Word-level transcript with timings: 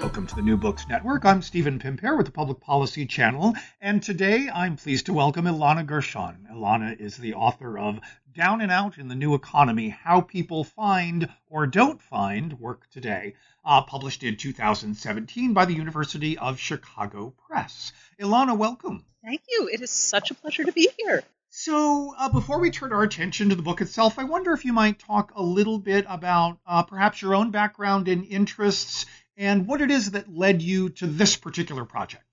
Welcome 0.00 0.26
to 0.28 0.34
the 0.34 0.40
New 0.40 0.56
Books 0.56 0.88
Network. 0.88 1.26
I'm 1.26 1.42
Stephen 1.42 1.78
Pimpare 1.78 2.16
with 2.16 2.24
the 2.24 2.32
Public 2.32 2.58
Policy 2.58 3.04
Channel, 3.04 3.52
and 3.82 4.02
today 4.02 4.48
I'm 4.48 4.78
pleased 4.78 5.04
to 5.06 5.12
welcome 5.12 5.44
Ilana 5.44 5.84
Gershon. 5.84 6.48
Ilana 6.50 6.98
is 6.98 7.18
the 7.18 7.34
author 7.34 7.78
of 7.78 8.00
Down 8.34 8.62
and 8.62 8.72
Out 8.72 8.96
in 8.96 9.08
the 9.08 9.14
New 9.14 9.34
Economy 9.34 9.90
How 9.90 10.22
People 10.22 10.64
Find 10.64 11.28
or 11.48 11.66
Don't 11.66 12.00
Find 12.00 12.58
Work 12.58 12.88
Today, 12.90 13.34
uh, 13.62 13.82
published 13.82 14.22
in 14.22 14.38
2017 14.38 15.52
by 15.52 15.66
the 15.66 15.74
University 15.74 16.38
of 16.38 16.58
Chicago 16.58 17.34
Press. 17.46 17.92
Ilana, 18.18 18.56
welcome. 18.56 19.04
Thank 19.22 19.42
you. 19.50 19.68
It 19.70 19.82
is 19.82 19.90
such 19.90 20.30
a 20.30 20.34
pleasure 20.34 20.64
to 20.64 20.72
be 20.72 20.88
here. 20.96 21.22
So, 21.52 22.14
uh, 22.16 22.28
before 22.28 22.60
we 22.60 22.70
turn 22.70 22.92
our 22.92 23.02
attention 23.02 23.48
to 23.48 23.56
the 23.56 23.62
book 23.62 23.80
itself, 23.80 24.20
I 24.20 24.24
wonder 24.24 24.52
if 24.52 24.64
you 24.64 24.72
might 24.72 25.00
talk 25.00 25.32
a 25.34 25.42
little 25.42 25.80
bit 25.80 26.06
about 26.08 26.60
uh, 26.64 26.84
perhaps 26.84 27.20
your 27.20 27.34
own 27.34 27.50
background 27.50 28.06
and 28.06 28.24
interests 28.24 29.04
and 29.40 29.66
what 29.66 29.80
it 29.80 29.90
is 29.90 30.10
that 30.10 30.32
led 30.32 30.60
you 30.60 30.90
to 30.90 31.06
this 31.06 31.34
particular 31.34 31.86
project. 31.86 32.24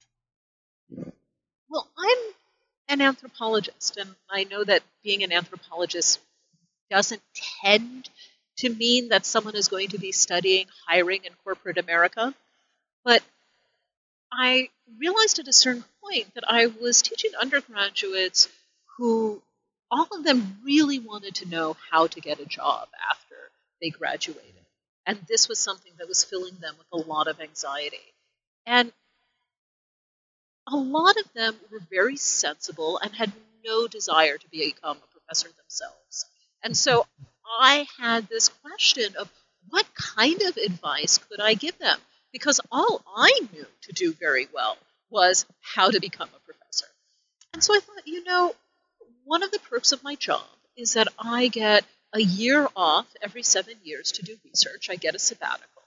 Well, 1.69 1.89
I'm 1.97 2.17
an 2.89 3.01
anthropologist, 3.01 3.95
and 3.95 4.13
I 4.29 4.43
know 4.43 4.63
that 4.63 4.83
being 5.03 5.23
an 5.23 5.31
anthropologist 5.31 6.19
doesn't 6.91 7.21
tend 7.63 8.09
to 8.57 8.69
mean 8.69 9.09
that 9.09 9.25
someone 9.25 9.55
is 9.55 9.69
going 9.69 9.89
to 9.89 9.97
be 9.97 10.11
studying 10.11 10.67
hiring 10.85 11.23
in 11.23 11.31
corporate 11.45 11.77
America. 11.77 12.33
But 13.05 13.23
I 14.31 14.69
realized 14.99 15.39
at 15.39 15.47
a 15.47 15.53
certain 15.53 15.85
point 16.03 16.33
that 16.35 16.43
I 16.45 16.65
was 16.65 17.01
teaching 17.01 17.31
undergraduates 17.39 18.49
who 18.97 19.41
all 19.89 20.07
of 20.11 20.25
them 20.25 20.59
really 20.61 20.99
wanted 20.99 21.35
to 21.35 21.47
know 21.47 21.77
how 21.89 22.07
to 22.07 22.19
get 22.19 22.41
a 22.41 22.45
job 22.45 22.89
after 23.09 23.35
they 23.81 23.91
graduated. 23.91 24.66
And 25.07 25.17
this 25.27 25.47
was 25.47 25.57
something 25.57 25.93
that 25.97 26.07
was 26.07 26.25
filling 26.25 26.57
them 26.59 26.75
with 26.77 26.87
a 26.91 27.09
lot 27.09 27.27
of 27.27 27.39
anxiety. 27.39 28.13
And 28.65 28.91
a 30.67 30.75
lot 30.75 31.15
of 31.17 31.31
them 31.33 31.55
were 31.71 31.79
very 31.79 32.17
sensible 32.17 32.99
and 32.99 33.15
had 33.15 33.31
no 33.65 33.87
desire 33.87 34.37
to 34.37 34.49
become 34.49 34.97
a 34.97 35.07
professor 35.17 35.47
themselves. 35.57 36.25
And 36.61 36.75
so 36.75 37.07
I 37.59 37.87
had 37.97 38.27
this 38.27 38.49
question 38.49 39.15
of 39.17 39.31
what 39.69 39.85
kind 39.95 40.41
of 40.41 40.57
advice 40.57 41.17
could 41.17 41.39
I 41.39 41.53
give 41.53 41.77
them? 41.79 41.99
Because 42.33 42.59
all 42.69 43.01
I 43.15 43.31
knew 43.53 43.65
to 43.83 43.93
do 43.93 44.11
very 44.11 44.47
well 44.53 44.77
was 45.09 45.45
how 45.61 45.89
to 45.89 46.01
become 46.01 46.29
a 46.35 46.45
professor. 46.45 46.87
And 47.53 47.63
so 47.63 47.73
I 47.73 47.79
thought, 47.79 48.05
you 48.05 48.25
know, 48.25 48.53
one 49.23 49.43
of 49.43 49.51
the 49.51 49.59
perks 49.59 49.93
of 49.93 50.03
my 50.03 50.15
job 50.15 50.43
is 50.75 50.93
that 50.93 51.07
I 51.17 51.47
get 51.47 51.85
a 52.13 52.19
year 52.19 52.67
off 52.75 53.07
every 53.21 53.43
seven 53.43 53.75
years 53.83 54.13
to 54.13 54.23
do 54.23 54.37
research. 54.45 54.89
I 54.89 54.95
get 54.95 55.15
a 55.15 55.19
sabbatical. 55.19 55.83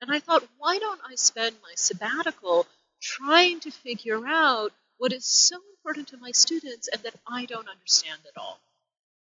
And 0.00 0.10
I 0.10 0.18
thought, 0.18 0.46
why 0.58 0.78
don't 0.78 1.00
I 1.06 1.14
spend 1.14 1.56
my 1.62 1.72
sabbatical 1.74 2.66
trying 3.00 3.60
to 3.60 3.70
figure 3.70 4.26
out 4.26 4.72
what 4.98 5.12
is 5.12 5.24
so 5.24 5.56
important 5.76 6.08
to 6.08 6.16
my 6.16 6.32
students 6.32 6.88
and 6.88 7.02
that 7.02 7.14
I 7.26 7.44
don't 7.44 7.68
understand 7.68 8.20
at 8.26 8.40
all? 8.40 8.58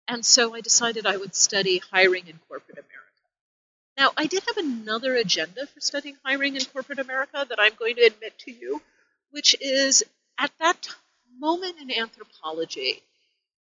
And 0.09 0.25
so 0.25 0.55
I 0.55 0.61
decided 0.61 1.07
I 1.07 1.17
would 1.17 1.35
study 1.35 1.79
hiring 1.91 2.29
in 2.29 2.39
corporate 2.49 2.79
America. 2.79 2.97
Now, 3.97 4.13
I 4.17 4.27
did 4.27 4.45
have 4.47 4.59
another 4.59 5.15
agenda 5.17 5.67
for 5.67 5.81
studying 5.81 6.17
hiring 6.23 6.55
in 6.55 6.65
corporate 6.67 6.99
America 6.99 7.47
that 7.49 7.59
I'm 7.59 7.75
going 7.75 7.97
to 7.97 8.03
admit 8.05 8.39
to 8.41 8.53
you, 8.53 8.83
which 9.31 9.57
is 9.61 10.05
at 10.39 10.53
that 10.61 10.89
moment 11.39 11.77
in 11.81 11.91
anthropology, 11.91 13.03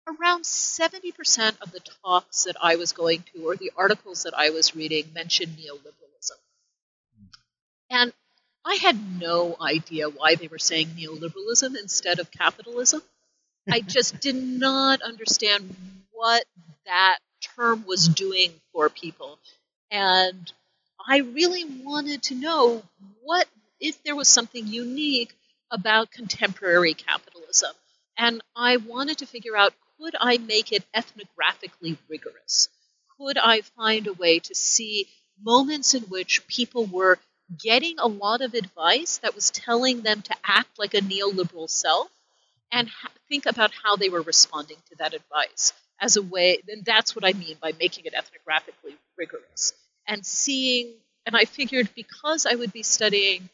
around 0.10 0.44
70% 0.44 1.62
of 1.62 1.72
the 1.72 1.82
talks 2.04 2.44
that 2.46 2.56
I 2.62 2.76
was 2.76 2.94
going 2.94 3.24
to 3.34 3.46
or 3.46 3.56
the 3.56 3.72
articles 3.76 4.24
that 4.24 4.34
I 4.36 4.50
was 4.50 4.76
reading 4.76 5.12
mentioned 5.14 5.58
neoliberalism. 5.58 6.38
And 7.90 8.14
I 8.66 8.76
had 8.76 9.20
no 9.20 9.56
idea 9.62 10.10
why 10.10 10.36
they 10.36 10.48
were 10.48 10.60
saying 10.60 10.90
neoliberalism 10.90 11.78
instead 11.80 12.20
of 12.20 12.32
capitalism. 12.32 13.02
I 13.70 13.82
just 13.88 14.20
did 14.20 14.36
not 14.36 15.02
understand 15.02 15.76
what 16.12 16.44
that 16.86 17.20
term 17.56 17.86
was 17.88 18.08
doing 18.08 18.52
for 18.74 18.90
people. 18.90 19.40
And 19.92 20.52
I 21.08 21.20
really 21.20 21.66
wanted 21.66 22.24
to 22.24 22.36
know 22.36 22.84
what 23.24 23.48
if 23.80 24.02
there 24.04 24.16
was 24.16 24.28
something 24.28 24.68
unique 24.68 25.34
about 25.72 26.12
contemporary 26.12 26.94
capitalism. 26.94 27.72
And 28.18 28.42
I 28.56 28.78
wanted 28.78 29.20
to 29.20 29.26
figure 29.26 29.56
out 29.56 29.74
could 30.00 30.16
I 30.20 30.38
make 30.38 30.72
it 30.72 30.86
ethnographically 30.96 31.98
rigorous? 32.08 32.70
Could 33.18 33.38
I 33.38 33.62
find 33.62 34.08
a 34.08 34.14
way 34.14 34.40
to 34.40 34.56
see 34.56 35.08
moments 35.42 35.94
in 35.94 36.04
which 36.04 36.48
people 36.48 36.86
were 36.86 37.20
getting 37.58 38.00
a 38.00 38.08
lot 38.08 38.42
of 38.42 38.54
advice 38.54 39.18
that 39.20 39.36
was 39.36 39.52
telling 39.52 40.02
them 40.02 40.22
to 40.24 40.36
act 40.44 40.80
like 40.80 40.94
a 40.94 41.02
neoliberal 41.02 41.70
self 41.70 42.10
and 42.72 42.88
ha- 42.90 43.12
think 43.28 43.46
about 43.46 43.72
how 43.84 43.96
they 43.96 44.10
were 44.10 44.22
responding 44.22 44.78
to 44.90 44.96
that 44.98 45.14
advice 45.14 45.74
as 46.02 46.16
a 46.16 46.22
way, 46.22 46.60
then 46.68 46.82
that's 46.86 47.16
what 47.16 47.26
I 47.26 47.34
mean 47.34 47.58
by 47.62 47.74
making 47.80 48.06
it 48.06 48.14
ethnographically 48.14 48.96
rigorous. 49.18 49.74
And 50.08 50.26
seeing, 50.26 50.94
and 51.26 51.36
I 51.36 51.46
figured 51.46 51.90
because 51.96 52.46
I 52.46 52.56
would 52.56 52.72
be 52.72 52.84
studying 52.84 53.50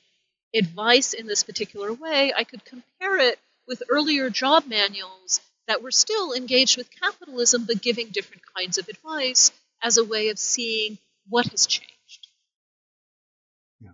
advice 0.56 1.14
in 1.14 1.28
this 1.28 1.44
particular 1.44 1.94
way, 1.94 2.34
I 2.36 2.44
could 2.44 2.64
compare 2.66 3.18
it 3.20 3.40
with 3.68 3.84
earlier 3.90 4.30
job 4.30 4.66
manuals 4.68 5.42
that 5.68 5.82
were 5.82 5.92
still 5.92 6.34
engaged 6.34 6.78
with 6.78 6.90
capitalism 7.02 7.66
but 7.66 7.82
giving 7.82 8.10
different 8.10 8.44
kinds 8.56 8.78
of 8.78 8.88
advice 8.88 9.52
as 9.82 9.98
a 9.98 10.04
way 10.04 10.30
of 10.30 10.40
seeing 10.40 10.98
what 11.30 11.48
has 11.48 11.66
changed. 11.66 12.28
Yeah. 13.82 13.90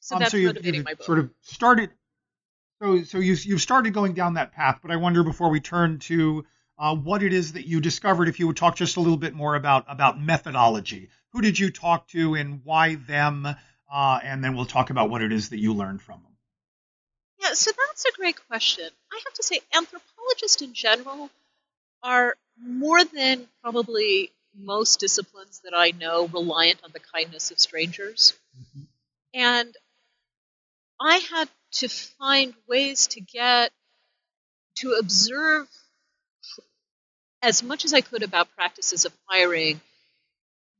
So 0.00 0.16
um, 0.16 0.20
that's 0.20 0.32
so 0.32 0.36
you, 0.36 0.46
motivating 0.48 0.74
you've 0.74 0.84
my 0.84 0.94
book. 0.94 1.06
sort 1.06 1.18
of 1.18 1.30
started. 1.42 1.90
So, 2.80 3.02
so 3.04 3.18
you, 3.18 3.34
you've 3.34 3.60
started 3.60 3.94
going 3.94 4.14
down 4.14 4.34
that 4.34 4.52
path, 4.52 4.80
but 4.82 4.90
I 4.90 4.96
wonder 4.96 5.22
before 5.22 5.50
we 5.50 5.60
turn 5.60 6.00
to 6.00 6.44
uh, 6.78 6.96
what 6.96 7.22
it 7.22 7.32
is 7.32 7.52
that 7.52 7.66
you 7.66 7.80
discovered, 7.80 8.28
if 8.28 8.40
you 8.40 8.48
would 8.48 8.56
talk 8.56 8.74
just 8.74 8.96
a 8.96 9.00
little 9.00 9.16
bit 9.16 9.34
more 9.34 9.54
about 9.54 9.84
about 9.88 10.20
methodology. 10.20 11.10
Who 11.32 11.40
did 11.40 11.58
you 11.58 11.70
talk 11.70 12.08
to, 12.08 12.34
and 12.34 12.60
why 12.64 12.96
them? 12.96 13.46
Uh, 13.46 14.20
and 14.22 14.42
then 14.42 14.56
we'll 14.56 14.66
talk 14.66 14.90
about 14.90 15.10
what 15.10 15.22
it 15.22 15.32
is 15.32 15.50
that 15.50 15.58
you 15.58 15.74
learned 15.74 16.02
from 16.02 16.22
them. 16.22 16.31
Yeah, 17.42 17.54
so 17.54 17.72
that's 17.88 18.04
a 18.04 18.12
great 18.16 18.36
question. 18.46 18.88
I 19.12 19.20
have 19.24 19.34
to 19.34 19.42
say, 19.42 19.60
anthropologists 19.74 20.62
in 20.62 20.74
general 20.74 21.28
are 22.02 22.36
more 22.60 23.04
than 23.04 23.48
probably 23.62 24.30
most 24.56 25.00
disciplines 25.00 25.60
that 25.64 25.72
I 25.74 25.90
know 25.90 26.28
reliant 26.28 26.80
on 26.84 26.90
the 26.92 27.00
kindness 27.00 27.50
of 27.50 27.58
strangers. 27.58 28.34
Mm-hmm. 28.56 28.82
And 29.34 29.76
I 31.00 31.16
had 31.16 31.48
to 31.72 31.88
find 31.88 32.54
ways 32.68 33.08
to 33.08 33.20
get 33.20 33.72
to 34.76 34.96
observe 35.00 35.68
as 37.42 37.62
much 37.62 37.84
as 37.84 37.92
I 37.92 38.02
could 38.02 38.22
about 38.22 38.54
practices 38.54 39.04
of 39.04 39.12
hiring 39.26 39.80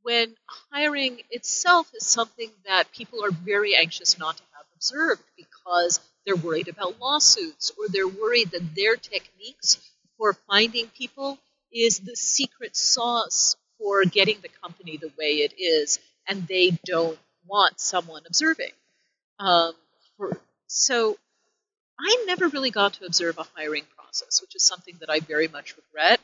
when 0.03 0.35
hiring 0.73 1.23
itself 1.31 1.91
is 1.95 2.07
something 2.07 2.51
that 2.67 2.93
people 2.93 3.25
are 3.25 3.31
very 3.31 3.75
anxious 3.75 4.19
not 4.19 4.37
to 4.37 4.43
have 4.57 4.67
observed 4.75 5.23
because 5.37 6.01
they're 6.25 6.37
worried 6.37 6.69
about 6.69 7.01
lawsuits 7.01 7.73
or 7.79 7.89
they're 7.89 8.09
worried 8.09 8.51
that 8.53 8.75
their 8.75 8.97
techniques 8.97 9.79
for 10.17 10.35
finding 10.35 10.87
people 10.89 11.39
is 11.73 11.99
the 11.99 12.17
secret 12.17 12.77
sauce 12.77 13.57
for 13.79 14.05
getting 14.05 14.39
the 14.41 14.49
company 14.49 14.97
the 14.97 15.13
way 15.19 15.39
it 15.39 15.55
is, 15.59 15.99
and 16.29 16.47
they 16.47 16.79
don't 16.85 17.19
want 17.47 17.81
someone 17.81 18.23
observing. 18.27 18.71
Um, 19.39 19.73
for, 20.17 20.39
so 20.67 21.17
I 21.99 22.25
never 22.27 22.49
really 22.49 22.71
got 22.71 22.95
to 22.95 23.07
observe 23.07 23.39
a 23.39 23.47
hiring 23.57 23.85
process, 23.97 24.41
which 24.41 24.55
is 24.55 24.63
something 24.63 24.97
that 25.01 25.11
I 25.11 25.21
very 25.21 25.49
much 25.49 25.75
regret, 25.77 26.21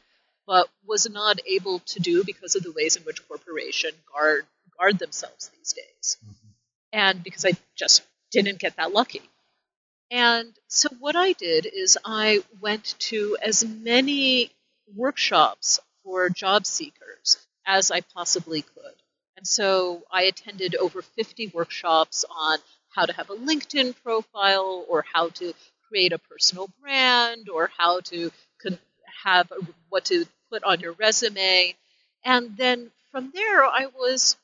but 0.47 0.69
was 0.87 1.09
not 1.11 1.39
able 1.47 1.81
to 1.81 2.01
do 2.01 2.23
because 2.25 2.55
of 2.55 2.63
the 2.63 2.73
ways 2.73 2.97
in 2.97 3.03
which 3.03 3.27
corporations 3.27 3.95
guard 4.13 4.47
guard 4.79 4.99
themselves 4.99 5.51
these 5.59 5.73
days, 5.73 6.19
mm-hmm. 6.25 6.49
and 6.93 7.25
because 7.25 7.45
I 7.45 7.53
just 7.75 8.03
didn't 8.31 8.61
get 8.61 8.77
that 8.77 8.93
lucky. 8.93 9.23
And 10.11 10.55
so 10.69 10.89
what 10.99 11.17
I 11.17 11.33
did 11.33 11.67
is 11.67 11.99
I 12.05 12.43
went 12.61 12.95
to 13.01 13.37
as 13.43 13.65
many 13.65 14.51
workshops 14.95 15.81
for 16.03 16.31
job 16.31 16.67
seekers 16.67 17.37
as 17.67 17.91
I 17.91 18.01
possibly 18.01 18.63
could. 18.63 18.95
And 19.37 19.47
so 19.47 20.03
I 20.11 20.23
attended 20.25 20.75
over 20.77 21.03
50 21.03 21.49
workshops 21.49 22.25
on 22.31 22.59
how 22.95 23.07
to 23.07 23.13
have 23.13 23.31
a 23.31 23.37
LinkedIn 23.37 23.95
profile 24.03 24.85
or 24.89 25.05
how 25.13 25.29
to 25.31 25.53
create 25.89 26.13
a 26.13 26.19
personal 26.19 26.69
brand 26.81 27.49
or 27.49 27.71
how 27.77 28.01
to 28.01 28.31
have 29.25 29.53
what 29.89 30.07
to 30.07 30.25
put 30.51 30.65
on 30.65 30.81
your 30.81 30.93
resume. 30.93 31.75
And 32.25 32.57
then 32.57 32.91
from 33.11 33.31
there, 33.35 33.65
I 33.65 33.87
was 33.87 34.37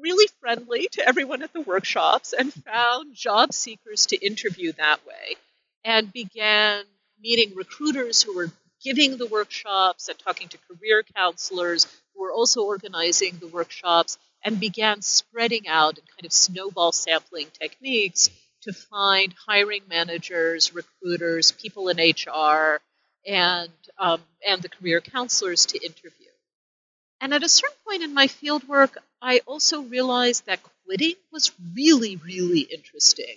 really 0.00 0.28
friendly 0.40 0.88
to 0.92 1.06
everyone 1.06 1.42
at 1.42 1.52
the 1.52 1.60
workshops 1.60 2.32
and 2.32 2.52
found 2.52 3.14
job 3.14 3.52
seekers 3.52 4.06
to 4.06 4.16
interview 4.16 4.72
that 4.72 5.04
way 5.06 5.36
and 5.84 6.12
began 6.12 6.84
meeting 7.20 7.54
recruiters 7.54 8.22
who 8.22 8.34
were 8.34 8.50
giving 8.82 9.16
the 9.16 9.26
workshops 9.26 10.08
and 10.08 10.18
talking 10.18 10.48
to 10.48 10.58
career 10.68 11.02
counselors 11.14 11.86
who 12.14 12.22
were 12.22 12.32
also 12.32 12.62
organizing 12.62 13.36
the 13.38 13.48
workshops 13.48 14.18
and 14.44 14.60
began 14.60 15.00
spreading 15.00 15.66
out 15.66 15.98
and 15.98 16.06
kind 16.10 16.26
of 16.26 16.32
snowball 16.32 16.92
sampling 16.92 17.46
techniques 17.58 18.30
to 18.62 18.72
find 18.72 19.34
hiring 19.46 19.82
managers, 19.88 20.74
recruiters, 20.74 21.52
people 21.52 21.88
in 21.88 21.98
HR, 21.98 22.80
and 23.26 23.70
um, 23.98 24.20
and 24.46 24.62
the 24.62 24.68
career 24.68 25.00
counselors 25.00 25.66
to 25.66 25.78
interview. 25.84 26.26
And 27.24 27.32
at 27.32 27.42
a 27.42 27.48
certain 27.48 27.78
point 27.86 28.02
in 28.02 28.12
my 28.12 28.26
fieldwork, 28.26 28.98
I 29.22 29.40
also 29.46 29.80
realized 29.80 30.44
that 30.44 30.60
quitting 30.84 31.14
was 31.32 31.52
really, 31.74 32.16
really 32.16 32.60
interesting. 32.60 33.36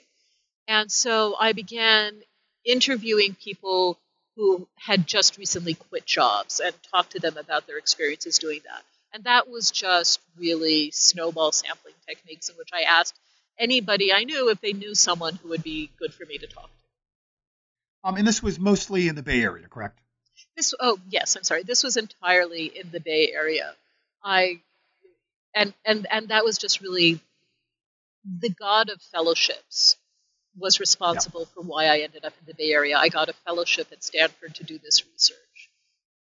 And 0.68 0.92
so 0.92 1.38
I 1.40 1.54
began 1.54 2.22
interviewing 2.66 3.36
people 3.36 3.98
who 4.36 4.68
had 4.76 5.08
just 5.08 5.38
recently 5.38 5.76
quit 5.76 6.06
jobs 6.06 6.60
and 6.60 6.76
talked 6.92 7.14
to 7.14 7.22
them 7.22 7.38
about 7.38 7.66
their 7.66 7.78
experiences 7.78 8.40
doing 8.40 8.60
that. 8.66 8.84
And 9.14 9.24
that 9.24 9.50
was 9.50 9.72
just 9.72 10.20
really 10.38 10.92
snowball 10.92 11.54
sampling 11.54 11.96
techniques 12.06 12.50
in 12.50 12.58
which 12.58 12.72
I 12.74 12.82
asked 12.82 13.18
anybody 13.58 14.12
I 14.12 14.26
knew 14.26 14.50
if 14.50 14.60
they 14.60 14.74
knew 14.74 14.96
someone 14.96 15.36
who 15.36 15.48
would 15.48 15.64
be 15.64 15.92
good 15.98 16.14
for 16.14 16.26
me 16.26 16.38
to 16.40 16.48
talk 16.48 16.66
to. 16.66 18.10
Um, 18.10 18.18
and 18.18 18.28
this 18.28 18.44
was 18.44 18.60
mostly 18.60 19.08
in 19.08 19.16
the 19.16 19.24
Bay 19.24 19.42
Area, 19.42 19.70
correct? 19.70 20.02
This 20.58 20.74
oh 20.80 21.00
yes, 21.10 21.38
I'm 21.38 21.44
sorry. 21.44 21.64
This 21.64 21.84
was 21.84 21.96
entirely 21.96 22.66
in 22.66 22.92
the 22.92 23.00
Bay 23.00 23.32
Area. 23.32 23.76
I 24.24 24.60
and 25.56 25.74
and 25.86 26.08
and 26.12 26.30
that 26.30 26.44
was 26.44 26.58
just 26.58 26.82
really 26.82 27.22
the 28.26 28.50
god 28.50 28.90
of 28.90 29.02
fellowships 29.02 29.96
was 30.58 30.80
responsible 30.80 31.42
yeah. 31.42 31.54
for 31.54 31.62
why 31.62 31.86
I 31.86 32.00
ended 32.00 32.26
up 32.26 32.34
in 32.40 32.48
the 32.48 32.54
Bay 32.56 32.72
Area. 32.72 32.98
I 32.98 33.10
got 33.10 33.30
a 33.30 33.34
fellowship 33.46 33.88
at 33.92 34.04
Stanford 34.04 34.56
to 34.56 34.64
do 34.64 34.80
this 34.80 35.04
research, 35.06 35.70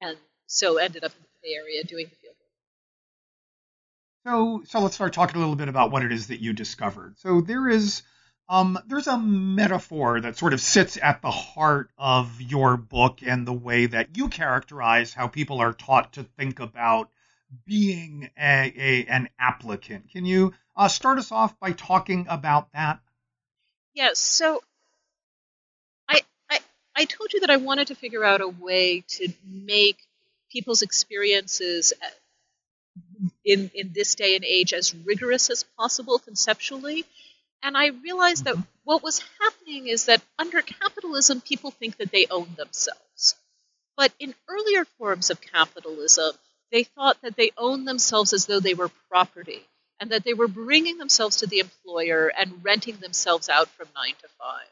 and 0.00 0.16
so 0.46 0.78
ended 0.78 1.04
up 1.04 1.12
in 1.12 1.22
the 1.22 1.48
Bay 1.48 1.54
Area 1.54 1.84
doing 1.84 2.06
the 2.06 2.16
field 2.16 2.34
So, 4.24 4.62
so 4.66 4.80
let's 4.80 4.94
start 4.94 5.12
talking 5.12 5.36
a 5.36 5.40
little 5.40 5.56
bit 5.56 5.68
about 5.68 5.90
what 5.90 6.04
it 6.04 6.12
is 6.12 6.28
that 6.28 6.40
you 6.40 6.52
discovered. 6.52 7.18
So 7.18 7.40
there 7.40 7.68
is, 7.68 8.02
um, 8.50 8.76
there's 8.88 9.06
a 9.06 9.16
metaphor 9.16 10.20
that 10.20 10.36
sort 10.36 10.52
of 10.52 10.60
sits 10.60 10.98
at 11.00 11.22
the 11.22 11.30
heart 11.30 11.88
of 11.96 12.40
your 12.40 12.76
book 12.76 13.20
and 13.24 13.46
the 13.46 13.52
way 13.52 13.86
that 13.86 14.16
you 14.16 14.28
characterize 14.28 15.14
how 15.14 15.28
people 15.28 15.60
are 15.60 15.72
taught 15.72 16.14
to 16.14 16.24
think 16.36 16.58
about 16.58 17.10
being 17.64 18.28
a, 18.36 18.72
a 18.76 19.06
an 19.06 19.28
applicant. 19.38 20.10
Can 20.10 20.26
you 20.26 20.52
uh, 20.74 20.88
start 20.88 21.18
us 21.18 21.30
off 21.30 21.58
by 21.60 21.70
talking 21.70 22.26
about 22.28 22.72
that? 22.72 22.98
Yes. 23.94 24.18
So 24.18 24.64
I, 26.08 26.22
I 26.50 26.58
I 26.96 27.04
told 27.04 27.32
you 27.32 27.40
that 27.40 27.50
I 27.50 27.56
wanted 27.56 27.86
to 27.86 27.94
figure 27.94 28.24
out 28.24 28.40
a 28.40 28.48
way 28.48 29.04
to 29.10 29.28
make 29.46 29.98
people's 30.50 30.82
experiences 30.82 31.92
uh, 32.02 32.06
in 33.44 33.70
in 33.74 33.92
this 33.92 34.16
day 34.16 34.34
and 34.34 34.44
age 34.44 34.72
as 34.72 34.92
rigorous 34.92 35.50
as 35.50 35.62
possible 35.78 36.18
conceptually. 36.18 37.06
And 37.62 37.76
I 37.76 37.88
realized 37.88 38.44
that 38.44 38.54
mm-hmm. 38.54 38.80
what 38.84 39.02
was 39.02 39.22
happening 39.40 39.88
is 39.88 40.06
that 40.06 40.22
under 40.38 40.62
capitalism, 40.62 41.40
people 41.40 41.70
think 41.70 41.96
that 41.98 42.10
they 42.10 42.26
own 42.30 42.48
themselves. 42.56 43.34
But 43.96 44.12
in 44.18 44.34
earlier 44.48 44.84
forms 44.84 45.30
of 45.30 45.40
capitalism, 45.40 46.32
they 46.72 46.84
thought 46.84 47.20
that 47.22 47.36
they 47.36 47.50
owned 47.58 47.86
themselves 47.86 48.32
as 48.32 48.46
though 48.46 48.60
they 48.60 48.74
were 48.74 48.90
property 49.10 49.62
and 49.98 50.10
that 50.10 50.24
they 50.24 50.34
were 50.34 50.48
bringing 50.48 50.96
themselves 50.96 51.36
to 51.36 51.46
the 51.46 51.58
employer 51.58 52.28
and 52.28 52.64
renting 52.64 52.96
themselves 52.96 53.48
out 53.48 53.68
from 53.68 53.88
nine 53.94 54.14
to 54.22 54.28
five. 54.38 54.68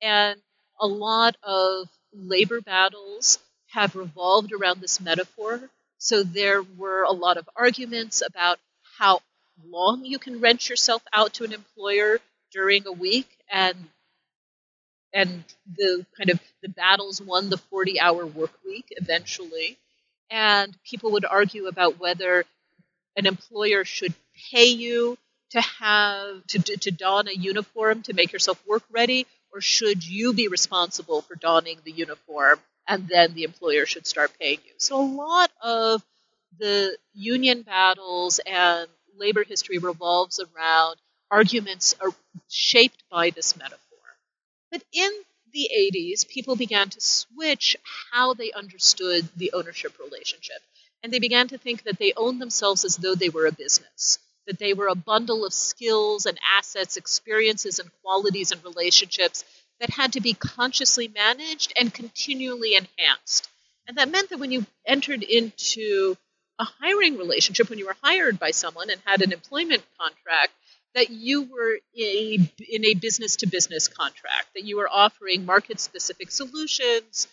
And 0.00 0.40
a 0.80 0.86
lot 0.86 1.36
of 1.42 1.88
labor 2.12 2.60
battles 2.60 3.38
have 3.70 3.96
revolved 3.96 4.52
around 4.52 4.80
this 4.80 5.00
metaphor. 5.00 5.68
So 5.98 6.22
there 6.22 6.62
were 6.62 7.02
a 7.02 7.12
lot 7.12 7.38
of 7.38 7.48
arguments 7.56 8.22
about 8.24 8.58
how 8.98 9.20
long 9.68 10.04
you 10.04 10.18
can 10.18 10.40
rent 10.40 10.68
yourself 10.68 11.02
out 11.12 11.34
to 11.34 11.44
an 11.44 11.52
employer 11.52 12.18
during 12.52 12.86
a 12.86 12.92
week 12.92 13.28
and 13.50 13.76
and 15.12 15.44
the 15.76 16.06
kind 16.16 16.30
of 16.30 16.40
the 16.62 16.68
battles 16.68 17.20
won 17.20 17.50
the 17.50 17.58
40 17.58 18.00
hour 18.00 18.24
work 18.24 18.52
week 18.64 18.86
eventually. 18.90 19.78
And 20.30 20.74
people 20.84 21.12
would 21.12 21.26
argue 21.26 21.66
about 21.66 22.00
whether 22.00 22.44
an 23.16 23.26
employer 23.26 23.84
should 23.84 24.14
pay 24.50 24.66
you 24.66 25.18
to 25.50 25.60
have 25.60 26.46
to, 26.46 26.58
to 26.58 26.90
don 26.90 27.28
a 27.28 27.32
uniform 27.32 28.02
to 28.02 28.14
make 28.14 28.32
yourself 28.32 28.62
work 28.66 28.84
ready 28.90 29.26
or 29.52 29.60
should 29.60 30.06
you 30.06 30.32
be 30.32 30.48
responsible 30.48 31.20
for 31.20 31.34
donning 31.34 31.78
the 31.84 31.92
uniform 31.92 32.58
and 32.88 33.06
then 33.06 33.34
the 33.34 33.44
employer 33.44 33.84
should 33.84 34.06
start 34.06 34.32
paying 34.40 34.58
you. 34.64 34.72
So 34.78 34.98
a 34.98 35.04
lot 35.04 35.50
of 35.62 36.02
the 36.58 36.96
union 37.12 37.62
battles 37.62 38.40
and 38.46 38.88
labor 39.16 39.44
history 39.44 39.78
revolves 39.78 40.40
around 40.40 40.96
arguments 41.30 41.94
are 42.00 42.10
shaped 42.48 43.02
by 43.10 43.30
this 43.30 43.56
metaphor 43.56 43.78
but 44.72 44.82
in 44.92 45.10
the 45.52 45.70
80s, 45.76 46.26
people 46.26 46.56
began 46.56 46.88
to 46.88 47.00
switch 47.00 47.76
how 48.10 48.32
they 48.32 48.52
understood 48.52 49.28
the 49.36 49.52
ownership 49.52 49.98
relationship. 49.98 50.62
And 51.02 51.12
they 51.12 51.18
began 51.18 51.48
to 51.48 51.58
think 51.58 51.82
that 51.82 51.98
they 51.98 52.14
owned 52.16 52.40
themselves 52.40 52.84
as 52.84 52.96
though 52.96 53.14
they 53.14 53.28
were 53.28 53.46
a 53.46 53.52
business, 53.52 54.18
that 54.46 54.58
they 54.58 54.72
were 54.72 54.88
a 54.88 54.94
bundle 54.94 55.44
of 55.44 55.52
skills 55.52 56.24
and 56.24 56.38
assets, 56.56 56.96
experiences 56.96 57.78
and 57.78 57.90
qualities 58.02 58.50
and 58.50 58.64
relationships 58.64 59.44
that 59.78 59.90
had 59.90 60.14
to 60.14 60.22
be 60.22 60.32
consciously 60.32 61.08
managed 61.08 61.74
and 61.78 61.92
continually 61.92 62.74
enhanced. 62.74 63.50
And 63.86 63.98
that 63.98 64.10
meant 64.10 64.30
that 64.30 64.38
when 64.38 64.52
you 64.52 64.64
entered 64.86 65.22
into 65.22 66.16
a 66.58 66.64
hiring 66.64 67.18
relationship, 67.18 67.70
when 67.70 67.78
you 67.78 67.86
were 67.86 67.96
hired 68.02 68.38
by 68.38 68.50
someone 68.50 68.90
and 68.90 69.00
had 69.04 69.22
an 69.22 69.32
employment 69.32 69.82
contract, 69.98 70.52
that 70.94 71.10
you 71.10 71.42
were 71.42 71.78
a, 71.98 72.34
in 72.68 72.84
a 72.84 72.94
business 72.94 73.36
to 73.36 73.46
business 73.46 73.88
contract, 73.88 74.48
that 74.54 74.64
you 74.64 74.76
were 74.76 74.88
offering 74.88 75.46
market 75.46 75.80
specific 75.80 76.30
solutions 76.30 77.26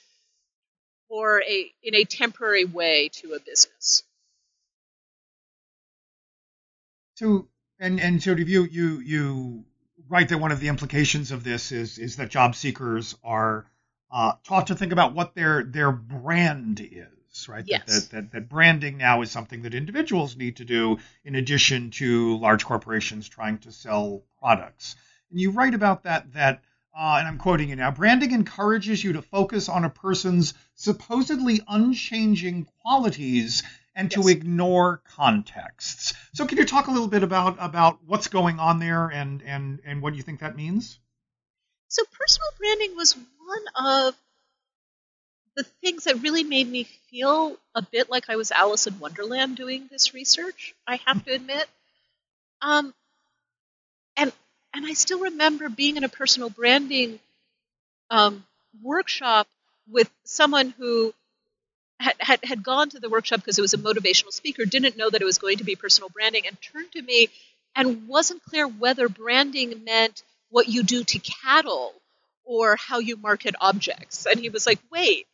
or 1.09 1.41
a, 1.41 1.71
in 1.83 1.95
a 1.95 2.05
temporary 2.05 2.65
way 2.65 3.09
to 3.11 3.33
a 3.33 3.39
business. 3.39 4.03
So, 7.15 7.47
and, 7.79 7.99
and 7.99 8.23
so 8.23 8.31
you, 8.31 8.63
you, 8.63 8.99
you 8.99 9.65
write 10.07 10.29
that 10.29 10.37
one 10.37 10.53
of 10.53 10.61
the 10.61 10.69
implications 10.69 11.31
of 11.31 11.43
this 11.43 11.71
is, 11.73 11.97
is 11.97 12.15
that 12.15 12.29
job 12.29 12.55
seekers 12.55 13.15
are 13.23 13.65
uh, 14.11 14.33
taught 14.45 14.67
to 14.67 14.75
think 14.75 14.93
about 14.93 15.13
what 15.13 15.35
their, 15.35 15.63
their 15.63 15.91
brand 15.91 16.79
is 16.79 17.18
right? 17.47 17.63
Yes. 17.65 17.85
That, 17.85 18.11
that, 18.11 18.31
that, 18.31 18.49
branding 18.49 18.97
now 18.97 19.21
is 19.21 19.31
something 19.31 19.61
that 19.63 19.73
individuals 19.73 20.35
need 20.35 20.57
to 20.57 20.65
do 20.65 20.99
in 21.23 21.35
addition 21.35 21.91
to 21.91 22.37
large 22.37 22.65
corporations 22.65 23.27
trying 23.27 23.59
to 23.59 23.71
sell 23.71 24.23
products. 24.39 24.95
And 25.31 25.39
you 25.39 25.51
write 25.51 25.73
about 25.73 26.03
that 26.03 26.33
that 26.33 26.61
uh, 26.97 27.17
and 27.19 27.27
I'm 27.27 27.37
quoting 27.37 27.69
you 27.69 27.75
now 27.75 27.91
branding 27.91 28.31
encourages 28.31 29.03
you 29.03 29.13
to 29.13 29.21
focus 29.21 29.69
on 29.69 29.85
a 29.85 29.89
person's 29.89 30.53
supposedly 30.75 31.61
unchanging 31.67 32.67
qualities 32.81 33.63
and 33.95 34.11
yes. 34.11 34.21
to 34.21 34.29
ignore 34.29 35.01
contexts. 35.05 36.13
So 36.33 36.45
can 36.45 36.57
you 36.57 36.65
talk 36.65 36.87
a 36.87 36.91
little 36.91 37.07
bit 37.07 37.23
about 37.23 37.57
about 37.59 37.99
what's 38.05 38.27
going 38.27 38.59
on 38.59 38.79
there 38.79 39.07
and 39.07 39.43
and 39.43 39.81
and 39.85 40.01
what 40.01 40.11
do 40.11 40.17
you 40.17 40.23
think 40.23 40.39
that 40.39 40.55
means? 40.55 40.99
So 41.89 42.03
personal 42.11 42.49
branding 42.57 42.95
was 42.95 43.13
one 43.13 44.05
of 44.07 44.15
the 45.59 45.65
things 45.81 46.05
that 46.05 46.21
really 46.21 46.45
made 46.45 46.69
me 46.69 46.85
feel 47.11 47.57
a 47.75 47.81
bit 47.81 48.09
like 48.09 48.29
I 48.29 48.37
was 48.37 48.49
Alice 48.49 48.87
in 48.87 48.97
Wonderland 48.97 49.57
doing 49.57 49.89
this 49.91 50.13
research, 50.13 50.73
I 50.87 51.01
have 51.05 51.25
to 51.25 51.33
admit. 51.33 51.67
Um, 52.61 52.93
and 54.15 54.31
and 54.73 54.85
I 54.85 54.93
still 54.93 55.19
remember 55.19 55.67
being 55.67 55.97
in 55.97 56.05
a 56.05 56.09
personal 56.09 56.49
branding 56.49 57.19
um, 58.09 58.45
workshop 58.81 59.47
with 59.91 60.09
someone 60.23 60.73
who 60.77 61.13
had, 61.99 62.15
had, 62.19 62.39
had 62.45 62.63
gone 62.63 62.89
to 62.91 62.99
the 63.01 63.09
workshop 63.09 63.41
because 63.41 63.59
it 63.59 63.61
was 63.61 63.73
a 63.73 63.79
motivational 63.79 64.31
speaker, 64.31 64.63
didn't 64.63 64.95
know 64.95 65.09
that 65.09 65.21
it 65.21 65.25
was 65.25 65.39
going 65.39 65.57
to 65.57 65.65
be 65.65 65.75
personal 65.75 66.07
branding, 66.07 66.47
and 66.47 66.61
turned 66.61 66.93
to 66.93 67.01
me 67.01 67.27
and 67.75 68.07
wasn't 68.07 68.41
clear 68.45 68.65
whether 68.65 69.09
branding 69.09 69.83
meant 69.83 70.23
what 70.51 70.69
you 70.69 70.83
do 70.83 71.03
to 71.03 71.19
cattle 71.19 71.93
or 72.45 72.77
how 72.77 72.99
you 72.99 73.17
market 73.17 73.55
objects. 73.59 74.25
And 74.25 74.39
he 74.39 74.49
was 74.49 74.65
like, 74.65 74.79
wait, 74.89 75.27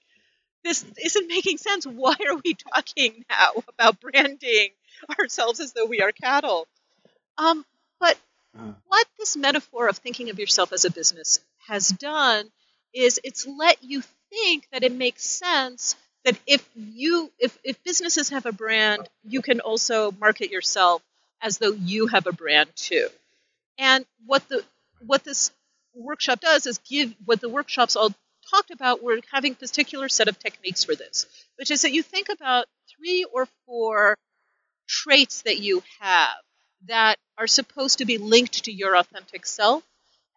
this 0.65 0.83
isn't 1.03 1.27
making 1.27 1.57
sense. 1.57 1.85
Why 1.85 2.15
are 2.29 2.41
we 2.43 2.55
talking 2.55 3.23
now 3.29 3.63
about 3.69 4.01
branding 4.01 4.69
ourselves 5.17 5.61
as 5.61 5.71
though 5.71 5.85
we 5.85 6.01
are 6.01 6.11
cattle? 6.11 6.67
Um, 7.37 7.65
but 7.99 8.17
uh. 8.57 8.73
what 8.87 9.07
this 9.17 9.37
metaphor 9.37 9.87
of 9.87 9.97
thinking 9.97 10.29
of 10.29 10.39
yourself 10.39 10.73
as 10.73 10.83
a 10.83 10.91
business 10.91 11.39
has 11.67 11.87
done 11.87 12.49
is 12.93 13.19
it's 13.23 13.45
let 13.47 13.81
you 13.83 14.01
think 14.29 14.67
that 14.71 14.83
it 14.83 14.91
makes 14.91 15.23
sense 15.23 15.95
that 16.23 16.37
if 16.47 16.67
you 16.75 17.31
if, 17.39 17.57
if 17.63 17.81
businesses 17.83 18.29
have 18.29 18.45
a 18.45 18.51
brand 18.51 19.07
you 19.23 19.41
can 19.41 19.59
also 19.59 20.11
market 20.19 20.49
yourself 20.49 21.01
as 21.41 21.57
though 21.57 21.73
you 21.73 22.07
have 22.07 22.25
a 22.25 22.31
brand 22.31 22.69
too 22.75 23.07
and 23.77 24.05
what 24.25 24.47
the 24.49 24.63
what 25.05 25.23
this 25.23 25.51
workshop 25.93 26.39
does 26.39 26.65
is 26.65 26.79
give 26.79 27.13
what 27.25 27.41
the 27.41 27.49
workshops 27.49 27.95
all 27.95 28.13
talked 28.49 28.71
about 28.71 29.03
we're 29.03 29.19
having 29.31 29.53
a 29.53 29.55
particular 29.55 30.09
set 30.09 30.27
of 30.27 30.39
techniques 30.39 30.83
for 30.83 30.95
this 30.95 31.25
which 31.57 31.71
is 31.71 31.81
that 31.81 31.93
you 31.93 32.03
think 32.03 32.29
about 32.29 32.65
three 32.95 33.25
or 33.33 33.47
four 33.65 34.17
traits 34.87 35.41
that 35.43 35.59
you 35.59 35.83
have 35.99 36.37
that 36.87 37.17
are 37.37 37.47
supposed 37.47 37.99
to 37.99 38.05
be 38.05 38.17
linked 38.17 38.65
to 38.65 38.71
your 38.71 38.95
authentic 38.95 39.45
self. 39.45 39.83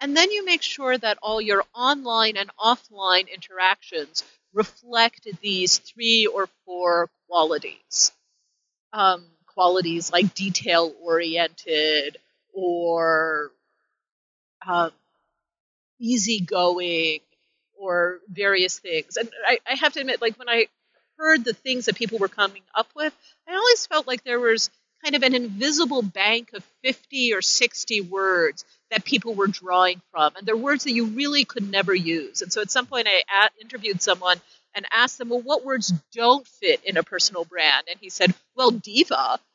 And 0.00 0.16
then 0.16 0.30
you 0.30 0.44
make 0.44 0.62
sure 0.62 0.96
that 0.96 1.18
all 1.22 1.40
your 1.40 1.64
online 1.74 2.36
and 2.36 2.50
offline 2.58 3.32
interactions 3.32 4.24
reflect 4.52 5.26
these 5.40 5.78
three 5.78 6.26
or 6.26 6.48
four 6.64 7.10
qualities. 7.28 8.12
Um, 8.92 9.26
qualities 9.46 10.12
like 10.12 10.34
detail 10.34 10.94
oriented 11.02 12.16
or 12.54 13.50
um, 14.66 14.92
easygoing 15.98 17.20
or 17.78 18.18
various 18.28 18.78
things. 18.78 19.16
And 19.16 19.30
I, 19.46 19.58
I 19.70 19.74
have 19.76 19.92
to 19.94 20.00
admit, 20.00 20.20
like 20.20 20.38
when 20.38 20.48
I 20.48 20.66
heard 21.18 21.44
the 21.44 21.52
things 21.52 21.86
that 21.86 21.96
people 21.96 22.18
were 22.18 22.28
coming 22.28 22.62
up 22.74 22.88
with, 22.94 23.14
I 23.48 23.54
always 23.54 23.86
felt 23.86 24.06
like 24.06 24.24
there 24.24 24.40
was 24.40 24.70
kind 25.02 25.14
of 25.14 25.22
an 25.22 25.34
invisible 25.34 26.02
bank 26.02 26.52
of 26.54 26.64
50 26.82 27.34
or 27.34 27.42
60 27.42 28.00
words 28.02 28.64
that 28.90 29.04
people 29.04 29.34
were 29.34 29.46
drawing 29.46 30.00
from. 30.10 30.32
And 30.36 30.46
they're 30.46 30.56
words 30.56 30.84
that 30.84 30.92
you 30.92 31.06
really 31.06 31.44
could 31.44 31.70
never 31.70 31.94
use. 31.94 32.42
And 32.42 32.52
so 32.52 32.60
at 32.60 32.70
some 32.70 32.86
point, 32.86 33.06
I 33.08 33.22
at, 33.44 33.52
interviewed 33.60 34.02
someone 34.02 34.40
and 34.74 34.86
asked 34.90 35.18
them, 35.18 35.28
well, 35.28 35.40
what 35.40 35.64
words 35.64 35.92
don't 36.12 36.46
fit 36.46 36.82
in 36.84 36.96
a 36.96 37.02
personal 37.02 37.44
brand? 37.44 37.86
And 37.88 37.98
he 38.00 38.10
said, 38.10 38.34
well, 38.56 38.70
diva. 38.70 39.38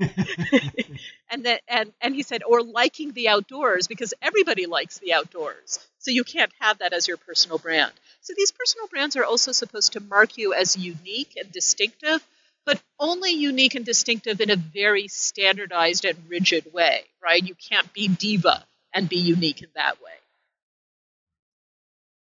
and 1.30 1.44
then 1.44 1.58
and 1.68 1.92
and 2.00 2.14
he 2.14 2.22
said 2.22 2.42
or 2.42 2.62
liking 2.62 3.12
the 3.12 3.28
outdoors 3.28 3.86
because 3.86 4.14
everybody 4.22 4.64
likes 4.64 4.98
the 4.98 5.12
outdoors 5.12 5.78
so 6.00 6.10
you 6.10 6.24
can't 6.24 6.52
have 6.58 6.78
that 6.78 6.92
as 6.92 7.06
your 7.06 7.16
personal 7.16 7.58
brand 7.58 7.92
so 8.20 8.32
these 8.36 8.50
personal 8.50 8.88
brands 8.88 9.16
are 9.16 9.24
also 9.24 9.52
supposed 9.52 9.92
to 9.92 10.00
mark 10.00 10.36
you 10.36 10.52
as 10.52 10.76
unique 10.76 11.34
and 11.36 11.52
distinctive 11.52 12.26
but 12.64 12.80
only 12.98 13.32
unique 13.32 13.74
and 13.74 13.84
distinctive 13.84 14.40
in 14.40 14.50
a 14.50 14.56
very 14.56 15.08
standardized 15.08 16.04
and 16.04 16.18
rigid 16.28 16.72
way, 16.72 17.04
right? 17.22 17.42
You 17.42 17.54
can't 17.54 17.92
be 17.92 18.08
diva 18.08 18.64
and 18.94 19.08
be 19.08 19.16
unique 19.16 19.62
in 19.62 19.68
that 19.74 20.00
way. 20.02 20.12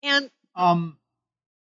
And 0.03 0.31
um, 0.55 0.97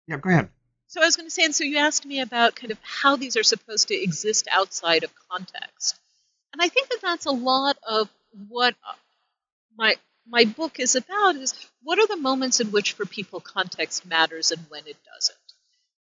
yeah, 0.06 0.18
go 0.18 0.30
ahead. 0.30 0.48
So 0.88 1.00
I 1.00 1.04
was 1.04 1.16
going 1.16 1.26
to 1.26 1.34
say, 1.34 1.44
and 1.44 1.54
so 1.54 1.64
you 1.64 1.78
asked 1.78 2.06
me 2.06 2.20
about 2.20 2.54
kind 2.54 2.70
of 2.70 2.78
how 2.82 3.16
these 3.16 3.36
are 3.36 3.42
supposed 3.42 3.88
to 3.88 3.94
exist 4.00 4.46
outside 4.50 5.02
of 5.02 5.10
context, 5.30 5.98
and 6.52 6.62
I 6.62 6.68
think 6.68 6.88
that 6.90 7.00
that's 7.02 7.26
a 7.26 7.32
lot 7.32 7.76
of 7.88 8.08
what 8.48 8.74
my 9.76 9.96
my 10.26 10.44
book 10.44 10.80
is 10.80 10.96
about. 10.96 11.36
Is 11.36 11.54
what 11.82 11.98
are 11.98 12.06
the 12.06 12.16
moments 12.16 12.60
in 12.60 12.70
which 12.70 12.92
for 12.92 13.06
people 13.06 13.40
context 13.40 14.06
matters 14.06 14.50
and 14.50 14.60
when 14.68 14.86
it 14.86 14.96
doesn't, 15.12 15.38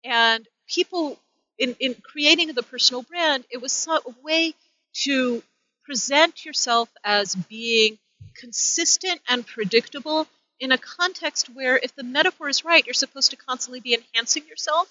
and 0.03 0.47
people 0.67 1.19
in, 1.57 1.75
in 1.79 1.95
creating 1.95 2.53
the 2.53 2.63
personal 2.63 3.03
brand, 3.03 3.43
it 3.51 3.61
was 3.61 3.87
a 3.87 3.99
way 4.23 4.53
to 4.93 5.43
present 5.85 6.45
yourself 6.45 6.89
as 7.03 7.35
being 7.35 7.97
consistent 8.35 9.21
and 9.27 9.45
predictable 9.45 10.27
in 10.59 10.71
a 10.71 10.77
context 10.77 11.47
where, 11.53 11.77
if 11.77 11.95
the 11.95 12.03
metaphor 12.03 12.49
is 12.49 12.63
right, 12.63 12.85
you're 12.85 12.93
supposed 12.93 13.31
to 13.31 13.37
constantly 13.37 13.79
be 13.79 13.93
enhancing 13.93 14.47
yourself. 14.47 14.87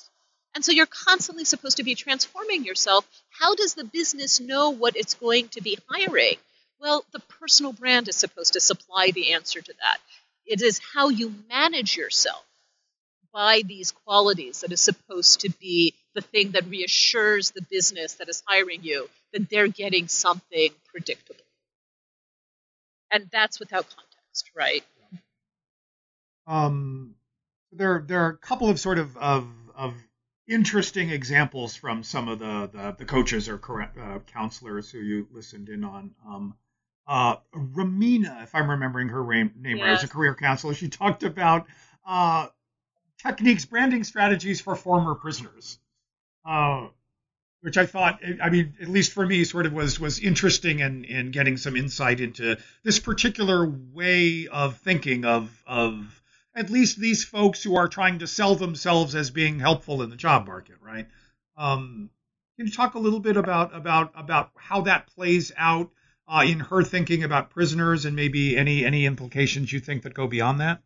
And 0.55 0.65
so 0.65 0.71
you're 0.71 0.87
constantly 0.87 1.45
supposed 1.45 1.79
to 1.79 1.83
be 1.83 1.95
transforming 1.95 2.65
yourself. 2.65 3.09
How 3.31 3.55
does 3.55 3.75
the 3.75 3.85
business 3.85 4.39
know 4.39 4.71
what 4.71 4.97
it's 4.97 5.15
going 5.15 5.49
to 5.49 5.63
be 5.63 5.79
hiring? 5.89 6.37
Well, 6.83 7.05
the 7.13 7.21
personal 7.21 7.73
brand 7.73 8.09
is 8.09 8.17
supposed 8.17 8.55
to 8.55 8.61
supply 8.61 9.13
the 9.13 9.35
answer 9.35 9.61
to 9.61 9.73
that. 9.81 9.99
It 10.45 10.63
is 10.63 10.81
how 10.93 11.11
you 11.11 11.33
manage 11.49 11.97
yourself 11.97 12.45
by 13.33 13.63
these 13.65 13.93
qualities 13.93 14.63
that 14.63 14.73
is 14.73 14.81
supposed 14.81 15.43
to 15.43 15.51
be 15.61 15.95
the 16.15 16.21
thing 16.21 16.51
that 16.51 16.69
reassures 16.69 17.53
the 17.53 17.63
business 17.71 18.15
that 18.15 18.29
is 18.29 18.43
hiring 18.49 18.83
you 18.83 19.09
that 19.33 19.49
they're 19.49 19.69
getting 19.69 20.09
something 20.09 20.71
predictable. 20.87 21.45
And 23.13 23.29
that's 23.31 23.61
without 23.61 23.87
context, 23.89 24.51
right? 24.57 24.85
Um, 26.49 27.15
there, 27.71 28.05
there 28.05 28.25
are 28.25 28.31
a 28.31 28.37
couple 28.37 28.69
of 28.69 28.81
sort 28.81 28.99
of, 28.99 29.17
of, 29.17 29.47
of 29.77 29.95
interesting 30.49 31.11
examples 31.11 31.77
from 31.77 32.03
some 32.03 32.27
of 32.27 32.41
the, 32.41 32.69
the, 32.73 32.97
the 32.99 33.05
coaches 33.05 33.49
or 33.49 33.61
uh, 34.01 34.19
counselors 34.33 34.91
who 34.91 34.99
you 34.99 35.29
listened 35.31 35.69
in 35.69 35.85
on. 35.85 36.11
Um, 36.27 36.55
uh, 37.07 37.37
Ramina, 37.55 38.43
if 38.45 38.55
I'm 38.55 38.71
remembering 38.71 39.09
her 39.09 39.25
name, 39.25 39.53
yes. 39.65 39.81
right, 39.81 39.91
as 39.91 40.05
a 40.05 40.09
career 40.09 40.35
counselor, 40.35 40.75
she 40.75 40.89
talked 40.89 41.23
about 41.25 41.67
uh, 42.07 42.47
techniques, 43.19 43.65
branding 43.65 44.05
strategies 44.05 44.61
for 44.61 44.77
former 44.77 45.15
prisoners, 45.15 45.79
uh, 46.45 46.89
which 47.61 47.77
I 47.77 47.87
thought, 47.87 48.21
I 48.43 48.51
mean, 48.51 48.75
at 48.81 48.89
least 48.89 49.13
for 49.13 49.27
me, 49.27 49.45
sort 49.45 49.67
of 49.67 49.73
was 49.73 49.99
was 49.99 50.21
interesting 50.21 50.81
in 50.81 51.05
in 51.05 51.31
getting 51.31 51.57
some 51.57 51.77
insight 51.77 52.21
into 52.21 52.57
this 52.85 52.99
particular 52.99 53.69
way 53.69 54.49
of 54.49 54.77
thinking 54.79 55.25
of 55.25 55.63
of 55.67 56.23
at 56.55 56.71
least 56.71 56.99
these 56.99 57.25
folks 57.25 57.63
who 57.63 57.77
are 57.77 57.89
trying 57.89 58.19
to 58.19 58.27
sell 58.27 58.55
themselves 58.55 59.15
as 59.15 59.31
being 59.31 59.59
helpful 59.59 60.03
in 60.03 60.11
the 60.11 60.17
job 60.17 60.47
market, 60.47 60.77
right? 60.81 61.09
Um, 61.57 62.11
can 62.57 62.67
you 62.67 62.73
talk 62.73 62.95
a 62.95 62.99
little 62.99 63.21
bit 63.21 63.37
about 63.37 63.75
about 63.75 64.13
about 64.15 64.51
how 64.57 64.83
that 64.83 65.07
plays 65.15 65.53
out 65.57 65.91
uh, 66.29 66.45
in 66.47 66.61
her 66.61 66.83
thinking 66.83 67.25
about 67.25 67.51
prisoners 67.51 68.05
and 68.05 68.17
maybe 68.17 68.57
any 68.57 68.85
any 68.85 69.07
implications 69.07 69.73
you 69.73 69.81
think 69.81 70.03
that 70.03 70.15
go 70.15 70.27
beyond 70.27 70.61
that? 70.61 70.81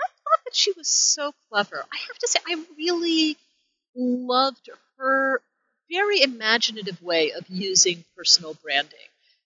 I 0.00 0.06
thought 0.06 0.44
that 0.44 0.54
she 0.54 0.72
was 0.76 0.88
so 0.88 1.32
clever. 1.48 1.84
I 1.92 1.96
have 1.96 2.18
to 2.18 2.28
say, 2.28 2.40
I 2.46 2.64
really 2.76 3.36
loved 3.94 4.68
her 4.98 5.40
very 5.90 6.22
imaginative 6.22 7.02
way 7.02 7.32
of 7.32 7.44
using 7.48 8.04
personal 8.16 8.54
branding 8.62 8.98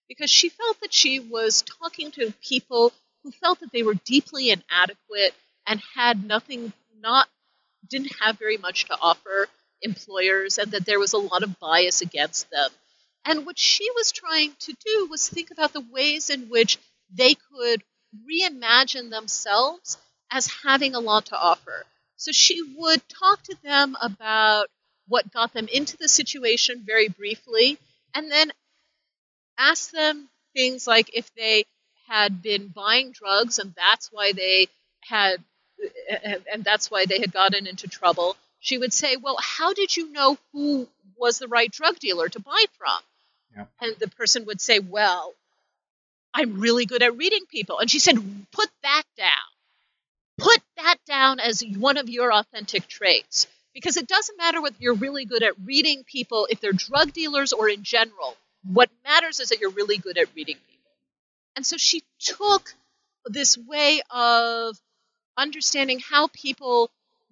because 0.07 0.29
she 0.29 0.49
felt 0.49 0.79
that 0.81 0.93
she 0.93 1.19
was 1.19 1.63
talking 1.63 2.11
to 2.11 2.33
people 2.41 2.93
who 3.23 3.31
felt 3.31 3.59
that 3.59 3.71
they 3.71 3.83
were 3.83 3.95
deeply 4.05 4.51
inadequate 4.51 5.33
and 5.65 5.81
had 5.95 6.23
nothing, 6.23 6.71
not, 6.99 7.27
didn't 7.89 8.11
have 8.21 8.37
very 8.37 8.57
much 8.57 8.85
to 8.85 8.97
offer 9.01 9.47
employers 9.81 10.57
and 10.59 10.71
that 10.71 10.85
there 10.85 10.99
was 10.99 11.13
a 11.13 11.17
lot 11.17 11.43
of 11.43 11.59
bias 11.59 12.01
against 12.01 12.49
them. 12.51 12.69
And 13.25 13.45
what 13.45 13.57
she 13.59 13.89
was 13.91 14.11
trying 14.11 14.55
to 14.59 14.73
do 14.85 15.07
was 15.09 15.27
think 15.27 15.51
about 15.51 15.73
the 15.73 15.81
ways 15.81 16.29
in 16.29 16.49
which 16.49 16.77
they 17.11 17.35
could 17.35 17.83
reimagine 18.29 19.09
themselves 19.09 19.97
as 20.31 20.47
having 20.63 20.95
a 20.95 20.99
lot 20.99 21.27
to 21.27 21.37
offer. 21.37 21.85
So 22.17 22.31
she 22.31 22.61
would 22.77 23.01
talk 23.09 23.43
to 23.43 23.55
them 23.63 23.97
about 24.01 24.69
what 25.07 25.31
got 25.33 25.53
them 25.53 25.67
into 25.67 25.97
the 25.97 26.07
situation 26.07 26.83
very 26.85 27.09
briefly, 27.09 27.77
and 28.13 28.31
then 28.31 28.51
ask 29.57 29.91
them 29.91 30.29
things 30.53 30.87
like 30.87 31.09
if 31.13 31.33
they 31.35 31.65
had 32.07 32.41
been 32.41 32.67
buying 32.67 33.11
drugs 33.11 33.59
and 33.59 33.73
that's 33.75 34.11
why 34.11 34.31
they 34.33 34.67
had 35.01 35.43
and 36.51 36.63
that's 36.63 36.89
why 36.89 37.05
they 37.05 37.19
had 37.19 37.33
gotten 37.33 37.67
into 37.67 37.87
trouble 37.87 38.35
she 38.59 38.77
would 38.77 38.93
say 38.93 39.17
well 39.17 39.37
how 39.41 39.73
did 39.73 39.95
you 39.95 40.11
know 40.11 40.37
who 40.53 40.87
was 41.17 41.39
the 41.39 41.47
right 41.47 41.71
drug 41.71 41.97
dealer 41.99 42.29
to 42.29 42.39
buy 42.39 42.63
from 42.77 42.99
Yeah. 43.55 43.65
and 43.81 43.95
the 43.99 44.09
person 44.09 44.45
would 44.45 44.59
say 44.61 44.79
well 44.79 45.33
i'm 46.33 46.59
really 46.59 46.85
good 46.85 47.01
at 47.01 47.15
reading 47.17 47.45
people. 47.49 47.79
And 47.79 47.89
she 47.89 47.99
said 47.99 48.17
put 48.51 48.69
that 48.83 49.03
down. 49.17 49.29
Put 50.37 50.59
that 50.77 50.97
down 51.07 51.39
as 51.39 51.63
one 51.77 51.97
of 51.97 52.09
your 52.09 52.33
authentic 52.33 52.87
traits. 52.87 53.47
Because 53.73 53.97
it 53.97 54.07
doesn't 54.07 54.37
matter 54.37 54.61
whether 54.61 54.75
you're 54.79 54.93
really 54.95 55.25
good 55.25 55.43
at 55.43 55.53
reading 55.65 56.03
people 56.05 56.47
if 56.49 56.59
they're 56.61 56.73
drug 56.73 57.13
dealers 57.13 57.53
or 57.53 57.69
in 57.69 57.83
general 57.83 58.35
what 58.71 58.89
matters 59.03 59.39
is 59.39 59.49
that 59.49 59.59
you're 59.59 59.69
really 59.71 59.97
good 59.97 60.17
at 60.17 60.27
reading 60.35 60.57
people. 60.69 60.91
And 61.55 61.65
so 61.65 61.77
she 61.77 62.03
took 62.19 62.73
this 63.25 63.57
way 63.57 64.01
of 64.09 64.77
understanding 65.37 65.99
how 65.99 66.27
people 66.27 66.89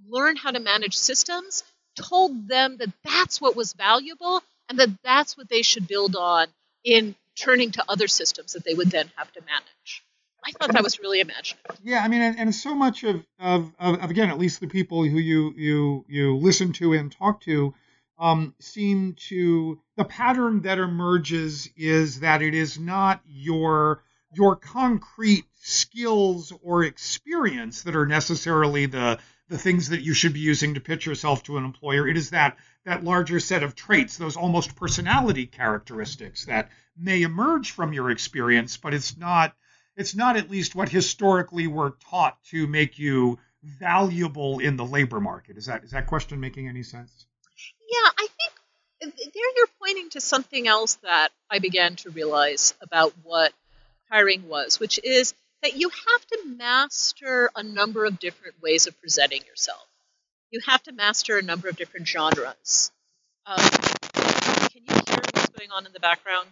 learn 0.07 0.35
how 0.35 0.51
to 0.51 0.59
manage 0.59 0.95
systems, 0.95 1.63
told 1.95 2.47
them 2.47 2.77
that 2.77 2.89
that's 3.03 3.41
what 3.41 3.55
was 3.55 3.73
valuable 3.73 4.41
and 4.69 4.79
that 4.79 4.89
that's 5.03 5.37
what 5.37 5.49
they 5.49 5.61
should 5.61 5.87
build 5.87 6.15
on 6.15 6.47
in 6.83 7.15
turning 7.35 7.71
to 7.71 7.83
other 7.87 8.07
systems 8.07 8.53
that 8.53 8.63
they 8.63 8.73
would 8.73 8.91
then 8.91 9.09
have 9.15 9.31
to 9.33 9.41
manage. 9.41 10.03
I 10.45 10.51
thought 10.51 10.73
that 10.73 10.83
was 10.83 10.99
really 10.99 11.21
imaginative. 11.21 11.79
Yeah, 11.83 12.03
I 12.03 12.07
mean, 12.07 12.21
and, 12.21 12.37
and 12.37 12.55
so 12.55 12.75
much 12.75 13.03
of, 13.03 13.25
of, 13.39 13.71
of, 13.79 14.09
again, 14.09 14.29
at 14.29 14.37
least 14.37 14.59
the 14.59 14.67
people 14.67 15.03
who 15.03 15.17
you 15.17 15.53
you 15.55 16.05
you 16.09 16.35
listen 16.35 16.73
to 16.73 16.93
and 16.93 17.11
talk 17.11 17.41
to, 17.41 17.73
um, 18.19 18.53
seem 18.59 19.13
to 19.29 19.79
the 19.95 20.03
pattern 20.03 20.61
that 20.61 20.79
emerges 20.79 21.69
is 21.77 22.19
that 22.19 22.41
it 22.41 22.53
is 22.53 22.77
not 22.77 23.21
your 23.25 24.03
your 24.33 24.55
concrete 24.55 25.45
skills 25.61 26.51
or 26.61 26.83
experience 26.83 27.83
that 27.83 27.95
are 27.95 28.05
necessarily 28.05 28.85
the 28.85 29.19
the 29.49 29.57
things 29.57 29.89
that 29.89 30.01
you 30.01 30.13
should 30.13 30.33
be 30.33 30.39
using 30.39 30.73
to 30.73 30.81
pitch 30.81 31.05
yourself 31.05 31.43
to 31.43 31.57
an 31.57 31.65
employer. 31.65 32.07
It 32.07 32.17
is 32.17 32.31
that 32.31 32.57
that 32.85 33.03
larger 33.03 33.39
set 33.39 33.63
of 33.63 33.75
traits, 33.75 34.17
those 34.17 34.37
almost 34.37 34.75
personality 34.75 35.45
characteristics 35.45 36.45
that 36.45 36.69
may 36.97 37.21
emerge 37.21 37.71
from 37.71 37.93
your 37.93 38.11
experience, 38.11 38.77
but 38.77 38.93
it's 38.93 39.17
not 39.17 39.55
it's 39.95 40.15
not 40.15 40.37
at 40.37 40.49
least 40.49 40.75
what 40.75 40.89
historically 40.89 41.67
we're 41.67 41.91
taught 41.91 42.43
to 42.45 42.65
make 42.67 42.97
you 42.97 43.37
valuable 43.63 44.59
in 44.59 44.75
the 44.75 44.85
labor 44.85 45.19
market. 45.19 45.57
Is 45.57 45.67
that 45.67 45.83
is 45.83 45.91
that 45.91 46.07
question 46.07 46.39
making 46.39 46.67
any 46.67 46.83
sense? 46.83 47.25
Yeah, 47.89 48.09
I 48.17 48.27
think 48.27 49.15
there 49.15 49.55
you're 49.55 49.67
pointing 49.79 50.09
to 50.11 50.21
something 50.21 50.67
else 50.67 50.95
that 51.03 51.29
I 51.49 51.59
began 51.59 51.95
to 51.97 52.09
realize 52.09 52.73
about 52.81 53.13
what 53.23 53.53
hiring 54.09 54.47
was, 54.47 54.79
which 54.79 54.99
is 55.03 55.33
that 55.61 55.75
you 55.75 55.89
have 55.89 56.27
to 56.27 56.39
master 56.57 57.49
a 57.55 57.63
number 57.63 58.05
of 58.05 58.19
different 58.19 58.61
ways 58.61 58.87
of 58.87 58.99
presenting 58.99 59.41
yourself. 59.45 59.85
You 60.53 60.59
have 60.67 60.83
to 60.83 60.91
master 60.91 61.39
a 61.39 61.41
number 61.41 61.67
of 61.67 61.75
different 61.77 62.07
genres. 62.07 62.91
Um, 63.47 63.57
can 63.57 64.83
you 64.87 64.93
hear 64.93 65.17
what's 65.33 65.49
going 65.49 65.71
on 65.71 65.87
in 65.87 65.93
the 65.93 65.99
background? 65.99 66.47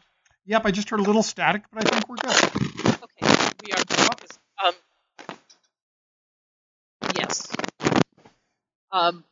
Yep, 0.47 0.65
I 0.65 0.71
just 0.71 0.89
heard 0.89 1.01
a 1.01 1.03
little 1.03 1.21
static, 1.21 1.61
but 1.71 1.85
I 1.85 1.87
think 1.87 2.09
we're 2.09 2.15
good. 2.15 2.35
Okay, 3.03 3.51
we 3.63 3.73
are 3.73 3.83
good. 3.85 4.31
Um, 4.65 4.73
yes. 7.15 7.47
Um, 8.91 9.23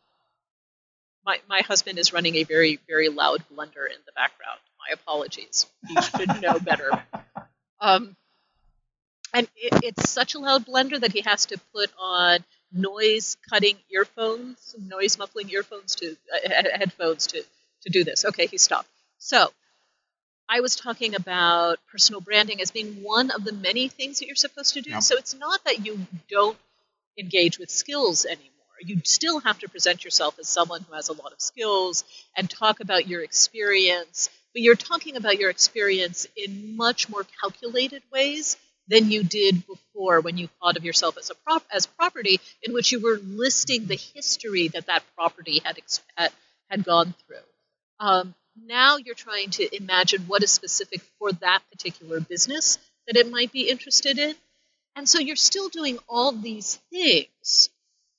my, 1.26 1.40
my 1.50 1.62
husband 1.62 1.98
is 1.98 2.14
running 2.14 2.36
a 2.36 2.44
very, 2.44 2.80
very 2.88 3.10
loud 3.10 3.44
blender 3.52 3.88
in 3.88 3.98
the 4.06 4.12
background. 4.16 4.60
My 4.78 4.94
apologies. 4.94 5.66
He 5.88 6.00
should 6.00 6.42
know 6.44 6.60
better. 6.60 6.92
Um, 7.82 8.18
and 9.34 9.48
it, 9.56 9.80
it's 9.84 10.10
such 10.10 10.36
a 10.36 10.40
loud 10.40 10.66
blender 10.66 11.00
that 11.00 11.14
he 11.14 11.22
has 11.22 11.46
to 11.46 11.58
put 11.74 11.90
on 11.98 12.44
noise 12.72 13.38
cutting 13.50 13.78
earphones, 13.92 14.76
noise 14.80 15.18
muffling 15.18 15.50
earphones 15.50 15.96
to 15.96 16.16
uh, 16.34 16.50
headphones 16.76 17.28
to 17.28 17.44
to 17.84 17.90
do 17.90 18.04
this. 18.04 18.26
Okay, 18.26 18.48
he 18.48 18.58
stopped. 18.58 18.90
So, 19.18 19.52
I 20.50 20.62
was 20.62 20.76
talking 20.76 21.16
about 21.16 21.80
personal 21.92 22.22
branding 22.22 22.60
as 22.62 22.72
being 22.72 23.04
one 23.04 23.32
of 23.32 23.44
the 23.44 23.54
many 23.54 23.88
things 23.88 24.20
that 24.20 24.26
you're 24.26 24.36
supposed 24.36 24.74
to 24.74 24.82
do. 24.82 24.92
Yep. 24.92 25.04
So 25.04 25.16
it's 25.18 25.36
not 25.36 25.64
that 25.66 25.86
you 25.86 26.08
don't 26.30 26.58
engage 27.20 27.60
with 27.60 27.70
skills 27.70 28.26
anymore. 28.26 28.50
You 28.82 29.02
still 29.06 29.40
have 29.42 29.60
to 29.60 29.70
present 29.70 30.04
yourself 30.04 30.40
as 30.40 30.48
someone 30.50 30.82
who 30.84 30.96
has 30.96 31.10
a 31.10 31.14
lot 31.14 31.34
of 31.34 31.42
skills 31.42 32.04
and 32.36 32.50
talk 32.50 32.80
about 32.80 33.08
your 33.08 33.24
experience, 33.24 34.30
but 34.54 34.62
you're 34.62 34.76
talking 34.76 35.18
about 35.18 35.38
your 35.38 35.50
experience 35.50 36.28
in 36.36 36.76
much 36.76 37.10
more 37.10 37.26
calculated 37.42 38.02
ways 38.12 38.58
than 38.90 39.12
you 39.12 39.24
did 39.24 39.66
before 39.68 40.20
when 40.22 40.38
you 40.38 40.50
thought 40.60 40.78
of 40.78 40.84
yourself 40.84 41.18
as 41.18 41.30
a 41.30 41.36
prop- 41.36 41.66
as 41.72 41.86
property 41.86 42.40
in 42.64 42.74
which 42.74 42.92
you 42.92 43.00
were 43.00 43.20
listing 43.24 43.86
the 43.86 43.96
history 43.96 44.68
that 44.70 44.88
that 44.88 45.04
property 45.16 45.62
had 45.64 45.80
had 46.70 46.84
gone 46.84 47.14
through. 47.26 47.38
Um, 48.00 48.34
now 48.66 48.98
you're 48.98 49.16
trying 49.16 49.52
to 49.52 49.76
imagine 49.76 50.24
what 50.24 50.44
is 50.44 50.52
specific 50.52 51.02
for 51.18 51.32
that 51.32 51.62
particular 51.72 52.20
business 52.20 52.78
that 53.08 53.16
it 53.16 53.32
might 53.32 53.52
be 53.52 53.70
interested 53.70 54.18
in. 54.18 54.36
And 54.96 55.08
so 55.08 55.20
you're 55.20 55.36
still 55.36 55.70
doing 55.70 55.98
all 56.08 56.32
these 56.32 56.76
things, 56.92 57.70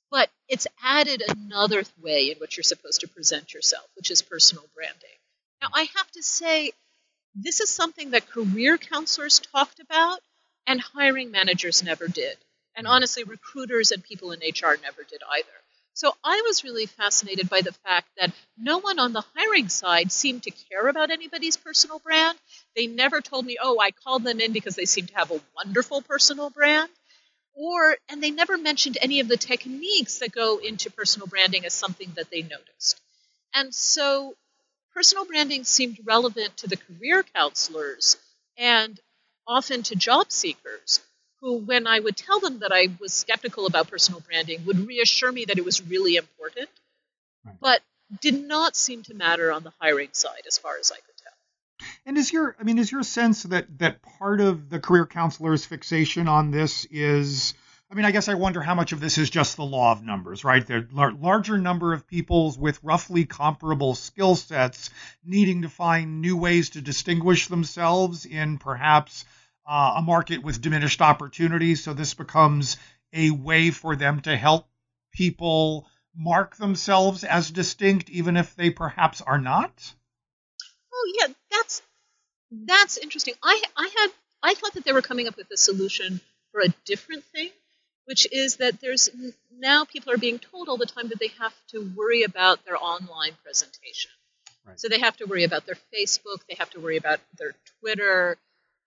but 0.09 0.29
it's 0.47 0.67
added 0.83 1.23
another 1.27 1.83
way 2.01 2.31
in 2.31 2.37
which 2.37 2.57
you're 2.57 2.63
supposed 2.63 3.01
to 3.01 3.07
present 3.07 3.53
yourself, 3.53 3.85
which 3.95 4.09
is 4.09 4.21
personal 4.21 4.65
branding. 4.73 5.09
Now, 5.61 5.69
I 5.73 5.87
have 5.95 6.11
to 6.11 6.23
say, 6.23 6.71
this 7.35 7.59
is 7.59 7.69
something 7.69 8.11
that 8.11 8.29
career 8.29 8.77
counselors 8.77 9.39
talked 9.39 9.79
about 9.79 10.19
and 10.67 10.79
hiring 10.81 11.31
managers 11.31 11.83
never 11.83 12.07
did. 12.07 12.37
And 12.75 12.87
honestly, 12.87 13.23
recruiters 13.23 13.91
and 13.91 14.03
people 14.03 14.31
in 14.31 14.39
HR 14.41 14.77
never 14.81 15.03
did 15.03 15.21
either. 15.29 15.47
So 15.93 16.13
I 16.23 16.41
was 16.47 16.63
really 16.63 16.85
fascinated 16.85 17.49
by 17.49 17.61
the 17.61 17.73
fact 17.73 18.07
that 18.17 18.31
no 18.57 18.79
one 18.79 18.97
on 18.97 19.11
the 19.11 19.25
hiring 19.35 19.67
side 19.67 20.11
seemed 20.11 20.43
to 20.43 20.51
care 20.51 20.87
about 20.87 21.11
anybody's 21.11 21.57
personal 21.57 21.99
brand. 21.99 22.37
They 22.75 22.87
never 22.87 23.19
told 23.19 23.45
me, 23.45 23.57
oh, 23.61 23.77
I 23.79 23.91
called 23.91 24.23
them 24.23 24.39
in 24.39 24.53
because 24.53 24.75
they 24.75 24.85
seem 24.85 25.07
to 25.07 25.15
have 25.15 25.31
a 25.31 25.41
wonderful 25.55 26.01
personal 26.01 26.49
brand. 26.49 26.89
Or, 27.53 27.97
and 28.07 28.23
they 28.23 28.31
never 28.31 28.57
mentioned 28.57 28.97
any 29.01 29.19
of 29.19 29.27
the 29.27 29.35
techniques 29.35 30.19
that 30.19 30.31
go 30.31 30.57
into 30.59 30.89
personal 30.89 31.27
branding 31.27 31.65
as 31.65 31.73
something 31.73 32.11
that 32.15 32.31
they 32.31 32.41
noticed. 32.41 33.01
And 33.53 33.75
so 33.75 34.35
personal 34.93 35.25
branding 35.25 35.65
seemed 35.65 35.99
relevant 36.05 36.55
to 36.57 36.67
the 36.67 36.77
career 36.77 37.23
counselors 37.23 38.15
and 38.57 38.99
often 39.51 39.83
to 39.83 39.95
job 39.95 40.31
seekers 40.31 41.01
who, 41.41 41.57
when 41.57 41.87
I 41.87 41.99
would 41.99 42.15
tell 42.15 42.39
them 42.39 42.59
that 42.59 42.71
I 42.71 42.87
was 42.99 43.13
skeptical 43.13 43.65
about 43.65 43.89
personal 43.89 44.21
branding, 44.21 44.63
would 44.65 44.87
reassure 44.87 45.31
me 45.31 45.45
that 45.45 45.57
it 45.57 45.65
was 45.65 45.81
really 45.81 46.15
important, 46.15 46.69
Right. 47.43 47.55
but 47.59 47.81
did 48.21 48.47
not 48.47 48.75
seem 48.75 49.03
to 49.03 49.13
matter 49.13 49.51
on 49.51 49.63
the 49.63 49.73
hiring 49.79 50.09
side 50.13 50.43
as 50.47 50.57
far 50.57 50.77
as 50.79 50.91
I 50.91 50.95
could 50.95 51.17
tell. 51.17 51.87
And 52.05 52.17
is 52.17 52.31
your, 52.31 52.55
I 52.59 52.63
mean, 52.63 52.77
is 52.77 52.91
your 52.91 53.03
sense 53.03 53.43
that 53.43 53.79
that 53.79 54.01
part 54.01 54.39
of 54.39 54.69
the 54.69 54.79
career 54.79 55.05
counselor's 55.05 55.65
fixation 55.65 56.27
on 56.27 56.51
this 56.51 56.85
is, 56.91 57.53
I 57.91 57.95
mean, 57.95 58.05
I 58.05 58.11
guess 58.11 58.29
I 58.29 58.35
wonder 58.35 58.61
how 58.61 58.75
much 58.75 58.91
of 58.91 58.99
this 58.99 59.17
is 59.17 59.29
just 59.29 59.57
the 59.57 59.65
law 59.65 59.91
of 59.91 60.03
numbers, 60.03 60.43
right? 60.43 60.65
The 60.65 60.87
are 60.95 61.11
larger 61.11 61.57
number 61.57 61.93
of 61.93 62.07
people 62.07 62.55
with 62.59 62.83
roughly 62.83 63.25
comparable 63.25 63.95
skill 63.95 64.35
sets 64.35 64.91
needing 65.25 65.63
to 65.63 65.69
find 65.69 66.21
new 66.21 66.37
ways 66.37 66.69
to 66.71 66.81
distinguish 66.81 67.47
themselves 67.47 68.25
in 68.25 68.59
perhaps 68.59 69.25
uh, 69.71 69.93
a 69.95 70.01
market 70.01 70.43
with 70.43 70.61
diminished 70.61 70.99
opportunities. 71.01 71.81
So 71.81 71.93
this 71.93 72.13
becomes 72.13 72.75
a 73.13 73.31
way 73.31 73.71
for 73.71 73.95
them 73.95 74.19
to 74.21 74.35
help 74.35 74.67
people 75.13 75.87
mark 76.13 76.57
themselves 76.57 77.23
as 77.23 77.49
distinct, 77.49 78.09
even 78.09 78.35
if 78.35 78.53
they 78.53 78.69
perhaps 78.69 79.21
are 79.21 79.37
not. 79.37 79.93
Oh 80.93 81.13
yeah, 81.17 81.33
that's 81.49 81.81
that's 82.51 82.97
interesting. 82.97 83.33
I 83.41 83.63
I 83.77 83.89
had 83.97 84.09
I 84.43 84.55
thought 84.55 84.73
that 84.73 84.83
they 84.83 84.91
were 84.91 85.01
coming 85.01 85.29
up 85.29 85.37
with 85.37 85.49
a 85.51 85.57
solution 85.57 86.19
for 86.51 86.59
a 86.59 86.67
different 86.83 87.23
thing, 87.33 87.49
which 88.03 88.27
is 88.29 88.57
that 88.57 88.81
there's 88.81 89.09
now 89.57 89.85
people 89.85 90.11
are 90.11 90.17
being 90.17 90.39
told 90.39 90.67
all 90.67 90.77
the 90.77 90.85
time 90.85 91.07
that 91.07 91.19
they 91.19 91.31
have 91.39 91.53
to 91.69 91.89
worry 91.95 92.23
about 92.23 92.65
their 92.65 92.75
online 92.75 93.37
presentation. 93.41 94.11
Right. 94.65 94.77
So 94.77 94.89
they 94.89 94.99
have 94.99 95.15
to 95.17 95.25
worry 95.25 95.45
about 95.45 95.65
their 95.65 95.77
Facebook, 95.95 96.41
they 96.49 96.55
have 96.55 96.71
to 96.71 96.81
worry 96.81 96.97
about 96.97 97.21
their 97.37 97.55
Twitter, 97.79 98.37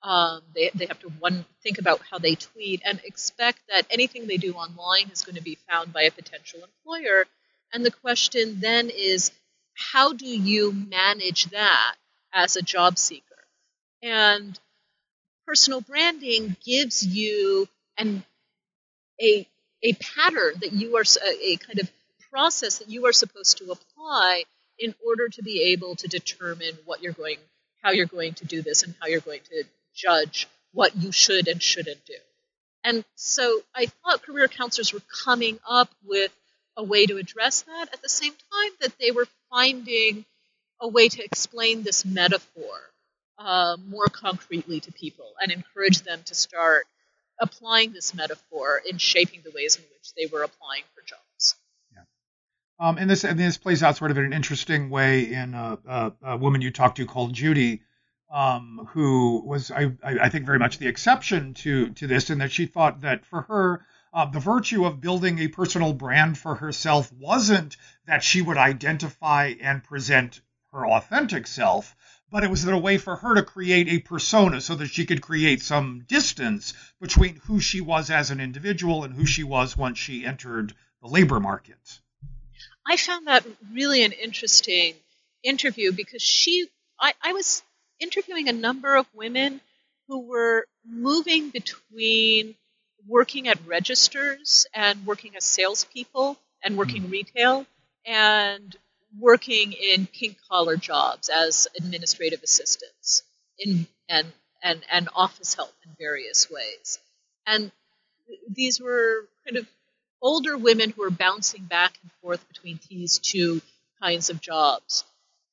um, 0.04 0.42
they, 0.54 0.70
they 0.74 0.84
have 0.86 1.00
to 1.00 1.08
one 1.18 1.46
think 1.62 1.78
about 1.78 2.00
how 2.10 2.18
they 2.18 2.34
tweet 2.34 2.82
and 2.84 3.00
expect 3.04 3.60
that 3.70 3.86
anything 3.90 4.26
they 4.26 4.36
do 4.36 4.52
online 4.52 5.08
is 5.10 5.22
going 5.22 5.36
to 5.36 5.42
be 5.42 5.58
found 5.68 5.94
by 5.94 6.02
a 6.02 6.10
potential 6.10 6.60
employer. 6.62 7.24
And 7.72 7.84
the 7.84 7.90
question 7.90 8.60
then 8.60 8.90
is, 8.90 9.32
how 9.72 10.12
do 10.12 10.26
you 10.26 10.72
manage 10.72 11.46
that 11.46 11.94
as 12.34 12.54
a 12.54 12.62
job 12.62 12.98
seeker? 12.98 13.24
And 14.02 14.58
personal 15.46 15.80
branding 15.80 16.56
gives 16.64 17.04
you 17.04 17.66
an 17.96 18.24
a 19.20 19.48
a 19.82 19.92
pattern 19.94 20.54
that 20.60 20.72
you 20.72 20.96
are 20.96 21.04
a, 21.24 21.52
a 21.52 21.56
kind 21.56 21.78
of 21.78 21.90
process 22.30 22.78
that 22.78 22.90
you 22.90 23.06
are 23.06 23.12
supposed 23.12 23.58
to 23.58 23.70
apply 23.70 24.44
in 24.78 24.94
order 25.06 25.28
to 25.28 25.42
be 25.42 25.72
able 25.72 25.94
to 25.96 26.08
determine 26.08 26.76
what 26.84 27.02
you're 27.02 27.12
going 27.12 27.36
how 27.82 27.90
you're 27.90 28.06
going 28.06 28.34
to 28.34 28.44
do 28.44 28.62
this 28.62 28.82
and 28.82 28.94
how 29.00 29.06
you're 29.06 29.20
going 29.20 29.40
to 29.50 29.64
judge 29.94 30.48
what 30.72 30.96
you 30.96 31.12
should 31.12 31.48
and 31.48 31.62
shouldn't 31.62 32.04
do. 32.04 32.14
And 32.82 33.04
so 33.14 33.60
I 33.74 33.86
thought 33.86 34.22
career 34.22 34.48
counselors 34.48 34.92
were 34.92 35.02
coming 35.24 35.58
up 35.66 35.90
with 36.04 36.32
a 36.76 36.82
way 36.82 37.06
to 37.06 37.16
address 37.16 37.62
that 37.62 37.88
at 37.92 38.02
the 38.02 38.08
same 38.08 38.32
time 38.32 38.72
that 38.80 38.98
they 38.98 39.10
were 39.10 39.26
finding 39.50 40.24
a 40.80 40.88
way 40.88 41.08
to 41.08 41.24
explain 41.24 41.82
this 41.82 42.04
metaphor 42.04 42.74
uh, 43.38 43.76
more 43.88 44.06
concretely 44.06 44.80
to 44.80 44.92
people 44.92 45.32
and 45.40 45.50
encourage 45.50 46.02
them 46.02 46.20
to 46.26 46.34
start 46.34 46.86
applying 47.40 47.92
this 47.92 48.14
metaphor 48.14 48.80
in 48.88 48.98
shaping 48.98 49.40
the 49.44 49.50
ways 49.50 49.76
in 49.76 49.82
which 49.82 50.12
they 50.16 50.26
were 50.26 50.42
applying 50.42 50.82
for 50.94 51.02
jobs. 51.02 51.56
Yeah. 51.92 52.02
Um, 52.78 52.98
and 52.98 53.08
this 53.08 53.24
and 53.24 53.38
this 53.38 53.56
plays 53.56 53.82
out 53.82 53.96
sort 53.96 54.10
of 54.10 54.18
in 54.18 54.24
an 54.24 54.32
interesting 54.32 54.90
way 54.90 55.32
in 55.32 55.54
a, 55.54 55.78
a, 55.86 56.12
a 56.22 56.36
woman 56.36 56.60
you 56.60 56.70
talked 56.70 56.96
to 56.98 57.06
called 57.06 57.32
Judy, 57.32 57.82
um, 58.30 58.88
who 58.92 59.42
was 59.44 59.70
I, 59.70 59.92
I 60.02 60.28
think 60.28 60.46
very 60.46 60.58
much 60.58 60.78
the 60.78 60.88
exception 60.88 61.54
to 61.54 61.90
to 61.90 62.06
this, 62.06 62.30
in 62.30 62.38
that 62.38 62.52
she 62.52 62.66
thought 62.66 63.02
that 63.02 63.24
for 63.24 63.42
her 63.42 63.86
uh, 64.14 64.26
the 64.26 64.40
virtue 64.40 64.84
of 64.84 65.00
building 65.00 65.40
a 65.40 65.48
personal 65.48 65.92
brand 65.92 66.38
for 66.38 66.54
herself 66.54 67.12
wasn't 67.12 67.76
that 68.06 68.22
she 68.22 68.40
would 68.40 68.56
identify 68.56 69.54
and 69.60 69.82
present 69.82 70.40
her 70.70 70.86
authentic 70.86 71.48
self, 71.48 71.96
but 72.30 72.44
it 72.44 72.50
was 72.50 72.64
a 72.64 72.78
way 72.78 72.96
for 72.96 73.16
her 73.16 73.34
to 73.34 73.42
create 73.42 73.88
a 73.88 73.98
persona 73.98 74.60
so 74.60 74.76
that 74.76 74.88
she 74.88 75.04
could 75.04 75.20
create 75.20 75.62
some 75.62 76.04
distance 76.06 76.74
between 77.00 77.36
who 77.46 77.58
she 77.58 77.80
was 77.80 78.08
as 78.08 78.30
an 78.30 78.40
individual 78.40 79.02
and 79.02 79.14
who 79.14 79.26
she 79.26 79.42
was 79.42 79.76
once 79.76 79.98
she 79.98 80.24
entered 80.24 80.72
the 81.02 81.08
labor 81.08 81.40
market. 81.40 82.00
I 82.86 82.96
found 82.96 83.26
that 83.26 83.44
really 83.72 84.04
an 84.04 84.12
interesting 84.12 84.94
interview 85.42 85.90
because 85.90 86.22
she, 86.22 86.68
I, 87.00 87.14
I 87.20 87.32
was 87.32 87.63
interviewing 88.00 88.48
a 88.48 88.52
number 88.52 88.94
of 88.96 89.06
women 89.14 89.60
who 90.08 90.20
were 90.20 90.66
moving 90.86 91.50
between 91.50 92.54
working 93.06 93.48
at 93.48 93.58
registers 93.66 94.66
and 94.74 95.06
working 95.06 95.36
as 95.36 95.44
salespeople 95.44 96.38
and 96.62 96.76
working 96.76 97.04
mm. 97.04 97.10
retail 97.10 97.66
and 98.06 98.76
working 99.18 99.72
in 99.72 100.06
pink 100.06 100.36
collar 100.48 100.76
jobs 100.76 101.28
as 101.28 101.68
administrative 101.78 102.42
assistants 102.42 103.22
in 103.58 103.86
and 104.08 104.26
and 104.62 104.84
and 104.90 105.08
office 105.14 105.54
help 105.54 105.72
in 105.84 105.90
various 105.98 106.50
ways. 106.50 106.98
And 107.46 107.70
these 108.48 108.80
were 108.80 109.28
kind 109.44 109.58
of 109.58 109.66
older 110.20 110.56
women 110.56 110.90
who 110.90 111.02
were 111.02 111.10
bouncing 111.10 111.64
back 111.64 111.98
and 112.02 112.10
forth 112.22 112.46
between 112.48 112.80
these 112.88 113.18
two 113.18 113.60
kinds 114.00 114.30
of 114.30 114.40
jobs. 114.40 115.04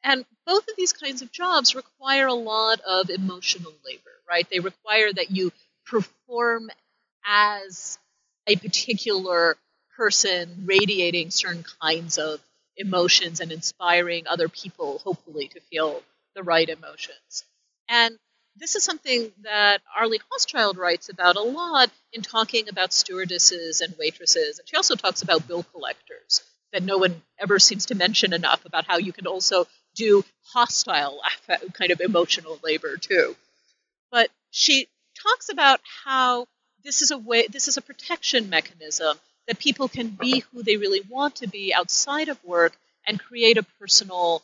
And 0.04 0.26
both 0.46 0.68
of 0.68 0.76
these 0.78 0.94
kinds 0.94 1.22
of 1.22 1.32
jobs 1.32 1.76
require 1.76 2.28
a 2.28 2.34
lot 2.34 2.82
of 2.82 3.10
emotional 3.10 3.74
labor, 3.86 4.12
right? 4.28 4.48
They 4.50 4.60
require 4.60 5.12
that 5.14 5.32
you 5.32 5.52
perform 5.86 6.70
as 7.26 7.98
a 8.48 8.56
particular 8.56 9.56
person 9.96 10.64
radiating 10.66 11.32
certain 11.32 11.64
kinds 11.82 12.18
of 12.18 12.40
emotions 12.78 13.40
and 13.40 13.52
inspiring 13.52 14.26
other 14.28 14.50
people, 14.50 15.00
hopefully, 15.00 15.48
to 15.50 15.60
feel 15.62 16.02
the 16.36 16.44
right 16.44 16.68
emotions. 16.68 17.46
And 17.90 18.18
this 18.56 18.76
is 18.76 18.84
something 18.84 19.32
that 19.44 19.82
Arlie 19.96 20.20
Hochschild 20.32 20.78
writes 20.78 21.10
about 21.10 21.36
a 21.36 21.42
lot 21.42 21.90
in 22.14 22.22
talking 22.22 22.68
about 22.70 22.94
stewardesses 22.94 23.82
and 23.82 23.96
waitresses. 23.98 24.60
And 24.60 24.68
she 24.68 24.76
also 24.76 24.96
talks 24.96 25.22
about 25.22 25.48
bill 25.48 25.64
collectors 25.64 26.42
that 26.74 26.84
no 26.84 26.98
one 26.98 27.22
ever 27.40 27.60
seems 27.60 27.88
to 27.88 27.96
mention 27.96 28.34
enough 28.34 28.66
about 28.66 28.86
how 28.86 28.98
you 28.98 29.14
can 29.14 29.28
also 29.28 29.68
do 29.96 30.24
hostile 30.44 31.22
kind 31.74 31.92
of 31.92 32.02
emotional 32.02 32.60
labor 32.64 32.98
too. 32.98 33.36
But 34.12 34.30
she 34.52 34.88
talks 35.22 35.50
about 35.50 35.80
how 36.06 36.48
this 36.84 37.02
is 37.02 37.12
a 37.12 37.18
way 37.18 37.48
this 37.48 37.68
is 37.68 37.78
a 37.78 37.82
protection 37.82 38.50
mechanism 38.50 39.18
that 39.48 39.60
people 39.60 39.88
can 39.88 40.10
be 40.10 40.44
who 40.52 40.64
they 40.64 40.78
really 40.78 41.02
want 41.10 41.36
to 41.36 41.48
be 41.48 41.74
outside 41.74 42.30
of 42.30 42.44
work 42.44 42.74
and 43.08 43.20
create 43.20 43.58
a 43.58 43.64
personal 43.80 44.42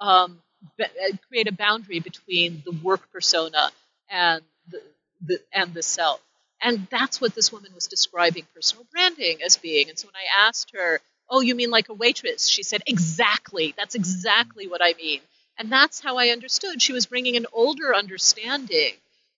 um, 0.00 0.40
uh, 0.80 0.84
create 1.28 1.48
a 1.48 1.52
boundary 1.52 2.00
between 2.00 2.62
the 2.64 2.72
work 2.72 3.10
persona 3.12 3.70
and 4.08 4.42
the, 4.70 4.82
the, 5.24 5.40
and 5.52 5.74
the 5.74 5.82
self 5.82 6.20
and 6.60 6.86
that's 6.90 7.20
what 7.20 7.34
this 7.34 7.52
woman 7.52 7.70
was 7.74 7.86
describing 7.86 8.46
personal 8.54 8.86
branding 8.90 9.42
as 9.42 9.56
being 9.56 9.88
and 9.88 9.98
so 9.98 10.06
when 10.08 10.14
i 10.16 10.46
asked 10.48 10.72
her 10.74 11.00
oh 11.28 11.40
you 11.40 11.54
mean 11.54 11.70
like 11.70 11.88
a 11.88 11.94
waitress 11.94 12.46
she 12.46 12.62
said 12.62 12.82
exactly 12.86 13.74
that's 13.76 13.94
exactly 13.94 14.66
what 14.66 14.80
i 14.82 14.94
mean 14.94 15.20
and 15.58 15.70
that's 15.70 16.00
how 16.00 16.16
i 16.16 16.28
understood 16.28 16.80
she 16.80 16.92
was 16.92 17.06
bringing 17.06 17.36
an 17.36 17.46
older 17.52 17.94
understanding 17.94 18.94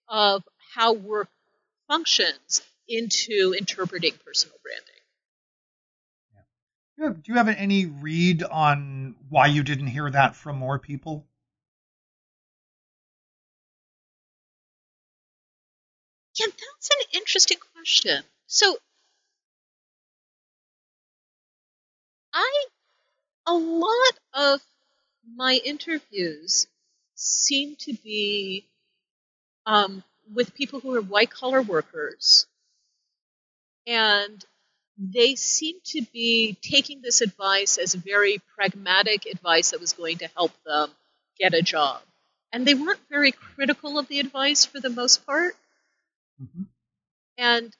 of 0.09 0.43
how 0.75 0.93
work 0.93 1.29
functions 1.89 2.63
into 2.89 3.55
interpreting 3.59 4.13
personal 4.25 4.57
branding. 4.63 4.93
Do 6.97 7.03
you, 7.03 7.09
have, 7.09 7.23
do 7.23 7.33
you 7.33 7.39
have 7.39 7.49
any 7.49 7.87
read 7.87 8.43
on 8.43 9.17
why 9.29 9.47
you 9.47 9.63
didn't 9.63 9.89
hear 9.89 10.11
that 10.11 10.35
from 10.35 10.57
more 10.57 10.79
people? 10.79 11.27
Yeah, 16.39 16.47
that's 16.47 16.91
an 16.91 17.21
interesting 17.21 17.59
question. 17.75 18.23
So, 18.47 18.77
I, 22.37 22.65
a 23.47 23.55
lot 23.55 24.19
of 24.35 24.61
my 25.35 25.59
interviews 25.65 26.67
seem 27.15 27.77
to 27.77 27.95
be 27.95 28.67
um, 29.65 30.05
with 30.35 30.55
people 30.55 30.81
who 30.81 30.95
are 30.95 31.01
white 31.01 31.31
collar 31.31 31.63
workers, 31.63 32.47
and 33.87 34.45
they 34.99 35.35
seem 35.35 35.77
to 35.85 36.03
be 36.13 36.59
taking 36.61 37.01
this 37.01 37.23
advice 37.23 37.79
as 37.79 37.95
very 37.95 38.39
pragmatic 38.55 39.25
advice 39.27 39.71
that 39.71 39.81
was 39.81 39.95
going 39.95 40.19
to 40.19 40.29
help 40.37 40.53
them 40.65 40.91
get 41.39 41.55
a 41.55 41.63
job. 41.63 42.03
And 42.53 42.67
they 42.67 42.75
weren't 42.75 43.01
very 43.09 43.33
critical 43.33 43.99
of 43.99 44.09
the 44.09 44.21
advice 44.21 44.67
for 44.67 44.81
the 44.81 44.91
most 44.91 45.25
part. 45.25 45.55
Mm-hmm. 46.43 46.63
And 47.39 47.77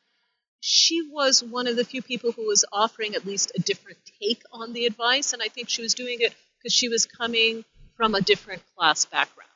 she 0.69 1.01
was 1.13 1.45
one 1.45 1.69
of 1.69 1.77
the 1.77 1.85
few 1.85 2.03
people 2.03 2.33
who 2.33 2.45
was 2.45 2.65
offering 2.73 3.15
at 3.15 3.25
least 3.25 3.53
a 3.55 3.61
different 3.61 3.99
take 4.21 4.43
on 4.51 4.73
the 4.73 4.87
advice. 4.87 5.33
And 5.33 5.41
I 5.41 5.47
think 5.47 5.69
she 5.69 5.81
was 5.81 5.95
doing 5.95 6.19
it 6.21 6.35
because 6.59 6.73
she 6.73 6.89
was 6.89 7.07
coming 7.07 7.65
from 7.97 8.17
a 8.17 8.21
different 8.21 8.63
class 8.77 9.05
background. 9.05 9.49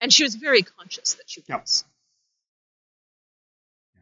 And 0.00 0.12
she 0.12 0.24
was 0.24 0.34
very 0.34 0.62
conscious 0.62 1.14
that 1.14 1.30
she 1.30 1.40
was. 1.48 1.84
Yeah. 3.94 4.00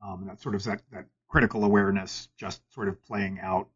yeah. 0.00 0.12
Um, 0.12 0.24
that 0.28 0.40
sort 0.40 0.54
of 0.54 0.64
that, 0.64 0.80
that 0.92 1.04
critical 1.28 1.64
awareness 1.64 2.28
just 2.38 2.62
sort 2.72 2.88
of 2.88 3.02
playing 3.04 3.38
out 3.38 3.68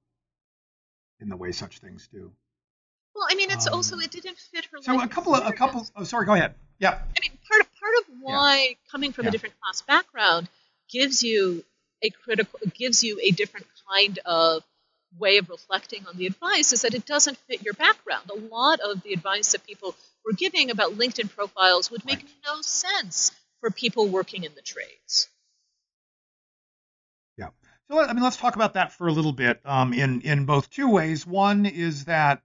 in 1.20 1.28
the 1.28 1.36
way 1.36 1.52
such 1.52 1.80
things 1.80 2.08
do. 2.10 2.32
Well, 3.14 3.26
I 3.30 3.34
mean, 3.34 3.50
it's 3.50 3.66
um, 3.66 3.74
also 3.74 3.98
it 3.98 4.10
didn't 4.10 4.38
fit 4.38 4.64
her. 4.72 4.78
So 4.80 4.98
a 4.98 5.06
couple 5.06 5.34
of 5.34 5.46
a 5.46 5.52
couple. 5.52 5.86
Oh, 5.96 6.04
sorry. 6.04 6.24
Go 6.24 6.32
ahead. 6.32 6.54
Yeah. 6.78 6.92
I 6.92 7.20
mean, 7.20 7.38
part 7.46 7.60
of 7.60 7.68
part 7.78 7.92
of 7.98 8.04
why 8.22 8.68
yeah. 8.70 8.74
coming 8.90 9.12
from 9.12 9.24
yeah. 9.24 9.28
a 9.28 9.32
different 9.32 9.54
class 9.60 9.82
background 9.82 10.48
gives 10.90 11.22
you 11.22 11.64
a 12.02 12.10
critical 12.10 12.58
gives 12.74 13.04
you 13.04 13.18
a 13.22 13.30
different 13.30 13.66
kind 13.88 14.18
of 14.24 14.62
way 15.18 15.38
of 15.38 15.48
reflecting 15.48 16.06
on 16.06 16.16
the 16.16 16.26
advice 16.26 16.72
is 16.72 16.82
that 16.82 16.94
it 16.94 17.04
doesn't 17.04 17.36
fit 17.48 17.62
your 17.62 17.74
background. 17.74 18.30
A 18.30 18.54
lot 18.54 18.80
of 18.80 19.02
the 19.02 19.12
advice 19.12 19.52
that 19.52 19.66
people 19.66 19.94
were 20.24 20.32
giving 20.32 20.70
about 20.70 20.96
LinkedIn 20.96 21.34
profiles 21.34 21.90
would 21.90 22.04
make 22.04 22.24
no 22.46 22.60
sense 22.62 23.32
for 23.60 23.70
people 23.70 24.08
working 24.08 24.44
in 24.44 24.54
the 24.54 24.62
trades. 24.62 25.28
Yeah. 27.36 27.48
So 27.90 27.98
I 27.98 28.12
mean, 28.12 28.22
let's 28.22 28.36
talk 28.36 28.54
about 28.56 28.74
that 28.74 28.92
for 28.92 29.08
a 29.08 29.12
little 29.12 29.32
bit 29.32 29.60
um, 29.64 29.92
in 29.92 30.20
in 30.22 30.44
both 30.44 30.70
two 30.70 30.88
ways. 30.88 31.26
One 31.26 31.66
is 31.66 32.04
that 32.04 32.42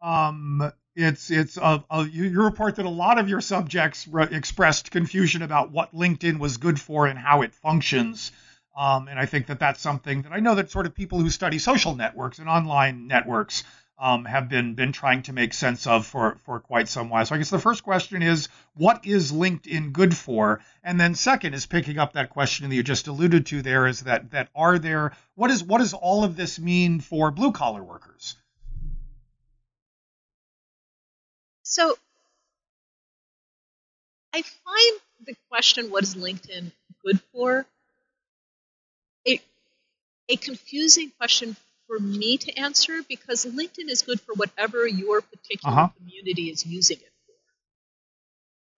um, 0.00 0.72
it's 0.96 1.30
it's 1.30 1.58
a, 1.58 1.84
a, 1.90 2.04
you 2.04 2.42
report 2.42 2.76
that 2.76 2.86
a 2.86 2.90
lot 2.90 3.18
of 3.18 3.28
your 3.28 3.42
subjects 3.42 4.08
re- 4.08 4.28
expressed 4.30 4.90
confusion 4.90 5.42
about 5.42 5.70
what 5.70 5.94
LinkedIn 5.94 6.38
was 6.38 6.56
good 6.56 6.80
for 6.80 7.06
and 7.06 7.18
how 7.18 7.42
it 7.42 7.54
functions. 7.54 8.32
Um, 8.76 9.08
and 9.08 9.18
I 9.18 9.26
think 9.26 9.46
that 9.46 9.58
that's 9.58 9.80
something 9.80 10.22
that 10.22 10.32
I 10.32 10.40
know 10.40 10.54
that 10.54 10.70
sort 10.70 10.86
of 10.86 10.94
people 10.94 11.20
who 11.20 11.30
study 11.30 11.58
social 11.58 11.94
networks 11.94 12.38
and 12.38 12.48
online 12.48 13.06
networks 13.06 13.64
um, 13.98 14.24
have 14.24 14.48
been 14.48 14.74
been 14.74 14.92
trying 14.92 15.22
to 15.22 15.32
make 15.32 15.52
sense 15.52 15.86
of 15.86 16.06
for 16.06 16.38
for 16.44 16.60
quite 16.60 16.88
some 16.88 17.10
while. 17.10 17.26
So 17.26 17.34
I 17.34 17.38
guess 17.38 17.50
the 17.50 17.58
first 17.58 17.82
question 17.82 18.22
is, 18.22 18.48
what 18.74 19.06
is 19.06 19.32
LinkedIn 19.32 19.92
good 19.92 20.16
for? 20.16 20.60
And 20.82 20.98
then 20.98 21.14
second 21.14 21.54
is 21.54 21.66
picking 21.66 21.98
up 21.98 22.14
that 22.14 22.30
question 22.30 22.68
that 22.68 22.74
you 22.74 22.82
just 22.82 23.06
alluded 23.06 23.46
to. 23.46 23.60
There 23.60 23.86
is 23.86 24.00
that 24.00 24.30
that 24.30 24.48
are 24.54 24.78
there 24.78 25.12
what 25.34 25.50
is 25.50 25.62
what 25.62 25.78
does 25.78 25.92
all 25.92 26.24
of 26.24 26.36
this 26.36 26.58
mean 26.58 27.00
for 27.00 27.30
blue 27.30 27.52
collar 27.52 27.82
workers? 27.82 28.36
So 31.68 31.98
I 34.32 34.42
find 34.42 35.00
the 35.26 35.34
question, 35.50 35.90
what 35.90 36.04
is 36.04 36.14
LinkedIn 36.14 36.70
good 37.04 37.20
for? 37.32 37.66
A, 39.26 39.40
a 40.28 40.36
confusing 40.36 41.10
question 41.18 41.56
for 41.88 41.98
me 41.98 42.38
to 42.38 42.56
answer 42.56 43.02
because 43.08 43.44
LinkedIn 43.44 43.88
is 43.88 44.02
good 44.02 44.20
for 44.20 44.34
whatever 44.34 44.86
your 44.86 45.20
particular 45.20 45.76
uh-huh. 45.76 45.88
community 45.98 46.50
is 46.50 46.64
using 46.64 46.98
it 46.98 47.12
for. 47.26 47.34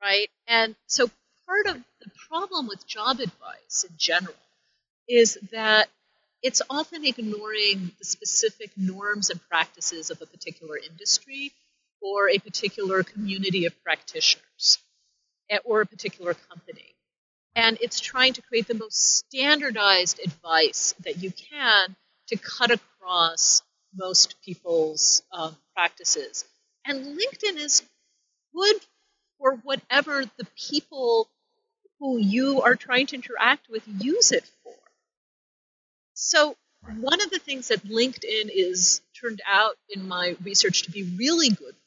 Right? 0.07 0.31
And 0.47 0.75
so 0.87 1.11
part 1.47 1.67
of 1.67 1.77
the 2.01 2.11
problem 2.31 2.69
with 2.69 2.87
job 2.87 3.21
advice 3.21 3.85
in 3.87 3.95
general 3.99 4.35
is 5.07 5.37
that 5.53 5.89
it's 6.43 6.63
often 6.71 7.05
ignoring 7.05 7.93
the 7.99 8.05
specific 8.07 8.71
norms 8.79 9.29
and 9.29 9.47
practices 9.51 10.09
of 10.11 10.23
a 10.23 10.27
particular 10.27 10.79
industry 10.79 11.53
or 12.01 12.29
a 12.29 12.39
particular 12.39 13.03
community 13.03 13.67
of 13.67 13.83
practitioners 13.83 14.79
eh, 15.51 15.59
or 15.65 15.81
a 15.81 15.87
particular 15.87 16.35
company. 16.35 16.95
And 17.55 17.79
it's 17.81 18.01
trying 18.01 18.35
to 18.35 18.43
create 18.43 18.69
the 18.69 18.75
most 18.75 19.19
standardized 19.19 20.21
advice 20.25 20.95
that 21.01 21.23
you 21.23 21.33
can 21.33 21.97
to 22.29 22.37
cut 22.37 22.71
across 22.71 23.63
most 23.95 24.37
people's 24.45 25.23
um, 25.33 25.57
practices. 25.75 26.45
And 26.85 27.19
LinkedIn 27.19 27.57
is 27.57 27.83
good 28.55 28.77
for 29.39 29.57
whatever 29.57 30.25
the 30.25 30.47
people 30.57 31.29
who 31.99 32.19
you 32.19 32.63
are 32.63 32.77
trying 32.77 33.07
to 33.07 33.17
interact 33.17 33.69
with 33.69 33.83
use 33.87 34.33
it 34.33 34.45
for. 34.63 34.75
So, 36.15 36.57
one 37.01 37.21
of 37.21 37.31
the 37.31 37.39
things 37.39 37.69
that 37.69 37.85
LinkedIn 37.85 38.51
is 38.55 39.01
turned 39.21 39.41
out 39.47 39.77
in 39.91 40.07
my 40.07 40.37
research 40.43 40.85
to 40.85 40.91
be 40.91 41.03
really 41.03 41.49
good 41.49 41.75
for 41.75 41.78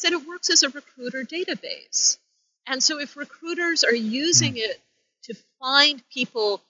is 0.00 0.10
that 0.10 0.12
it 0.12 0.26
works 0.26 0.48
as 0.50 0.62
a 0.62 0.70
recruiter 0.70 1.24
database. 1.24 2.18
And 2.66 2.82
so, 2.82 3.00
if 3.00 3.16
recruiters 3.16 3.84
are 3.84 3.94
using 3.94 4.52
hmm. 4.52 4.58
it 4.58 4.80
to 5.24 5.34
find 5.58 6.02
people 6.10 6.62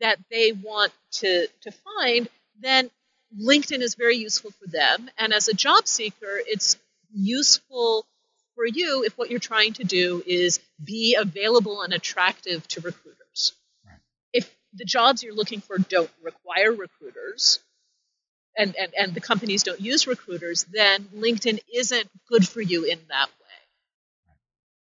that 0.00 0.18
they 0.30 0.52
want 0.52 0.92
to, 1.10 1.48
to 1.62 1.70
find, 1.70 2.28
then 2.60 2.90
LinkedIn 3.38 3.80
is 3.80 3.94
very 3.94 4.16
useful 4.16 4.52
for 4.52 4.66
them. 4.68 5.10
And 5.18 5.34
as 5.34 5.48
a 5.48 5.54
job 5.54 5.86
seeker, 5.86 6.40
it's 6.46 6.76
useful 7.12 8.06
for 8.54 8.64
you 8.66 9.04
if 9.04 9.18
what 9.18 9.30
you're 9.30 9.40
trying 9.40 9.74
to 9.74 9.84
do 9.84 10.22
is 10.26 10.60
be 10.82 11.16
available 11.18 11.82
and 11.82 11.92
attractive 11.92 12.66
to 12.68 12.80
recruiters. 12.80 13.52
Right. 13.84 13.98
If 14.32 14.54
the 14.72 14.84
jobs 14.84 15.22
you're 15.22 15.34
looking 15.34 15.60
for 15.60 15.78
don't 15.78 16.10
require 16.22 16.72
recruiters, 16.72 17.60
and, 18.58 18.74
and, 18.76 18.92
and 18.98 19.14
the 19.14 19.20
companies 19.20 19.62
don't 19.62 19.80
use 19.80 20.06
recruiters, 20.06 20.64
then 20.64 21.04
LinkedIn 21.16 21.60
isn't 21.72 22.10
good 22.28 22.46
for 22.46 22.60
you 22.60 22.84
in 22.84 22.98
that 23.08 23.28
way. 23.28 23.34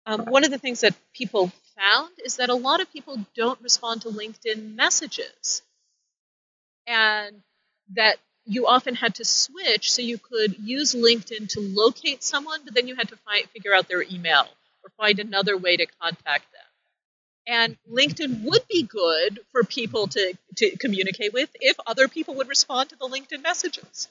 Um, 0.06 0.26
one 0.26 0.44
of 0.44 0.50
the 0.50 0.58
things 0.58 0.80
that 0.80 0.94
people 1.12 1.52
found 1.76 2.12
is 2.24 2.36
that 2.36 2.48
a 2.48 2.54
lot 2.54 2.80
of 2.80 2.90
people 2.92 3.18
don't 3.34 3.60
respond 3.60 4.02
to 4.02 4.08
LinkedIn 4.08 4.74
messages. 4.74 5.62
And 6.86 7.42
that 7.94 8.16
you 8.46 8.66
often 8.66 8.94
had 8.94 9.16
to 9.16 9.24
switch 9.24 9.92
so 9.92 10.00
you 10.00 10.18
could 10.18 10.58
use 10.58 10.94
LinkedIn 10.94 11.48
to 11.50 11.60
locate 11.60 12.22
someone, 12.22 12.60
but 12.64 12.74
then 12.74 12.88
you 12.88 12.94
had 12.96 13.08
to 13.08 13.16
find, 13.16 13.44
figure 13.50 13.74
out 13.74 13.88
their 13.88 14.02
email 14.02 14.46
or 14.82 14.90
find 14.96 15.18
another 15.18 15.56
way 15.58 15.76
to 15.76 15.86
contact 16.00 16.46
them. 16.52 16.67
And 17.48 17.78
LinkedIn 17.90 18.42
would 18.42 18.68
be 18.68 18.82
good 18.82 19.40
for 19.50 19.64
people 19.64 20.06
to, 20.08 20.34
to 20.56 20.76
communicate 20.76 21.32
with 21.32 21.48
if 21.54 21.76
other 21.86 22.06
people 22.06 22.34
would 22.34 22.48
respond 22.48 22.90
to 22.90 22.96
the 22.96 23.06
LinkedIn 23.06 23.42
messages. 23.42 24.08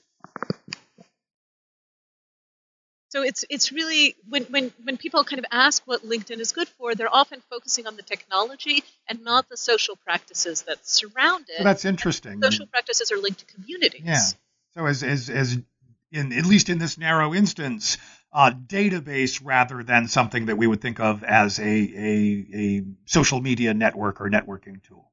So 3.09 3.23
it's 3.23 3.45
it's 3.49 3.71
really 3.71 4.15
when, 4.27 4.43
when 4.45 4.73
when 4.83 4.97
people 4.97 5.23
kind 5.23 5.39
of 5.39 5.45
ask 5.51 5.81
what 5.85 6.03
LinkedIn 6.03 6.39
is 6.39 6.51
good 6.51 6.67
for, 6.67 6.93
they're 6.93 7.13
often 7.13 7.41
focusing 7.49 7.87
on 7.87 7.95
the 7.95 8.01
technology 8.01 8.83
and 9.07 9.23
not 9.23 9.47
the 9.47 9.55
social 9.55 9.95
practices 9.95 10.63
that 10.63 10.85
surround 10.85 11.45
it. 11.47 11.59
So 11.59 11.63
that's 11.63 11.85
interesting. 11.85 12.41
social 12.41 12.67
practices 12.67 13.11
are 13.11 13.17
linked 13.17 13.39
to 13.39 13.45
communities. 13.45 14.01
Yeah. 14.03 14.19
So 14.73 14.85
as 14.85 15.03
as 15.03 15.29
as 15.29 15.57
in 16.11 16.33
at 16.33 16.45
least 16.45 16.69
in 16.69 16.79
this 16.79 16.97
narrow 16.97 17.33
instance, 17.33 17.97
a 18.33 18.51
database 18.51 19.41
rather 19.43 19.83
than 19.83 20.07
something 20.07 20.47
that 20.47 20.57
we 20.57 20.67
would 20.67 20.81
think 20.81 20.99
of 20.99 21.23
as 21.23 21.59
a, 21.59 21.63
a 21.63 22.45
a 22.53 22.83
social 23.05 23.41
media 23.41 23.73
network 23.73 24.21
or 24.21 24.29
networking 24.29 24.83
tool. 24.83 25.11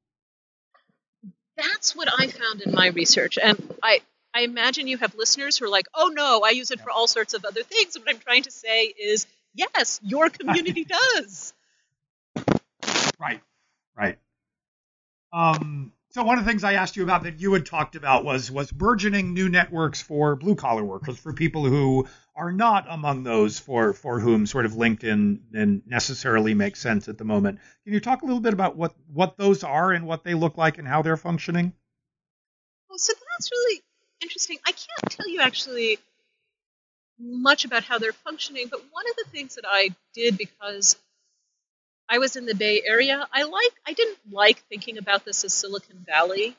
That's 1.57 1.95
what 1.95 2.09
I 2.19 2.27
found 2.27 2.63
in 2.63 2.75
my 2.75 2.89
research, 2.89 3.39
and 3.39 3.75
I 3.83 4.01
I 4.35 4.41
imagine 4.41 4.89
you 4.89 4.99
have 4.99 5.15
listeners 5.15 5.57
who 5.57 5.67
are 5.67 5.69
like, 5.69 5.87
oh 5.95 6.11
no, 6.13 6.43
I 6.45 6.51
use 6.51 6.73
it 6.73 6.81
for 6.81 6.91
all 6.91 7.07
sorts 7.07 7.35
of 7.35 7.45
other 7.45 7.63
things. 7.63 7.97
What 7.97 8.09
I'm 8.09 8.19
trying 8.19 8.43
to 8.43 8.51
say 8.51 8.87
is, 8.87 9.27
yes, 9.55 10.01
your 10.03 10.29
community 10.29 10.85
does. 11.15 11.55
Right, 13.21 13.41
right. 13.97 14.19
Um, 15.33 15.93
so 16.15 16.23
one 16.23 16.39
of 16.39 16.45
the 16.45 16.49
things 16.49 16.63
I 16.63 16.75
asked 16.75 16.97
you 16.97 17.03
about 17.03 17.25
that 17.25 17.41
you 17.41 17.53
had 17.55 17.67
talked 17.67 17.97
about 17.97 18.25
was 18.25 18.49
was 18.49 18.71
burgeoning 18.71 19.35
new 19.35 19.49
networks 19.49 20.01
for 20.01 20.37
blue 20.37 20.55
collar 20.55 20.85
workers, 20.85 21.19
for 21.19 21.33
people 21.33 21.65
who 21.65 22.07
are 22.37 22.53
not 22.53 22.87
among 22.89 23.25
those 23.25 23.59
for 23.59 23.93
for 23.93 24.21
whom 24.21 24.47
sort 24.47 24.65
of 24.65 24.75
LinkedIn 24.75 25.41
and 25.55 25.83
necessarily 25.87 26.55
makes 26.55 26.79
sense 26.79 27.09
at 27.09 27.19
the 27.19 27.25
moment. 27.25 27.59
Can 27.83 27.95
you 27.95 28.01
talk 28.01 28.23
a 28.23 28.27
little 28.27 28.41
bit 28.41 28.53
about 28.53 28.77
what 28.77 28.95
what 29.13 29.37
those 29.37 29.65
are 29.65 29.91
and 29.91 30.07
what 30.07 30.23
they 30.23 30.35
look 30.35 30.57
like 30.57 30.79
and 30.79 30.87
how 30.87 31.03
they're 31.03 31.17
functioning? 31.17 31.73
Well, 32.89 32.99
so 32.99 33.13
that's 33.13 33.51
really 33.51 33.83
interesting. 34.23 34.59
I 34.65 34.71
can't 34.71 35.11
tell 35.11 35.29
you 35.29 35.41
actually 35.41 35.99
much 37.19 37.65
about 37.65 37.83
how 37.83 37.99
they're 37.99 38.13
functioning, 38.13 38.69
but 38.71 38.79
one 38.93 39.05
of 39.11 39.17
the 39.17 39.31
things 39.33 39.57
that 39.57 39.65
I 39.67 39.91
did 40.15 40.39
because 40.39 40.97
I 42.09 42.19
was 42.19 42.37
in 42.37 42.47
the 42.47 42.55
Bay 42.55 42.83
Area, 42.85 43.27
I 43.33 43.45
like 43.45 43.73
I 43.87 43.93
didn't 43.93 44.19
like 44.31 44.63
thinking 44.69 44.99
about 44.99 45.25
this 45.25 45.45
as 45.45 45.55
Silicon 45.55 46.05
Valley 46.07 46.57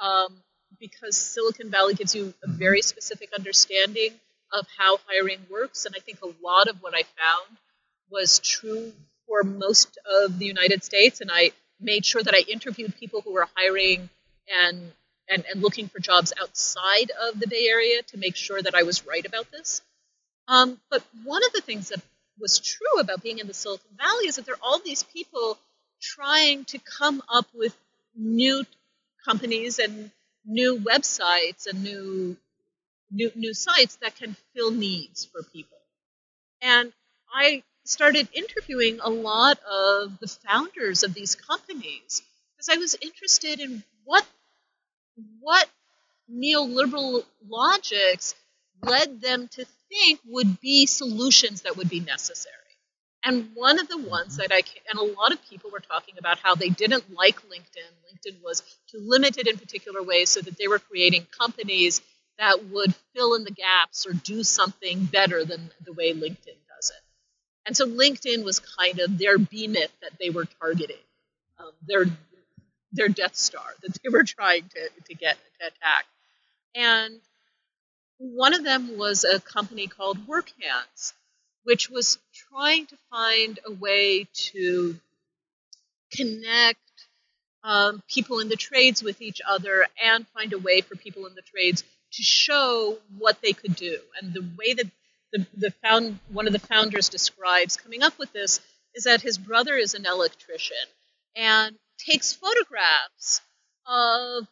um, 0.00 0.34
because 0.80 1.16
Silicon 1.16 1.70
Valley 1.70 1.94
gives 1.94 2.14
you 2.14 2.32
a 2.42 2.48
very 2.48 2.82
specific 2.82 3.30
understanding 3.36 4.12
of 4.52 4.66
how 4.78 4.98
hiring 5.06 5.40
works, 5.50 5.86
and 5.86 5.94
I 5.96 6.00
think 6.00 6.18
a 6.22 6.32
lot 6.44 6.68
of 6.68 6.82
what 6.82 6.94
I 6.94 7.02
found 7.02 7.58
was 8.10 8.38
true 8.38 8.92
for 9.26 9.42
most 9.42 9.98
of 10.22 10.38
the 10.38 10.46
United 10.46 10.84
States, 10.84 11.20
and 11.20 11.30
I 11.32 11.50
made 11.80 12.06
sure 12.06 12.22
that 12.22 12.34
I 12.34 12.44
interviewed 12.50 12.96
people 12.96 13.20
who 13.20 13.32
were 13.32 13.48
hiring 13.54 14.08
and 14.64 14.92
and, 15.28 15.44
and 15.50 15.60
looking 15.60 15.88
for 15.88 15.98
jobs 15.98 16.32
outside 16.40 17.10
of 17.20 17.40
the 17.40 17.48
Bay 17.48 17.66
Area 17.68 18.00
to 18.02 18.16
make 18.16 18.36
sure 18.36 18.62
that 18.62 18.76
I 18.76 18.84
was 18.84 19.04
right 19.06 19.26
about 19.26 19.50
this. 19.50 19.82
Um, 20.46 20.80
but 20.88 21.02
one 21.24 21.44
of 21.44 21.52
the 21.52 21.60
things 21.60 21.88
that 21.88 22.00
was 22.38 22.58
true 22.58 23.00
about 23.00 23.22
being 23.22 23.38
in 23.38 23.46
the 23.46 23.54
Silicon 23.54 23.90
Valley 23.96 24.28
is 24.28 24.36
that 24.36 24.46
there 24.46 24.54
are 24.54 24.62
all 24.62 24.78
these 24.78 25.02
people 25.02 25.58
trying 26.00 26.64
to 26.66 26.78
come 26.78 27.22
up 27.32 27.46
with 27.54 27.76
new 28.14 28.64
companies 29.24 29.78
and 29.78 30.10
new 30.44 30.78
websites 30.78 31.66
and 31.66 31.82
new 31.82 32.36
new 33.10 33.30
new 33.34 33.54
sites 33.54 33.96
that 33.96 34.16
can 34.16 34.36
fill 34.54 34.70
needs 34.70 35.24
for 35.24 35.42
people. 35.42 35.78
And 36.60 36.92
I 37.32 37.62
started 37.84 38.28
interviewing 38.32 38.98
a 39.00 39.10
lot 39.10 39.58
of 39.62 40.18
the 40.18 40.28
founders 40.28 41.02
of 41.02 41.14
these 41.14 41.34
companies 41.34 42.22
because 42.54 42.68
I 42.68 42.76
was 42.76 42.96
interested 43.00 43.60
in 43.60 43.82
what 44.04 44.26
what 45.40 45.68
neoliberal 46.30 47.24
logics 47.48 48.34
led 48.82 49.20
them 49.20 49.48
to 49.48 49.66
think 49.88 50.20
would 50.26 50.60
be 50.60 50.86
solutions 50.86 51.62
that 51.62 51.76
would 51.76 51.88
be 51.88 52.00
necessary. 52.00 52.54
And 53.24 53.50
one 53.54 53.80
of 53.80 53.88
the 53.88 53.98
ones 53.98 54.36
that 54.36 54.52
I 54.52 54.62
can, 54.62 54.82
and 54.88 55.00
a 55.00 55.14
lot 55.14 55.32
of 55.32 55.44
people 55.50 55.70
were 55.70 55.80
talking 55.80 56.14
about 56.18 56.38
how 56.38 56.54
they 56.54 56.68
didn't 56.68 57.12
like 57.12 57.40
LinkedIn. 57.42 57.90
LinkedIn 58.06 58.42
was 58.42 58.62
too 58.88 58.98
limited 59.00 59.48
in 59.48 59.58
particular 59.58 60.02
ways, 60.02 60.30
so 60.30 60.40
that 60.42 60.56
they 60.56 60.68
were 60.68 60.78
creating 60.78 61.26
companies 61.36 62.02
that 62.38 62.66
would 62.66 62.94
fill 63.14 63.34
in 63.34 63.44
the 63.44 63.50
gaps 63.50 64.06
or 64.06 64.12
do 64.12 64.44
something 64.44 65.04
better 65.06 65.44
than 65.44 65.70
the 65.84 65.92
way 65.92 66.12
LinkedIn 66.12 66.58
does 66.68 66.90
it. 66.90 67.02
And 67.64 67.76
so 67.76 67.86
LinkedIn 67.86 68.44
was 68.44 68.60
kind 68.60 69.00
of 69.00 69.18
their 69.18 69.38
behemoth 69.38 69.90
that 70.02 70.12
they 70.20 70.30
were 70.30 70.46
targeting, 70.60 71.02
um, 71.58 71.72
their 71.86 72.06
their 72.92 73.08
Death 73.08 73.34
Star 73.34 73.74
that 73.82 73.98
they 74.02 74.08
were 74.08 74.22
trying 74.22 74.62
to, 74.68 74.88
to 75.06 75.14
get 75.14 75.36
to 75.60 75.66
attack. 75.66 76.04
And 76.74 77.20
one 78.18 78.54
of 78.54 78.64
them 78.64 78.96
was 78.96 79.24
a 79.24 79.40
company 79.40 79.86
called 79.86 80.26
WorkHands, 80.26 81.12
which 81.64 81.90
was 81.90 82.18
trying 82.32 82.86
to 82.86 82.96
find 83.10 83.58
a 83.66 83.72
way 83.72 84.28
to 84.32 84.98
connect 86.12 86.80
um, 87.64 88.02
people 88.08 88.38
in 88.38 88.48
the 88.48 88.56
trades 88.56 89.02
with 89.02 89.20
each 89.20 89.40
other 89.46 89.86
and 90.02 90.26
find 90.28 90.52
a 90.52 90.58
way 90.58 90.80
for 90.80 90.94
people 90.96 91.26
in 91.26 91.34
the 91.34 91.42
trades 91.42 91.82
to 92.12 92.22
show 92.22 92.98
what 93.18 93.42
they 93.42 93.52
could 93.52 93.74
do. 93.74 93.98
And 94.20 94.32
the 94.32 94.46
way 94.56 94.74
that 94.74 94.86
the, 95.32 95.46
the 95.56 95.70
found, 95.82 96.18
one 96.32 96.46
of 96.46 96.52
the 96.52 96.60
founders 96.60 97.08
describes 97.08 97.76
coming 97.76 98.02
up 98.02 98.18
with 98.18 98.32
this 98.32 98.60
is 98.94 99.04
that 99.04 99.20
his 99.20 99.36
brother 99.36 99.74
is 99.74 99.94
an 99.94 100.06
electrician 100.06 100.76
and 101.34 101.76
takes 101.98 102.32
photographs 102.32 103.40
of 103.86 104.46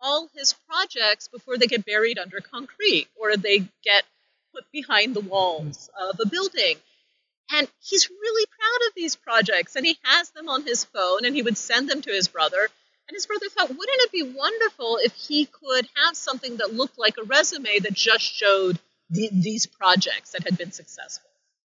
all 0.00 0.28
his 0.34 0.54
projects 0.68 1.28
before 1.28 1.58
they 1.58 1.66
get 1.66 1.84
buried 1.84 2.18
under 2.18 2.40
concrete 2.40 3.08
or 3.16 3.36
they 3.36 3.58
get 3.84 4.04
put 4.54 4.70
behind 4.72 5.14
the 5.14 5.20
walls 5.20 5.90
hmm. 5.94 6.10
of 6.10 6.20
a 6.20 6.28
building. 6.28 6.76
And 7.50 7.66
he's 7.80 8.10
really 8.10 8.46
proud 8.46 8.88
of 8.88 8.94
these 8.94 9.16
projects 9.16 9.76
and 9.76 9.86
he 9.86 9.98
has 10.02 10.30
them 10.30 10.48
on 10.48 10.64
his 10.64 10.84
phone 10.84 11.24
and 11.24 11.34
he 11.34 11.42
would 11.42 11.56
send 11.56 11.88
them 11.88 12.02
to 12.02 12.10
his 12.10 12.28
brother. 12.28 12.68
And 13.08 13.14
his 13.14 13.26
brother 13.26 13.48
thought, 13.48 13.70
wouldn't 13.70 14.02
it 14.02 14.12
be 14.12 14.22
wonderful 14.22 14.98
if 15.02 15.14
he 15.14 15.46
could 15.46 15.88
have 15.94 16.14
something 16.14 16.58
that 16.58 16.74
looked 16.74 16.98
like 16.98 17.16
a 17.16 17.24
resume 17.24 17.78
that 17.78 17.94
just 17.94 18.24
showed 18.24 18.78
the, 19.08 19.30
these 19.32 19.64
projects 19.64 20.32
that 20.32 20.44
had 20.44 20.58
been 20.58 20.72
successful? 20.72 21.30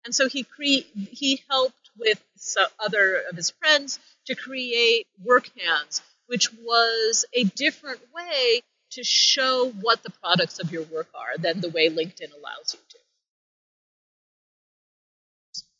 And 0.04 0.14
so 0.14 0.28
he 0.28 0.44
cre- 0.44 0.90
he 1.12 1.42
helped 1.50 1.90
with 1.98 2.22
some 2.36 2.68
other 2.80 3.22
of 3.30 3.38
his 3.38 3.52
friends 3.52 4.00
to 4.26 4.36
create 4.36 5.08
WorkHands, 5.26 6.02
which 6.32 6.48
was 6.54 7.26
a 7.34 7.44
different 7.44 8.00
way 8.16 8.62
to 8.92 9.04
show 9.04 9.70
what 9.82 10.02
the 10.02 10.10
products 10.10 10.60
of 10.60 10.72
your 10.72 10.84
work 10.84 11.10
are 11.14 11.38
than 11.38 11.60
the 11.60 11.68
way 11.68 11.90
LinkedIn 11.90 12.32
allows 12.34 12.74
you 12.74 12.80
to. 12.90 12.98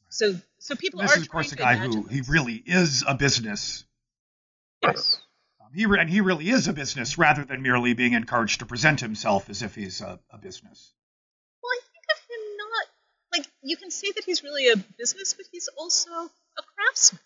So, 0.10 0.36
so 0.60 0.76
people 0.76 1.00
this 1.00 1.12
are. 1.12 1.14
This 1.14 1.22
is, 1.22 1.28
of 1.28 1.32
course, 1.32 1.54
a 1.54 1.56
guy 1.56 1.78
who 1.78 2.04
he 2.04 2.20
really 2.28 2.62
is 2.66 3.02
a 3.08 3.16
business. 3.16 3.86
Yes. 4.84 5.22
Um, 5.62 5.70
he 5.74 5.86
re- 5.86 6.02
and 6.02 6.10
he 6.10 6.20
really 6.20 6.50
is 6.50 6.68
a 6.68 6.74
business 6.74 7.18
rather 7.18 7.46
than 7.46 7.62
merely 7.62 7.94
being 7.94 8.12
encouraged 8.12 8.60
to 8.60 8.66
present 8.66 9.00
himself 9.00 9.50
as 9.50 9.62
if 9.62 9.74
he's 9.74 10.02
a, 10.02 10.20
a 10.32 10.38
business. 10.38 10.92
Well, 11.64 11.72
I 11.72 11.80
think 11.80 12.06
of 12.12 12.20
him 12.30 12.58
not 12.58 13.40
like 13.40 13.48
you 13.64 13.78
can 13.78 13.90
say 13.90 14.12
that 14.12 14.26
he's 14.26 14.44
really 14.44 14.68
a 14.68 14.76
business, 14.98 15.34
but 15.34 15.46
he's 15.50 15.70
also 15.78 16.12
a 16.12 16.64
craftsman. 16.76 17.22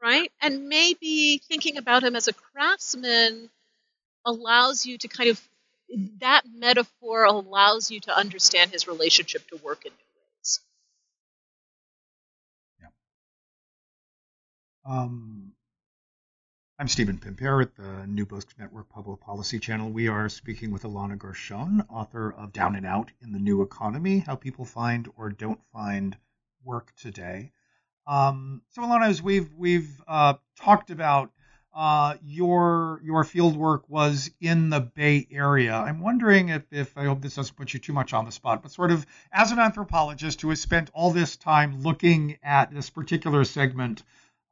Right. 0.00 0.30
And 0.40 0.68
maybe 0.68 1.42
thinking 1.48 1.76
about 1.76 2.04
him 2.04 2.14
as 2.14 2.28
a 2.28 2.32
craftsman 2.32 3.50
allows 4.24 4.86
you 4.86 4.98
to 4.98 5.08
kind 5.08 5.30
of 5.30 5.40
that 6.20 6.42
metaphor 6.52 7.24
allows 7.24 7.90
you 7.90 8.00
to 8.00 8.16
understand 8.16 8.70
his 8.70 8.86
relationship 8.86 9.48
to 9.48 9.56
work 9.56 9.86
in 9.86 9.92
new 9.92 9.98
ways. 10.38 10.60
Yeah. 12.80 12.88
Um, 14.84 15.52
I'm 16.78 16.88
Stephen 16.88 17.18
Pimpare 17.18 17.62
at 17.62 17.74
the 17.74 18.06
New 18.06 18.26
Books 18.26 18.54
Network 18.58 18.88
Public 18.88 19.20
Policy 19.20 19.58
Channel. 19.58 19.90
We 19.90 20.08
are 20.08 20.28
speaking 20.28 20.70
with 20.70 20.82
Ilana 20.82 21.18
Gershon, 21.18 21.84
author 21.90 22.32
of 22.32 22.52
Down 22.52 22.76
and 22.76 22.86
Out 22.86 23.10
in 23.20 23.32
the 23.32 23.38
New 23.38 23.62
Economy 23.62 24.20
How 24.20 24.36
People 24.36 24.64
Find 24.64 25.10
or 25.16 25.30
Don't 25.30 25.60
Find 25.72 26.16
Work 26.62 26.92
Today. 26.96 27.50
Um, 28.08 28.62
so, 28.70 28.82
Ilana, 28.82 29.08
as 29.08 29.22
we've, 29.22 29.52
we've 29.54 29.90
uh, 30.08 30.34
talked 30.58 30.90
about, 30.90 31.30
uh, 31.74 32.16
your 32.24 33.00
your 33.04 33.22
field 33.22 33.56
work 33.56 33.88
was 33.88 34.30
in 34.40 34.68
the 34.68 34.80
Bay 34.80 35.28
Area. 35.30 35.74
I'm 35.74 36.00
wondering 36.00 36.48
if, 36.48 36.64
if 36.72 36.96
I 36.98 37.04
hope 37.04 37.20
this 37.20 37.36
doesn't 37.36 37.54
put 37.54 37.72
you 37.72 37.78
too 37.78 37.92
much 37.92 38.12
on 38.12 38.24
the 38.24 38.32
spot, 38.32 38.62
but 38.62 38.72
sort 38.72 38.90
of 38.90 39.06
as 39.32 39.52
an 39.52 39.60
anthropologist 39.60 40.40
who 40.40 40.48
has 40.48 40.60
spent 40.60 40.90
all 40.92 41.12
this 41.12 41.36
time 41.36 41.82
looking 41.82 42.38
at 42.42 42.74
this 42.74 42.90
particular 42.90 43.44
segment 43.44 44.02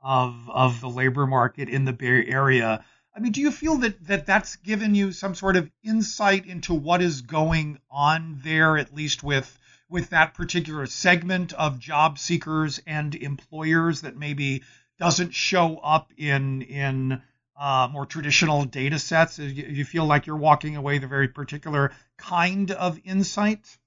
of 0.05 0.49
of 0.49 0.81
the 0.81 0.89
labor 0.89 1.27
market 1.27 1.69
in 1.69 1.85
the 1.85 1.93
Bay 1.93 2.25
Area, 2.29 2.85
I 3.17 3.19
mean, 3.19 3.33
do 3.33 3.41
you 3.41 3.51
feel 3.51 3.79
that, 3.79 4.07
that 4.07 4.27
that's 4.27 4.57
given 4.57 4.95
you 4.95 5.11
some 5.11 5.35
sort 5.35 5.57
of 5.57 5.71
insight 5.83 6.45
into 6.45 6.75
what 6.75 7.01
is 7.01 7.23
going 7.23 7.79
on 7.91 8.39
there, 8.45 8.77
at 8.77 8.95
least 8.95 9.25
with 9.25 9.59
with 9.89 10.11
that 10.11 10.35
particular 10.35 10.87
segment 10.87 11.53
of 11.53 11.79
job 11.79 12.19
seekers 12.19 12.81
and 12.87 13.15
employers 13.15 14.03
that 14.03 14.17
maybe 14.17 14.63
doesn't 14.99 15.35
show 15.35 15.77
up 15.79 16.13
in 16.17 16.63
in 16.63 17.23
uh, 17.59 17.89
more 17.91 18.07
traditional 18.07 18.65
data 18.65 18.99
sets? 18.99 19.39
You, 19.39 19.65
you 19.65 19.85
feel 19.85 20.07
like 20.07 20.27
you're 20.27 20.37
walking 20.37 20.77
away 20.77 20.99
the 20.99 21.07
very 21.07 21.29
particular 21.29 21.93
kind 22.17 22.71
of 22.71 22.99
insight? 23.05 23.79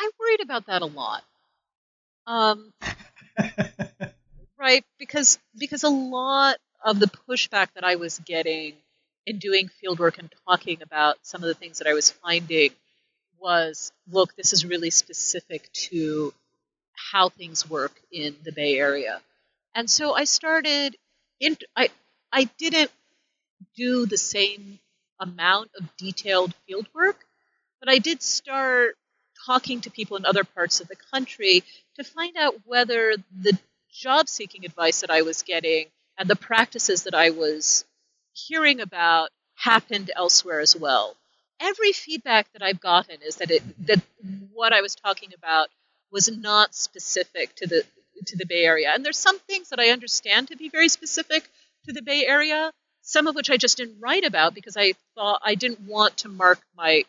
I 0.00 0.10
worried 0.18 0.42
about 0.42 0.66
that 0.66 0.82
a 0.82 0.86
lot. 0.86 1.24
Um, 2.26 2.72
right, 4.58 4.84
because 4.98 5.38
because 5.56 5.84
a 5.84 5.88
lot 5.88 6.56
of 6.84 6.98
the 6.98 7.06
pushback 7.06 7.68
that 7.74 7.84
I 7.84 7.96
was 7.96 8.18
getting 8.18 8.74
in 9.26 9.38
doing 9.38 9.70
fieldwork 9.82 10.18
and 10.18 10.32
talking 10.46 10.82
about 10.82 11.16
some 11.22 11.42
of 11.42 11.48
the 11.48 11.54
things 11.54 11.78
that 11.78 11.88
I 11.88 11.94
was 11.94 12.10
finding 12.10 12.70
was, 13.46 13.92
look, 14.10 14.34
this 14.34 14.52
is 14.52 14.66
really 14.66 14.90
specific 14.90 15.72
to 15.72 16.34
how 17.12 17.28
things 17.28 17.70
work 17.70 17.94
in 18.10 18.34
the 18.44 18.52
Bay 18.52 18.76
Area. 18.78 19.22
And 19.74 19.88
so 19.90 20.14
I 20.14 20.24
started 20.24 20.96
in 21.40 21.56
I 21.76 21.90
I 22.32 22.44
didn't 22.58 22.90
do 23.76 24.06
the 24.06 24.18
same 24.18 24.80
amount 25.20 25.70
of 25.78 25.96
detailed 25.96 26.54
field 26.66 26.88
work, 26.94 27.18
but 27.80 27.88
I 27.88 27.98
did 27.98 28.22
start 28.22 28.96
talking 29.46 29.80
to 29.82 29.90
people 29.90 30.16
in 30.16 30.26
other 30.26 30.44
parts 30.44 30.80
of 30.80 30.88
the 30.88 30.96
country 31.12 31.62
to 31.96 32.04
find 32.04 32.36
out 32.36 32.54
whether 32.64 33.14
the 33.46 33.58
job 33.92 34.28
seeking 34.28 34.64
advice 34.64 35.00
that 35.02 35.10
I 35.10 35.22
was 35.22 35.42
getting 35.42 35.86
and 36.18 36.28
the 36.28 36.36
practices 36.36 37.04
that 37.04 37.14
I 37.14 37.30
was 37.30 37.84
hearing 38.34 38.80
about 38.80 39.30
happened 39.56 40.10
elsewhere 40.16 40.60
as 40.60 40.76
well. 40.76 41.16
Every 41.60 41.92
feedback 41.92 42.52
that 42.52 42.62
I've 42.62 42.80
gotten 42.80 43.22
is 43.22 43.36
that 43.36 43.50
it 43.50 43.62
that 43.86 44.02
what 44.52 44.72
I 44.72 44.82
was 44.82 44.94
talking 44.94 45.32
about 45.34 45.68
was 46.10 46.30
not 46.30 46.74
specific 46.74 47.54
to 47.56 47.66
the 47.66 47.84
to 48.26 48.36
the 48.36 48.46
Bay 48.46 48.64
Area. 48.64 48.92
And 48.92 49.04
there's 49.04 49.18
some 49.18 49.38
things 49.40 49.70
that 49.70 49.80
I 49.80 49.90
understand 49.90 50.48
to 50.48 50.56
be 50.56 50.68
very 50.68 50.88
specific 50.88 51.48
to 51.84 51.92
the 51.92 52.02
Bay 52.02 52.26
Area, 52.26 52.72
some 53.02 53.26
of 53.26 53.34
which 53.34 53.50
I 53.50 53.56
just 53.56 53.76
didn't 53.76 54.00
write 54.00 54.24
about 54.24 54.54
because 54.54 54.76
I 54.76 54.94
thought 55.14 55.40
I 55.44 55.54
didn't 55.54 55.80
want 55.80 56.18
to 56.18 56.28
mark 56.28 56.60
my 56.76 57.04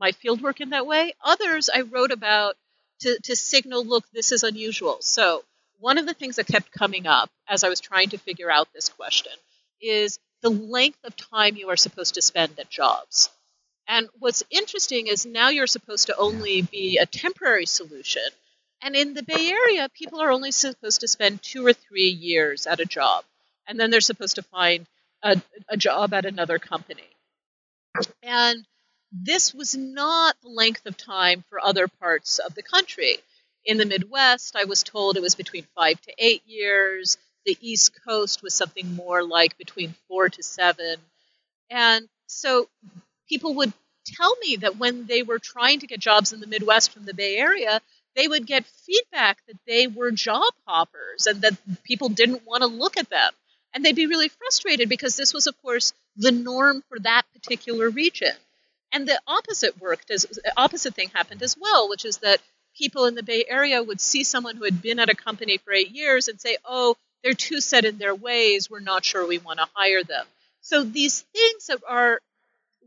my 0.00 0.12
fieldwork 0.12 0.60
in 0.60 0.70
that 0.70 0.86
way. 0.86 1.14
Others 1.22 1.70
I 1.72 1.82
wrote 1.82 2.12
about 2.12 2.56
to, 3.00 3.18
to 3.24 3.36
signal, 3.36 3.84
look, 3.84 4.04
this 4.12 4.32
is 4.32 4.42
unusual. 4.42 4.98
So 5.00 5.44
one 5.78 5.98
of 5.98 6.06
the 6.06 6.14
things 6.14 6.36
that 6.36 6.46
kept 6.46 6.72
coming 6.72 7.06
up 7.06 7.30
as 7.48 7.64
I 7.64 7.68
was 7.68 7.80
trying 7.80 8.10
to 8.10 8.18
figure 8.18 8.50
out 8.50 8.68
this 8.72 8.88
question 8.88 9.32
is 9.80 10.18
the 10.40 10.50
length 10.50 10.98
of 11.04 11.16
time 11.16 11.56
you 11.56 11.68
are 11.70 11.76
supposed 11.76 12.14
to 12.14 12.22
spend 12.22 12.58
at 12.58 12.70
jobs. 12.70 13.30
And 13.88 14.08
what's 14.18 14.44
interesting 14.50 15.06
is 15.06 15.24
now 15.24 15.48
you're 15.48 15.66
supposed 15.66 16.06
to 16.06 16.16
only 16.16 16.62
be 16.62 16.98
a 16.98 17.06
temporary 17.06 17.66
solution. 17.66 18.22
And 18.82 18.94
in 18.94 19.14
the 19.14 19.22
Bay 19.22 19.48
Area, 19.50 19.88
people 19.92 20.20
are 20.20 20.30
only 20.30 20.52
supposed 20.52 21.00
to 21.00 21.08
spend 21.08 21.42
two 21.42 21.66
or 21.66 21.72
three 21.72 22.10
years 22.10 22.66
at 22.66 22.80
a 22.80 22.84
job. 22.84 23.24
And 23.66 23.80
then 23.80 23.90
they're 23.90 24.00
supposed 24.00 24.36
to 24.36 24.42
find 24.42 24.86
a, 25.22 25.40
a 25.68 25.76
job 25.76 26.12
at 26.12 26.26
another 26.26 26.58
company. 26.58 27.08
And 28.22 28.64
this 29.10 29.54
was 29.54 29.74
not 29.74 30.36
the 30.42 30.48
length 30.48 30.84
of 30.86 30.96
time 30.96 31.42
for 31.48 31.58
other 31.64 31.88
parts 31.88 32.38
of 32.38 32.54
the 32.54 32.62
country. 32.62 33.18
In 33.64 33.78
the 33.78 33.86
Midwest, 33.86 34.54
I 34.54 34.64
was 34.64 34.82
told 34.82 35.16
it 35.16 35.22
was 35.22 35.34
between 35.34 35.66
five 35.74 36.00
to 36.02 36.14
eight 36.18 36.42
years. 36.46 37.16
The 37.46 37.56
East 37.60 37.92
Coast 38.06 38.42
was 38.42 38.54
something 38.54 38.94
more 38.94 39.24
like 39.24 39.56
between 39.56 39.94
four 40.06 40.28
to 40.28 40.42
seven. 40.42 40.96
And 41.70 42.08
so 42.26 42.68
people 43.28 43.54
would 43.54 43.72
tell 44.04 44.34
me 44.36 44.56
that 44.56 44.78
when 44.78 45.06
they 45.06 45.22
were 45.22 45.38
trying 45.38 45.80
to 45.80 45.86
get 45.86 46.00
jobs 46.00 46.32
in 46.32 46.40
the 46.40 46.46
Midwest 46.46 46.92
from 46.92 47.04
the 47.04 47.14
Bay 47.14 47.36
Area, 47.36 47.80
they 48.16 48.26
would 48.26 48.46
get 48.46 48.66
feedback 48.66 49.38
that 49.46 49.58
they 49.66 49.86
were 49.86 50.10
job 50.10 50.52
hoppers 50.66 51.26
and 51.26 51.42
that 51.42 51.56
people 51.84 52.08
didn't 52.08 52.46
want 52.46 52.62
to 52.62 52.66
look 52.66 52.96
at 52.96 53.10
them. 53.10 53.32
And 53.72 53.84
they'd 53.84 53.94
be 53.94 54.06
really 54.06 54.28
frustrated 54.28 54.88
because 54.88 55.14
this 55.14 55.34
was, 55.34 55.46
of 55.46 55.60
course, 55.62 55.92
the 56.16 56.32
norm 56.32 56.82
for 56.88 56.98
that 57.00 57.24
particular 57.34 57.90
region. 57.90 58.32
And 58.92 59.06
the 59.06 59.20
opposite 59.26 59.78
worked 59.80 60.10
as 60.10 60.26
opposite 60.56 60.94
thing 60.94 61.10
happened 61.10 61.42
as 61.42 61.56
well, 61.58 61.88
which 61.88 62.04
is 62.06 62.18
that 62.18 62.40
people 62.76 63.04
in 63.04 63.14
the 63.14 63.22
Bay 63.22 63.44
Area 63.46 63.82
would 63.82 64.00
see 64.00 64.24
someone 64.24 64.56
who 64.56 64.64
had 64.64 64.80
been 64.80 64.98
at 64.98 65.10
a 65.10 65.14
company 65.14 65.58
for 65.58 65.72
eight 65.72 65.90
years 65.90 66.28
and 66.28 66.40
say, 66.40 66.56
"Oh, 66.64 66.96
they're 67.22 67.34
too 67.34 67.60
set 67.60 67.84
in 67.84 67.98
their 67.98 68.14
ways. 68.14 68.70
We're 68.70 68.80
not 68.80 69.04
sure 69.04 69.26
we 69.26 69.38
want 69.38 69.58
to 69.58 69.68
hire 69.74 70.02
them." 70.02 70.26
So 70.62 70.82
these 70.82 71.20
things 71.20 71.66
that 71.66 71.80
are 71.86 72.20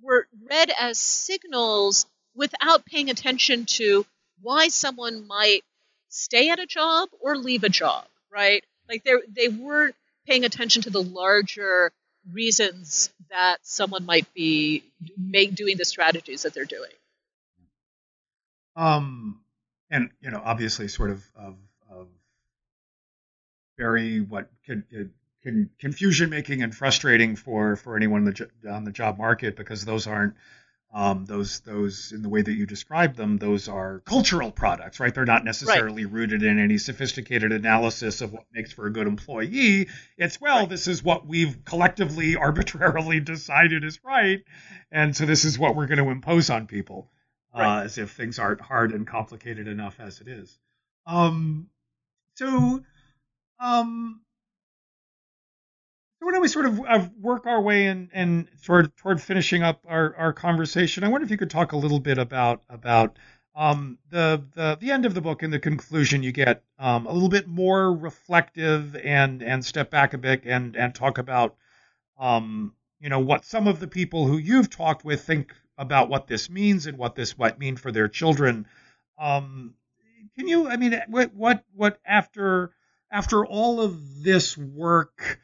were 0.02 0.28
read 0.50 0.72
as 0.80 1.00
signals 1.00 2.06
without 2.36 2.86
paying 2.86 3.10
attention 3.10 3.66
to 3.66 4.06
why 4.42 4.68
someone 4.68 5.28
might 5.28 5.64
stay 6.10 6.50
at 6.50 6.60
a 6.60 6.66
job 6.66 7.10
or 7.22 7.38
leave 7.38 7.64
a 7.64 7.70
job, 7.70 8.06
right? 8.32 8.64
Like 8.90 9.04
they 9.04 9.14
they 9.30 9.48
weren't 9.48 9.96
paying 10.28 10.46
attention 10.46 10.82
to 10.84 10.90
the 10.90 11.02
larger 11.02 11.92
reasons 12.32 13.10
that 13.30 13.58
someone 13.64 14.06
might 14.06 14.32
be 14.34 14.84
make, 15.18 15.56
doing 15.56 15.78
the 15.78 15.86
strategies 15.86 16.44
that 16.44 16.54
they're 16.54 16.66
doing. 16.66 16.92
Um, 18.76 19.42
and 19.90 20.10
you 20.22 20.32
know, 20.32 20.42
obviously, 20.44 20.88
sort 20.88 21.12
of 21.12 21.24
of, 21.36 21.56
of 21.90 22.08
very 23.78 24.22
what 24.22 24.50
can, 24.66 24.86
can 25.42 25.70
confusion 25.80 26.30
making 26.30 26.62
and 26.62 26.76
frustrating 26.76 27.36
for 27.36 27.76
for 27.76 27.96
anyone 27.96 28.28
on 28.28 28.34
the, 28.34 28.70
on 28.70 28.84
the 28.84 28.92
job 28.92 29.18
market 29.18 29.56
because 29.56 29.84
those 29.86 30.08
aren't 30.08 30.36
um, 30.94 31.26
those 31.26 31.62
those 31.62 32.12
in 32.12 32.22
the 32.22 32.28
way 32.28 32.42
that 32.42 32.54
you 32.54 32.66
describe 32.66 33.16
them 33.16 33.38
those 33.38 33.70
are 33.70 34.00
cultural 34.02 34.52
products 34.52 35.00
right 35.00 35.16
they're 35.16 35.26
not 35.26 35.46
necessarily 35.46 36.06
right. 36.06 36.14
rooted 36.14 36.44
in 36.44 36.60
any 36.60 36.78
sophisticated 36.78 37.52
analysis 37.52 38.22
of 38.22 38.34
what 38.34 38.44
makes 38.54 38.74
for 38.74 38.88
a 38.88 38.92
good 38.92 39.08
employee 39.08 39.88
it's 40.18 40.42
well 40.42 40.60
right. 40.60 40.70
this 40.70 40.88
is 40.88 41.02
what 41.02 41.26
we've 41.26 41.64
collectively 41.64 42.36
arbitrarily 42.48 43.20
decided 43.20 43.84
is 43.84 44.00
right 44.04 44.44
and 44.92 45.16
so 45.16 45.26
this 45.26 45.46
is 45.46 45.58
what 45.58 45.76
we're 45.76 45.88
going 45.88 46.04
to 46.04 46.10
impose 46.10 46.50
on 46.50 46.68
people 46.68 47.10
uh, 47.56 47.62
right. 47.62 47.84
as 47.86 47.98
if 47.98 48.12
things 48.12 48.38
aren't 48.38 48.62
hard 48.62 48.92
and 48.92 49.08
complicated 49.08 49.68
enough 49.68 50.00
as 50.00 50.20
it 50.20 50.28
is 50.28 50.60
um, 51.08 51.68
so 52.36 52.84
um, 53.60 54.22
don't 56.30 56.42
we 56.42 56.48
sort 56.48 56.66
of 56.68 56.80
uh, 56.80 57.08
work 57.20 57.48
our 57.48 57.62
way 57.62 57.88
and 57.88 58.10
and 58.14 58.48
toward 58.64 58.96
toward 58.98 59.22
finishing 59.22 59.64
up 59.64 59.84
our, 59.88 60.16
our 60.16 60.34
conversation? 60.34 61.04
I 61.04 61.10
wonder 61.10 61.26
if 61.26 61.32
you 61.32 61.38
could 61.38 61.50
talk 61.50 61.72
a 61.72 61.78
little 61.78 62.00
bit 62.00 62.18
about 62.18 62.62
about 62.70 63.18
Um, 63.54 63.98
the 64.10 64.42
the 64.56 64.78
the 64.80 64.92
end 64.92 65.06
of 65.06 65.14
the 65.14 65.22
book 65.22 65.44
and 65.44 65.52
the 65.52 65.60
conclusion, 65.60 66.24
you 66.24 66.32
get 66.32 66.64
um, 66.80 67.06
a 67.06 67.12
little 67.12 67.30
bit 67.30 67.48
more 67.48 67.94
reflective 67.94 68.96
and 68.96 69.44
and 69.44 69.66
step 69.66 69.90
back 69.92 70.14
a 70.14 70.18
bit 70.18 70.46
and 70.46 70.78
and 70.78 70.96
talk 70.96 71.18
about 71.18 71.58
um, 72.18 72.74
you 73.02 73.10
know 73.10 73.20
what 73.20 73.44
some 73.46 73.68
of 73.68 73.80
the 73.80 73.88
people 73.88 74.26
who 74.26 74.38
you've 74.38 74.70
talked 74.70 75.04
with 75.04 75.26
think 75.26 75.54
about 75.78 76.08
what 76.10 76.28
this 76.28 76.50
means 76.50 76.88
and 76.88 76.98
what 76.98 77.16
this 77.16 77.38
might 77.38 77.60
mean 77.60 77.76
for 77.76 77.92
their 77.92 78.08
children. 78.08 78.68
Um, 79.18 79.74
can 80.38 80.48
you? 80.48 80.70
I 80.70 80.78
mean, 80.78 81.02
what 81.10 81.34
what 81.34 81.66
what 81.76 82.00
after 82.06 82.72
after 83.12 83.46
all 83.46 83.82
of 83.82 84.24
this 84.24 84.58
work? 84.58 85.42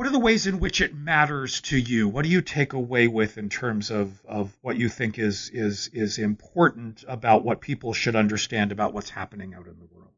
What 0.00 0.06
are 0.06 0.12
the 0.12 0.18
ways 0.18 0.46
in 0.46 0.60
which 0.60 0.80
it 0.80 0.94
matters 0.94 1.60
to 1.60 1.78
you? 1.78 2.08
What 2.08 2.22
do 2.22 2.30
you 2.30 2.40
take 2.40 2.72
away 2.72 3.06
with 3.06 3.36
in 3.36 3.50
terms 3.50 3.90
of, 3.90 4.24
of 4.24 4.56
what 4.62 4.78
you 4.78 4.88
think 4.88 5.18
is 5.18 5.50
is 5.50 5.90
is 5.92 6.16
important 6.16 7.04
about 7.06 7.44
what 7.44 7.60
people 7.60 7.92
should 7.92 8.16
understand 8.16 8.72
about 8.72 8.94
what's 8.94 9.10
happening 9.10 9.52
out 9.52 9.66
in 9.66 9.78
the 9.78 9.84
world? 9.94 10.14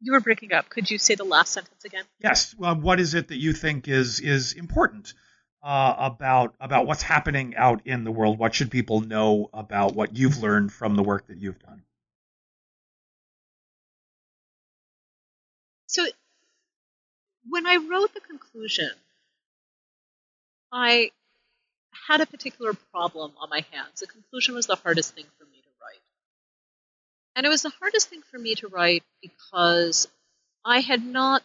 You 0.00 0.10
were 0.10 0.20
breaking 0.20 0.52
up. 0.52 0.70
Could 0.70 0.90
you 0.90 0.98
say 0.98 1.14
the 1.14 1.22
last 1.22 1.52
sentence 1.52 1.84
again? 1.84 2.02
Yes. 2.18 2.52
Well, 2.58 2.74
what 2.74 2.98
is 2.98 3.14
it 3.14 3.28
that 3.28 3.36
you 3.36 3.52
think 3.52 3.86
is 3.86 4.18
is 4.18 4.54
important 4.54 5.14
uh, 5.62 5.94
about 5.96 6.56
about 6.58 6.84
what's 6.88 7.04
happening 7.04 7.54
out 7.54 7.82
in 7.84 8.02
the 8.02 8.10
world? 8.10 8.40
What 8.40 8.56
should 8.56 8.72
people 8.72 9.02
know 9.02 9.50
about 9.54 9.94
what 9.94 10.16
you've 10.16 10.42
learned 10.42 10.72
from 10.72 10.96
the 10.96 11.04
work 11.04 11.28
that 11.28 11.38
you've 11.38 11.60
done? 11.60 11.84
When 17.48 17.66
I 17.66 17.76
wrote 17.76 18.14
the 18.14 18.20
conclusion, 18.20 18.90
I 20.72 21.10
had 22.08 22.20
a 22.20 22.26
particular 22.26 22.74
problem 22.92 23.32
on 23.38 23.50
my 23.50 23.64
hands. 23.72 24.00
The 24.00 24.06
conclusion 24.06 24.54
was 24.54 24.66
the 24.66 24.76
hardest 24.76 25.14
thing 25.14 25.26
for 25.38 25.44
me 25.44 25.58
to 25.62 25.68
write. 25.82 26.00
And 27.36 27.46
it 27.46 27.48
was 27.48 27.62
the 27.62 27.72
hardest 27.80 28.08
thing 28.08 28.22
for 28.30 28.38
me 28.38 28.54
to 28.56 28.68
write 28.68 29.04
because 29.22 30.08
I 30.64 30.80
had 30.80 31.04
not 31.04 31.42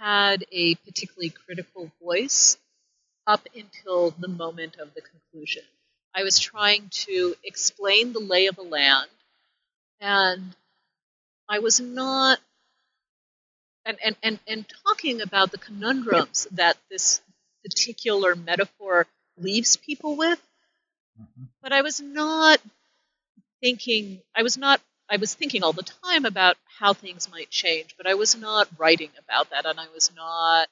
had 0.00 0.44
a 0.50 0.74
particularly 0.76 1.30
critical 1.30 1.92
voice 2.02 2.56
up 3.26 3.46
until 3.54 4.10
the 4.12 4.28
moment 4.28 4.76
of 4.76 4.94
the 4.94 5.02
conclusion. 5.02 5.62
I 6.14 6.22
was 6.22 6.38
trying 6.38 6.88
to 6.90 7.34
explain 7.44 8.12
the 8.12 8.20
lay 8.20 8.46
of 8.46 8.56
the 8.56 8.62
land, 8.62 9.10
and 10.00 10.56
I 11.48 11.60
was 11.60 11.80
not 11.80 12.40
and, 13.88 13.96
and, 14.04 14.16
and, 14.22 14.38
and 14.46 14.66
talking 14.86 15.22
about 15.22 15.50
the 15.50 15.58
conundrums 15.58 16.46
that 16.52 16.76
this 16.90 17.22
particular 17.64 18.36
metaphor 18.36 19.06
leaves 19.38 19.76
people 19.76 20.14
with. 20.14 20.40
Mm-hmm. 21.20 21.44
But 21.62 21.72
I 21.72 21.80
was 21.80 22.00
not 22.00 22.60
thinking, 23.62 24.20
I 24.36 24.42
was 24.42 24.58
not, 24.58 24.80
I 25.10 25.16
was 25.16 25.32
thinking 25.34 25.64
all 25.64 25.72
the 25.72 25.88
time 26.04 26.26
about 26.26 26.58
how 26.78 26.92
things 26.92 27.30
might 27.30 27.48
change, 27.48 27.94
but 27.96 28.06
I 28.06 28.14
was 28.14 28.36
not 28.36 28.68
writing 28.76 29.10
about 29.18 29.50
that, 29.50 29.64
and 29.64 29.80
I 29.80 29.86
was 29.94 30.12
not 30.14 30.68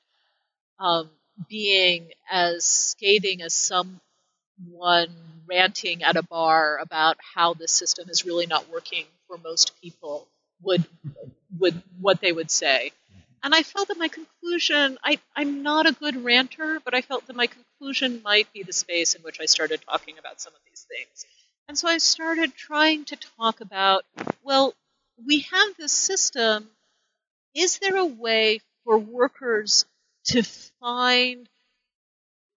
um, 0.79 1.09
being 1.49 2.11
as 2.31 2.65
scathing 2.65 3.41
as 3.41 3.55
someone 3.55 3.99
ranting 5.49 6.03
at 6.03 6.17
a 6.17 6.23
bar 6.23 6.79
about 6.79 7.17
how 7.35 7.55
the 7.55 7.67
system 7.67 8.11
is 8.11 8.27
really 8.27 8.47
not 8.47 8.71
working 8.71 9.07
for 9.27 9.39
most 9.39 9.73
people 9.81 10.29
would 10.63 10.85
would 11.59 11.83
what 12.01 12.21
they 12.21 12.33
would 12.33 12.51
say. 12.51 12.93
And 13.47 13.55
I 13.55 13.63
felt 13.63 13.87
that 13.87 13.97
my 13.97 14.09
conclusion, 14.09 14.99
I, 15.05 15.21
I'm 15.37 15.63
not 15.63 15.87
a 15.87 15.93
good 15.93 16.25
ranter, 16.25 16.81
but 16.85 16.95
I 16.95 17.01
felt 17.01 17.29
that 17.29 17.37
my 17.37 17.47
conclusion 17.47 18.21
might 18.25 18.53
be 18.53 18.65
the 18.65 18.73
space 18.73 19.15
in 19.15 19.23
which 19.23 19.41
I 19.41 19.47
started 19.47 19.81
talking 19.89 20.19
about 20.19 20.41
some 20.41 20.53
of 20.53 20.59
these 20.67 20.85
things. 20.91 21.25
And 21.69 21.79
so 21.79 21.87
I 21.87 21.99
started 21.99 22.57
trying 22.57 23.05
to 23.05 23.17
talk 23.39 23.61
about 23.61 24.05
well, 24.43 24.75
we 25.25 25.47
have 25.53 25.77
this 25.79 25.93
system. 25.93 26.69
Is 27.55 27.79
there 27.79 27.95
a 27.95 28.05
way 28.05 28.63
for 28.83 28.99
workers 28.99 29.87
to 30.31 30.43
find 30.43 31.49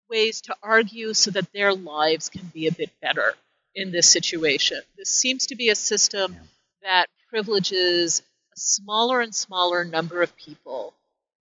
ways 0.10 0.40
to 0.44 0.56
argue 0.64 1.14
so 1.14 1.32
that 1.32 1.52
their 1.52 1.74
lives 1.74 2.30
can 2.30 2.46
be 2.54 2.68
a 2.68 2.72
bit 2.72 2.92
better 3.02 3.34
in 3.76 3.92
this 3.92 4.10
situation? 4.10 4.80
This 4.98 5.10
seems 5.10 5.48
to 5.48 5.58
be 5.58 5.68
a 5.68 5.76
system 5.76 6.38
that 6.82 7.08
privileges 7.30 8.22
smaller 8.58 9.22
and 9.22 9.34
smaller 9.34 9.84
number 9.86 10.22
of 10.22 10.36
people, 10.36 10.94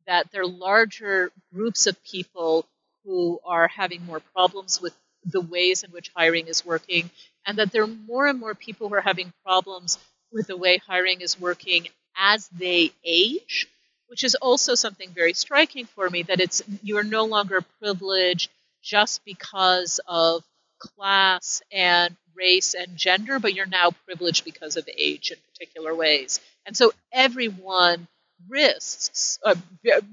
that 0.06 0.30
there 0.30 0.42
are 0.42 0.46
larger 0.46 1.30
groups 1.52 1.86
of 1.86 2.02
people 2.04 2.66
who 3.04 3.40
are 3.44 3.68
having 3.68 4.04
more 4.04 4.20
problems 4.34 4.80
with 4.80 4.94
the 5.24 5.40
ways 5.40 5.82
in 5.82 5.90
which 5.90 6.10
hiring 6.14 6.46
is 6.46 6.64
working, 6.64 7.10
and 7.44 7.58
that 7.58 7.72
there 7.72 7.82
are 7.82 7.86
more 7.86 8.26
and 8.26 8.38
more 8.38 8.54
people 8.54 8.88
who 8.88 8.94
are 8.94 9.00
having 9.00 9.32
problems 9.44 9.98
with 10.32 10.46
the 10.46 10.56
way 10.56 10.78
hiring 10.78 11.20
is 11.20 11.40
working 11.40 11.88
as 12.16 12.48
they 12.48 12.92
age, 13.04 13.66
which 14.08 14.24
is 14.24 14.34
also 14.36 14.74
something 14.74 15.10
very 15.10 15.32
striking 15.32 15.86
for 15.86 16.08
me 16.08 16.22
that 16.22 16.40
it's 16.40 16.62
you're 16.82 17.02
no 17.02 17.24
longer 17.24 17.60
privileged 17.80 18.50
just 18.82 19.24
because 19.24 20.00
of 20.06 20.44
class 20.78 21.62
and 21.72 22.16
race 22.34 22.74
and 22.74 22.96
gender, 22.96 23.38
but 23.38 23.54
you're 23.54 23.66
now 23.66 23.90
privileged 24.04 24.44
because 24.44 24.76
of 24.76 24.88
age 24.96 25.30
in 25.32 25.38
particular 25.52 25.94
ways. 25.94 26.40
And 26.66 26.76
so 26.76 26.92
everyone 27.12 28.08
risks, 28.48 29.38
uh, 29.44 29.54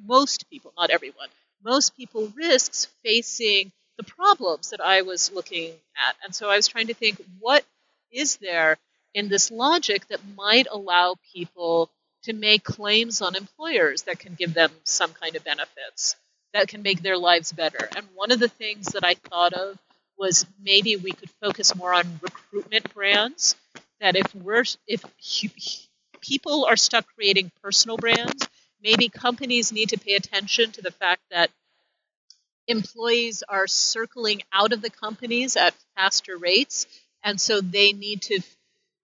most 0.06 0.50
people, 0.50 0.74
not 0.78 0.92
everyone, 0.92 1.28
most 1.64 1.96
people 1.98 2.32
risks 2.36 2.88
facing 3.04 3.72
the 3.98 4.04
problems 4.04 4.70
that 4.70 4.82
I 4.82 5.02
was 5.02 5.32
looking 5.32 5.72
at. 5.98 6.16
And 6.24 6.34
so 6.34 6.50
I 6.50 6.56
was 6.56 6.68
trying 6.68 6.88
to 6.88 6.94
think 6.94 7.22
what 7.40 7.64
is 8.12 8.38
there 8.38 8.78
in 9.14 9.30
this 9.30 9.52
logic 9.52 10.08
that 10.08 10.20
might 10.36 10.68
allow 10.72 11.16
people 11.34 11.90
to 12.24 12.34
make 12.34 12.64
claims 12.64 13.22
on 13.22 13.36
employers 13.36 14.04
that 14.04 14.20
can 14.20 14.34
give 14.34 14.54
them 14.54 14.72
some 14.84 15.12
kind 15.14 15.36
of 15.36 15.44
benefits 15.44 16.16
that 16.54 16.68
can 16.68 16.82
make 16.82 17.02
their 17.02 17.18
lives 17.18 17.52
better. 17.52 17.90
And 17.96 18.06
one 18.14 18.32
of 18.32 18.40
the 18.40 18.48
things 18.48 18.88
that 18.94 19.04
I 19.04 19.16
thought 19.16 19.54
of 19.54 19.78
was 20.18 20.46
maybe 20.62 20.96
we 20.96 21.12
could 21.12 21.30
focus 21.42 21.76
more 21.76 21.94
on 21.94 22.20
recruitment 22.22 22.94
brands 22.94 23.56
that 24.00 24.16
if 24.16 24.34
we're 24.36 24.64
if 24.88 25.04
people 26.24 26.66
are 26.66 26.78
stuck 26.78 27.06
creating 27.16 27.52
personal 27.62 27.98
brands, 27.98 28.48
maybe 28.82 29.10
companies 29.10 29.72
need 29.72 29.90
to 29.90 30.00
pay 30.00 30.16
attention 30.16 30.72
to 30.72 30.82
the 30.82 30.92
fact 30.92 31.22
that 31.32 31.52
employees 32.68 33.44
are 33.48 33.68
circling 33.68 34.42
out 34.54 34.72
of 34.74 34.82
the 34.82 34.90
companies 34.90 35.58
at 35.58 35.76
faster 35.96 36.38
rates, 36.38 36.88
and 37.24 37.40
so 37.40 37.62
they 37.62 37.92
need 37.94 38.22
to 38.24 38.40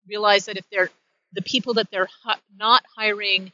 realize 0.07 0.45
that 0.45 0.57
if 0.57 0.69
they're 0.69 0.91
the 1.33 1.41
people 1.41 1.75
that 1.75 1.89
they're 1.91 2.09
not 2.57 2.83
hiring 2.95 3.51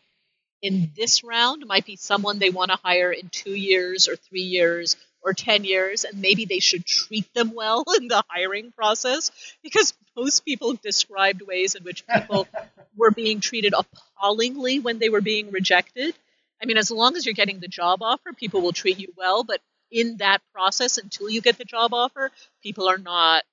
in 0.62 0.92
this 0.96 1.24
round 1.24 1.66
might 1.66 1.86
be 1.86 1.96
someone 1.96 2.40
they 2.40 2.50
want 2.52 2.72
to 2.72 2.78
hire 2.84 3.12
in 3.12 3.30
two 3.30 3.56
years 3.56 4.08
or 4.08 4.16
three 4.16 4.42
years 4.44 4.98
or 5.22 5.34
10 5.34 5.64
years, 5.64 6.04
and 6.04 6.22
maybe 6.22 6.46
they 6.46 6.60
should 6.60 6.86
treat 6.86 7.32
them 7.34 7.54
well 7.54 7.84
in 7.98 8.08
the 8.08 8.24
hiring 8.30 8.72
process 8.72 9.32
because 9.64 9.94
most 10.16 10.46
people 10.46 10.74
described 10.74 11.42
ways 11.42 11.76
in 11.76 11.84
which 11.84 12.06
people 12.08 12.48
were 12.98 13.12
being 13.12 13.40
treated 13.40 13.74
appallingly 13.74 14.80
when 14.80 15.00
they 15.00 15.10
were 15.10 15.22
being 15.22 15.52
rejected. 15.52 16.16
I 16.62 16.66
mean, 16.66 16.78
as 16.78 16.92
long 16.92 17.16
as 17.16 17.26
you're 17.26 17.34
getting 17.34 17.60
the 17.60 17.68
job 17.68 18.02
offer, 18.04 18.34
people 18.34 18.62
will 18.62 18.74
treat 18.74 19.00
you 19.00 19.14
well, 19.18 19.44
but 19.44 19.62
in 19.92 20.18
that 20.18 20.42
process, 20.54 20.98
until 20.98 21.30
you 21.30 21.42
get 21.42 21.58
the 21.58 21.66
job 21.66 21.94
offer, 21.94 22.32
people 22.64 22.88
are 22.88 22.98
not 22.98 23.44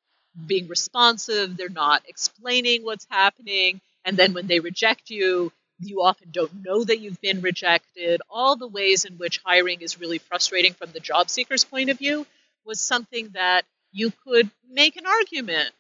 being 0.47 0.69
responsive, 0.69 1.57
they're 1.57 1.69
not 1.69 2.03
explaining 2.07 2.85
what's 2.85 3.07
happening, 3.11 3.81
and 4.05 4.17
then 4.17 4.35
when 4.35 4.47
they 4.47 4.61
reject 4.61 5.11
you, 5.11 5.53
you 5.81 6.03
often 6.03 6.29
don't 6.31 6.65
know 6.65 6.83
that 6.85 7.01
you've 7.01 7.21
been 7.21 7.41
rejected. 7.41 8.21
All 8.31 8.57
the 8.57 8.67
ways 8.67 9.05
in 9.05 9.15
which 9.15 9.41
hiring 9.45 9.81
is 9.81 10.01
really 10.01 10.19
frustrating 10.19 10.75
from 10.75 10.91
the 10.93 11.01
job 11.01 11.31
seeker's 11.31 11.65
point 11.65 11.91
of 11.91 11.99
view 11.99 12.27
was 12.65 12.81
something 12.81 13.31
that 13.31 13.65
you 13.93 14.13
could 14.25 14.51
make 14.71 14.97
an 14.97 15.07
argument 15.07 15.71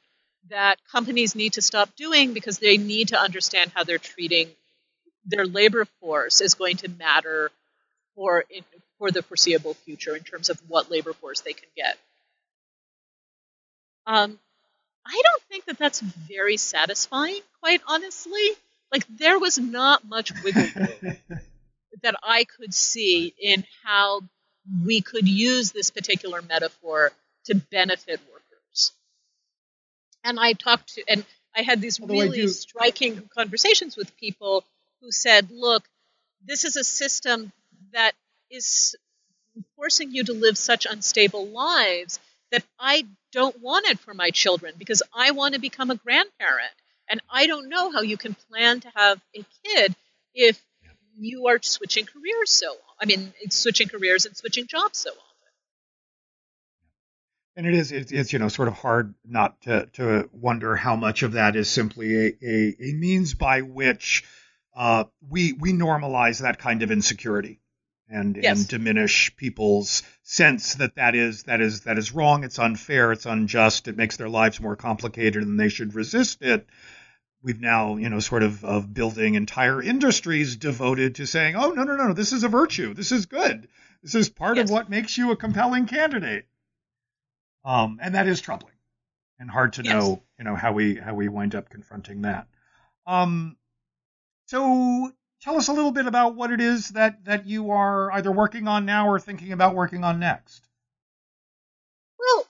that 0.51 0.78
companies 0.90 1.34
need 1.34 1.55
to 1.55 1.62
stop 1.62 1.94
doing 1.96 2.32
because 2.32 2.59
they 2.59 2.78
need 2.78 3.09
to 3.09 3.20
understand 3.20 3.72
how 3.74 3.84
they're 3.84 3.99
treating 3.99 4.49
their 5.26 5.44
labor 5.44 5.84
force 6.01 6.40
is 6.40 6.55
going 6.55 6.76
to 6.78 6.88
matter 6.88 7.51
for 8.14 8.44
for 8.99 9.11
the 9.11 9.22
foreseeable 9.22 9.74
future 9.74 10.16
in 10.16 10.22
terms 10.22 10.49
of 10.49 10.59
what 10.68 10.90
labor 10.90 11.12
force 11.12 11.40
they 11.40 11.53
can 11.53 11.68
get. 11.76 11.96
Um, 14.07 14.38
I 15.07 15.22
don't 15.24 15.42
think 15.44 15.66
that 15.66 15.78
that's 15.78 16.01
very 16.01 16.57
satisfying, 16.57 17.40
quite 17.61 17.82
honestly. 17.86 18.51
Like 18.93 19.05
there 19.09 19.39
was 19.39 19.59
not 19.59 20.07
much 20.07 20.32
wiggle 20.43 20.68
room 20.76 21.16
that 22.03 22.14
I 22.22 22.45
could 22.45 22.72
see 22.74 23.34
in 23.39 23.64
how 23.84 24.22
we 24.84 25.01
could 25.01 25.26
use 25.28 25.72
this 25.72 25.91
particular 25.91 26.43
metaphor 26.43 27.12
to 27.45 27.55
benefit 27.55 28.20
workers. 28.30 28.93
And 30.24 30.39
I 30.39 30.53
talked 30.53 30.95
to, 30.95 31.05
and 31.09 31.24
I 31.55 31.62
had 31.62 31.80
these 31.80 32.01
Although 32.01 32.14
really 32.14 32.47
striking 32.49 33.28
conversations 33.34 33.97
with 33.97 34.16
people 34.16 34.64
who 35.01 35.11
said, 35.11 35.51
look, 35.51 35.89
this 36.45 36.64
is 36.64 36.76
a 36.76 36.84
system 36.84 37.53
that 37.93 38.12
is 38.51 38.97
forcing 39.76 40.12
you 40.12 40.24
to 40.24 40.32
live 40.32 40.57
such 40.57 40.86
unstable 40.86 41.47
lives 41.47 42.20
that 42.51 42.64
I 42.78 43.07
don't 43.32 43.61
want 43.61 43.86
it 43.86 43.99
for 43.99 44.14
my 44.14 44.30
children 44.30 44.74
because 44.78 45.03
I 45.12 45.32
want 45.32 45.55
to 45.55 45.61
become 45.61 45.91
a 45.91 45.97
grandparent. 45.97 46.72
And 47.11 47.20
I 47.30 47.46
don't 47.46 47.68
know 47.68 47.90
how 47.90 48.02
you 48.02 48.16
can 48.16 48.34
plan 48.50 48.80
to 48.80 48.92
have 48.94 49.20
a 49.34 49.44
kid 49.64 49.94
if 50.34 50.61
you 51.16 51.48
are 51.48 51.59
switching 51.62 52.06
careers 52.06 52.50
so 52.50 52.76
I 53.00 53.06
mean, 53.06 53.32
switching 53.50 53.88
careers 53.88 54.26
and 54.26 54.36
switching 54.36 54.66
jobs 54.66 54.98
so 54.98 55.11
often. 55.11 55.24
And 57.56 57.66
it 57.66 57.74
is, 57.74 57.92
it's, 57.92 58.12
it's, 58.12 58.32
you 58.32 58.38
know, 58.38 58.48
sort 58.48 58.68
of 58.68 58.74
hard 58.74 59.14
not 59.24 59.61
to, 59.62 59.86
to 59.94 60.28
wonder 60.32 60.76
how 60.76 60.96
much 60.96 61.22
of 61.22 61.32
that 61.32 61.56
is 61.56 61.68
simply 61.68 62.14
a, 62.14 62.32
a, 62.42 62.76
a 62.80 62.92
means 62.94 63.34
by 63.34 63.62
which 63.62 64.24
uh, 64.76 65.04
we, 65.28 65.52
we 65.54 65.72
normalize 65.72 66.42
that 66.42 66.59
kind 66.59 66.82
of 66.82 66.90
insecurity 66.92 67.61
and, 68.09 68.36
yes. 68.40 68.59
and 68.59 68.68
diminish 68.68 69.34
people's 69.36 70.04
sense 70.22 70.76
that 70.76 70.94
that 70.96 71.16
is, 71.16 71.44
that 71.44 71.61
is, 71.61 71.82
that 71.82 71.98
is 71.98 72.12
wrong. 72.12 72.44
It's 72.44 72.61
unfair. 72.61 73.11
It's 73.11 73.26
unjust. 73.26 73.88
It 73.88 73.96
makes 73.96 74.16
their 74.16 74.28
lives 74.28 74.61
more 74.61 74.76
complicated 74.76 75.42
and 75.42 75.59
they 75.59 75.68
should 75.68 75.94
resist 75.94 76.42
it 76.42 76.68
we've 77.43 77.61
now, 77.61 77.97
you 77.97 78.09
know, 78.09 78.20
sort 78.20 78.43
of 78.43 78.64
of 78.64 78.93
building 78.93 79.34
entire 79.34 79.82
industries 79.82 80.57
devoted 80.57 81.16
to 81.16 81.26
saying, 81.26 81.57
"Oh, 81.57 81.70
no, 81.70 81.84
no, 81.84 81.97
no, 81.97 82.12
this 82.12 82.32
is 82.32 82.45
a 82.45 82.49
virtue. 82.49 82.95
This 82.95 83.12
is 83.12 83.26
good. 83.26 83.68
This 84.03 84.14
is 84.14 84.28
part 84.28 84.57
yes. 84.57 84.64
of 84.64 84.70
what 84.70 84.91
makes 84.91 85.16
you 85.16 85.30
a 85.30 85.36
compelling 85.36 85.86
candidate." 85.86 86.47
Um, 87.64 87.99
and 88.03 88.14
that 88.14 88.26
is 88.26 88.41
troubling 88.41 88.74
and 89.39 89.51
hard 89.51 89.74
to 89.74 89.82
yes. 89.82 89.93
know, 89.93 90.22
you 90.39 90.45
know, 90.45 90.57
how 90.57 90.72
we 90.72 90.97
how 90.97 91.14
we 91.14 91.28
wind 91.28 91.55
up 91.55 91.68
confronting 91.68 92.22
that. 92.22 92.47
Um, 93.07 93.57
so 94.47 95.12
tell 95.41 95.57
us 95.57 95.68
a 95.68 95.72
little 95.72 95.93
bit 95.93 96.07
about 96.07 96.34
what 96.34 96.51
it 96.51 96.61
is 96.61 96.91
that 96.91 97.24
that 97.24 97.47
you 97.47 97.70
are 97.70 98.11
either 98.12 98.32
working 98.32 98.68
on 98.68 98.84
now 98.84 99.09
or 99.09 99.20
thinking 99.20 99.53
about 99.53 99.74
working 99.74 100.05
on 100.05 100.18
next. 100.18 100.68
Well, 102.18 102.47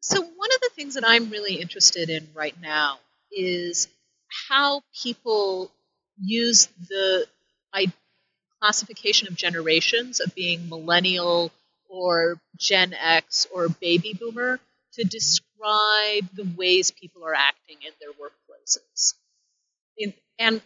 so 0.00 0.20
one 0.20 0.50
of 0.52 0.60
the 0.60 0.70
things 0.74 0.94
that 0.94 1.04
I'm 1.06 1.30
really 1.30 1.56
interested 1.56 2.10
in 2.10 2.28
right 2.34 2.58
now 2.60 2.98
is 3.30 3.88
how 4.48 4.82
people 5.02 5.70
use 6.18 6.68
the 6.88 7.26
classification 8.60 9.28
of 9.28 9.36
generations 9.36 10.20
of 10.20 10.34
being 10.34 10.68
millennial 10.68 11.52
or 11.88 12.40
Gen 12.56 12.94
X 12.94 13.46
or 13.52 13.68
baby 13.68 14.12
boomer 14.18 14.58
to 14.94 15.04
describe 15.04 16.28
the 16.34 16.48
ways 16.56 16.90
people 16.90 17.24
are 17.24 17.34
acting 17.34 17.76
in 17.86 17.92
their 18.00 18.10
workplaces. 18.12 19.14
In, 19.98 20.12
and 20.38 20.60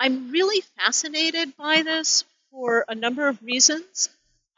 I'm 0.00 0.30
really 0.30 0.62
fascinated 0.76 1.56
by 1.56 1.82
this 1.82 2.24
for 2.50 2.84
a 2.88 2.94
number 2.94 3.28
of 3.28 3.42
reasons. 3.42 4.08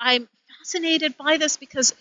I'm 0.00 0.28
fascinated 0.58 1.16
by 1.16 1.36
this 1.36 1.56
because 1.56 1.94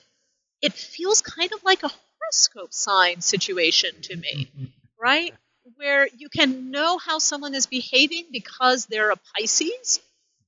it 0.62 0.74
feels 0.74 1.22
kind 1.22 1.52
of 1.52 1.64
like 1.64 1.84
a 1.84 1.90
horoscope 1.90 2.74
sign 2.74 3.22
situation 3.22 3.92
to 4.04 4.16
me, 4.16 4.52
mm-hmm. 4.56 4.66
right? 5.00 5.34
Where 5.76 6.08
you 6.18 6.30
can 6.30 6.72
know 6.72 6.98
how 6.98 7.20
someone 7.20 7.54
is 7.54 7.66
behaving 7.68 8.28
because 8.32 8.86
they're 8.86 9.12
a 9.12 9.18
Pisces, 9.36 10.00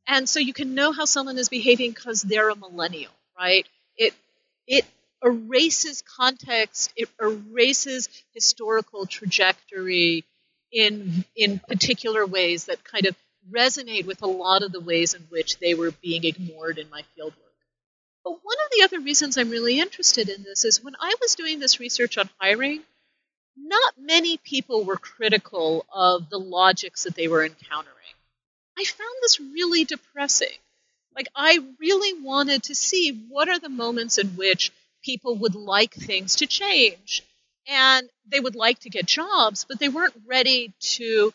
and 0.07 0.28
so 0.28 0.39
you 0.39 0.53
can 0.53 0.74
know 0.76 0.91
how 0.91 1.05
someone 1.05 1.38
is 1.38 1.49
behaving 1.49 1.91
because 1.91 2.22
they're 2.22 2.49
a 2.49 2.55
millennial, 2.55 3.11
right? 3.38 3.67
It 3.97 4.13
it 4.67 4.86
erases 5.24 6.01
context, 6.03 6.93
it 6.95 7.09
erases 7.22 8.09
historical 8.34 9.05
trajectory 9.05 10.24
in 10.72 11.26
in 11.36 11.59
particular 11.59 12.26
ways 12.26 12.65
that 12.65 12.84
kind 12.84 13.05
of 13.05 13.15
resonate 13.51 14.05
with 14.05 14.22
a 14.22 14.28
lot 14.28 14.63
of 14.63 14.72
the 14.72 14.80
ways 14.80 15.13
in 15.13 15.22
which 15.24 15.57
they 15.59 15.74
were 15.74 15.91
being 15.91 16.24
ignored 16.24 16.78
in 16.78 16.89
my 16.89 17.01
fieldwork. 17.17 17.34
But 18.24 18.32
one 18.43 18.57
of 18.65 18.72
the 18.72 18.84
other 18.84 18.99
reasons 19.01 19.38
I'm 19.38 19.49
really 19.49 19.80
interested 19.80 20.30
in 20.30 20.43
this 20.43 20.65
is 20.65 20.84
when 20.84 20.95
I 20.99 21.15
was 21.22 21.36
doing 21.36 21.59
this 21.59 21.80
research 21.80 22.17
on 22.17 22.30
hiring, 22.39 22.84
not 23.62 23.93
many 23.97 24.38
people 24.38 24.84
were 24.84 24.97
critical 24.97 25.86
of 25.93 26.30
the 26.30 26.39
logics 26.39 27.03
that 27.03 27.16
they 27.16 27.28
were 27.28 27.45
encountering. 27.45 27.95
I 28.78 28.84
found 28.86 29.16
this 29.22 29.39
really 29.39 29.84
depressing. 29.84 30.57
Like, 31.16 31.28
I 31.36 31.60
really 31.80 32.14
wanted 32.22 32.64
to 32.64 32.76
see 32.76 33.26
what 33.30 33.49
are 33.49 33.60
the 33.60 33.70
moments 33.70 34.18
in 34.18 34.28
which 34.30 34.72
people 35.03 35.36
would 35.36 35.55
like 35.55 35.93
things 35.93 36.38
to 36.38 36.47
change. 36.47 37.24
And 37.68 38.10
they 38.26 38.39
would 38.39 38.55
like 38.55 38.80
to 38.80 38.89
get 38.89 39.05
jobs, 39.05 39.66
but 39.68 39.80
they 39.80 39.89
weren't 39.89 40.14
ready 40.26 40.74
to 40.80 41.34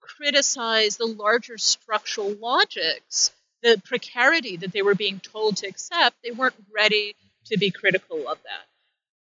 criticize 0.00 0.96
the 0.96 1.06
larger 1.06 1.58
structural 1.58 2.32
logics, 2.32 3.30
the 3.62 3.80
precarity 3.84 4.56
that 4.56 4.72
they 4.72 4.82
were 4.82 4.94
being 4.94 5.20
told 5.20 5.58
to 5.58 5.68
accept. 5.68 6.16
They 6.22 6.30
weren't 6.30 6.54
ready 6.74 7.14
to 7.46 7.58
be 7.58 7.70
critical 7.70 8.28
of 8.28 8.38
that. 8.44 8.67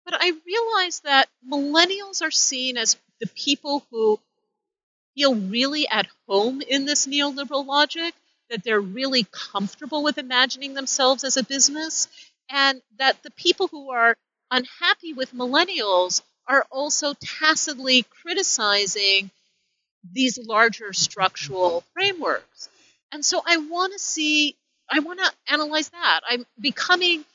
But 0.05 0.15
I 0.19 0.31
realize 0.45 1.01
that 1.01 1.29
millennials 1.49 2.21
are 2.21 2.31
seen 2.31 2.77
as 2.77 2.95
the 3.19 3.27
people 3.27 3.83
who 3.89 4.19
feel 5.15 5.35
really 5.35 5.87
at 5.87 6.07
home 6.27 6.61
in 6.61 6.85
this 6.85 7.07
neoliberal 7.07 7.65
logic, 7.65 8.13
that 8.49 8.63
they're 8.63 8.79
really 8.79 9.25
comfortable 9.31 10.03
with 10.03 10.17
imagining 10.17 10.73
themselves 10.73 11.23
as 11.23 11.37
a 11.37 11.43
business, 11.43 12.07
and 12.49 12.81
that 12.99 13.23
the 13.23 13.31
people 13.31 13.67
who 13.67 13.91
are 13.91 14.15
unhappy 14.51 15.13
with 15.13 15.33
millennials 15.33 16.21
are 16.47 16.65
also 16.69 17.13
tacitly 17.13 18.03
criticizing 18.03 19.31
these 20.13 20.37
larger 20.37 20.93
structural 20.93 21.83
frameworks. 21.93 22.69
And 23.11 23.25
so 23.25 23.41
I 23.45 23.57
want 23.57 23.93
to 23.93 23.99
see, 23.99 24.55
I 24.89 24.99
want 24.99 25.19
to 25.19 25.31
analyze 25.51 25.89
that. 25.89 26.21
I'm 26.29 26.45
becoming, 26.59 27.25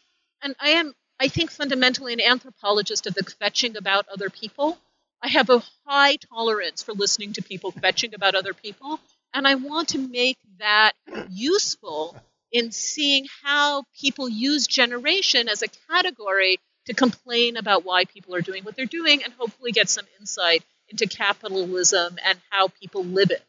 and 0.43 0.55
I 0.61 0.71
am 0.71 0.95
I 1.21 1.29
think 1.29 1.51
fundamentally 1.51 2.15
an 2.15 2.21
anthropologist 2.21 3.07
of 3.07 3.13
the 3.13 3.23
kvetching 3.23 3.77
about 3.77 4.09
other 4.09 4.31
people. 4.31 4.79
I 5.23 5.29
have 5.29 5.51
a 5.51 5.63
high 5.87 6.17
tolerance 6.17 6.83
for 6.83 6.95
listening 6.95 7.35
to 7.35 7.43
people 7.43 7.73
kvetching 7.73 8.15
about 8.15 8.35
other 8.35 8.55
people, 8.55 8.99
and 9.35 9.47
I 9.47 9.57
want 9.57 9.89
to 9.89 9.99
make 9.99 10.39
that 10.59 10.93
useful 11.29 12.17
in 12.51 12.73
seeing 12.73 13.27
how 13.45 13.85
people 14.01 14.31
use 14.31 14.67
generation 14.67 15.51
as 15.51 15.63
a 15.63 15.69
category 15.91 16.59
to 16.87 16.95
complain 16.95 17.59
about 17.59 17.85
why 17.85 18.07
people 18.07 18.35
are 18.35 18.41
doing 18.41 18.65
what 18.65 18.75
they're 18.75 18.87
doing 18.87 19.23
and 19.23 19.33
hopefully 19.35 19.73
get 19.73 19.91
some 19.91 20.07
insight 20.19 20.65
into 20.89 21.07
capitalism 21.07 22.17
and 22.25 22.39
how 22.49 22.69
people 22.69 23.05
live 23.05 23.31
it 23.31 23.45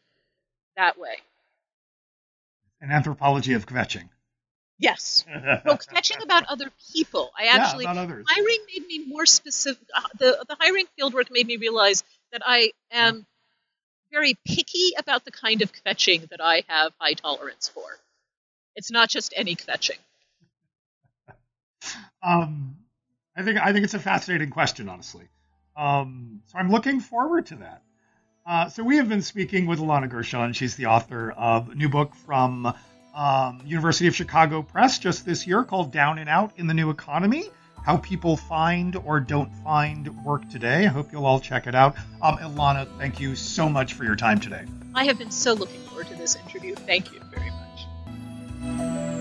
that 0.76 0.98
way. 0.98 1.16
An 2.82 2.90
anthropology 2.90 3.54
of 3.54 3.66
kvetching. 3.66 4.10
Yes. 4.82 5.24
no, 5.28 5.76
kvetching 5.76 6.24
about 6.24 6.44
other 6.46 6.68
people. 6.92 7.30
I 7.38 7.46
actually 7.46 7.84
yeah, 7.84 7.92
others. 7.92 8.26
hiring 8.28 8.58
made 8.66 8.86
me 8.88 9.06
more 9.06 9.26
specific. 9.26 9.86
Uh, 9.94 10.00
the 10.18 10.44
the 10.48 10.56
hiring 10.58 10.86
fieldwork 10.98 11.30
made 11.30 11.46
me 11.46 11.56
realize 11.56 12.02
that 12.32 12.42
I 12.44 12.72
am 12.90 13.24
very 14.10 14.34
picky 14.44 14.90
about 14.98 15.24
the 15.24 15.30
kind 15.30 15.62
of 15.62 15.72
kvetching 15.72 16.28
that 16.30 16.40
I 16.40 16.64
have 16.66 16.92
high 16.98 17.12
tolerance 17.14 17.68
for. 17.68 17.84
It's 18.74 18.90
not 18.90 19.08
just 19.08 19.32
any 19.36 19.56
kvetching. 19.56 19.98
Um, 22.24 22.76
I 23.36 23.42
think 23.42 23.58
I 23.58 23.72
think 23.72 23.82
it's 23.82 23.94
a 23.94 23.98
fascinating 23.98 24.50
question, 24.50 24.88
honestly. 24.88 25.24
Um, 25.76 26.40
so 26.46 26.56
I'm 26.56 26.70
looking 26.70 27.00
forward 27.00 27.46
to 27.46 27.56
that. 27.56 27.82
Uh, 28.46 28.68
so 28.68 28.84
we 28.84 28.98
have 28.98 29.08
been 29.08 29.22
speaking 29.22 29.66
with 29.66 29.80
Ilana 29.80 30.08
Gershon. 30.08 30.52
She's 30.52 30.76
the 30.76 30.86
author 30.86 31.32
of 31.32 31.70
a 31.70 31.74
new 31.74 31.88
book 31.88 32.14
from 32.14 32.72
um, 33.14 33.60
University 33.64 34.06
of 34.06 34.14
Chicago 34.14 34.62
Press 34.62 34.98
just 34.98 35.24
this 35.24 35.46
year 35.46 35.64
called 35.64 35.92
Down 35.92 36.18
and 36.18 36.28
Out 36.28 36.52
in 36.56 36.66
the 36.66 36.74
New 36.74 36.90
Economy 36.90 37.44
How 37.84 37.96
People 37.98 38.36
Find 38.36 38.96
or 38.96 39.20
Don't 39.20 39.52
Find 39.64 40.24
Work 40.24 40.48
Today. 40.50 40.86
I 40.86 40.88
hope 40.88 41.12
you'll 41.12 41.26
all 41.26 41.40
check 41.40 41.66
it 41.66 41.74
out. 41.74 41.96
Um, 42.20 42.38
Ilana, 42.38 42.86
thank 42.98 43.20
you 43.20 43.36
so 43.36 43.68
much 43.68 43.94
for 43.94 44.04
your 44.04 44.16
time 44.16 44.40
today. 44.40 44.64
I 44.94 45.04
have 45.04 45.18
been 45.18 45.30
so 45.30 45.52
looking 45.52 45.80
forward 45.82 46.08
to 46.08 46.14
this 46.14 46.36
interview. 46.36 46.74
Thank 46.74 47.12
you 47.12 47.20
very 47.30 47.50
much. 47.50 49.11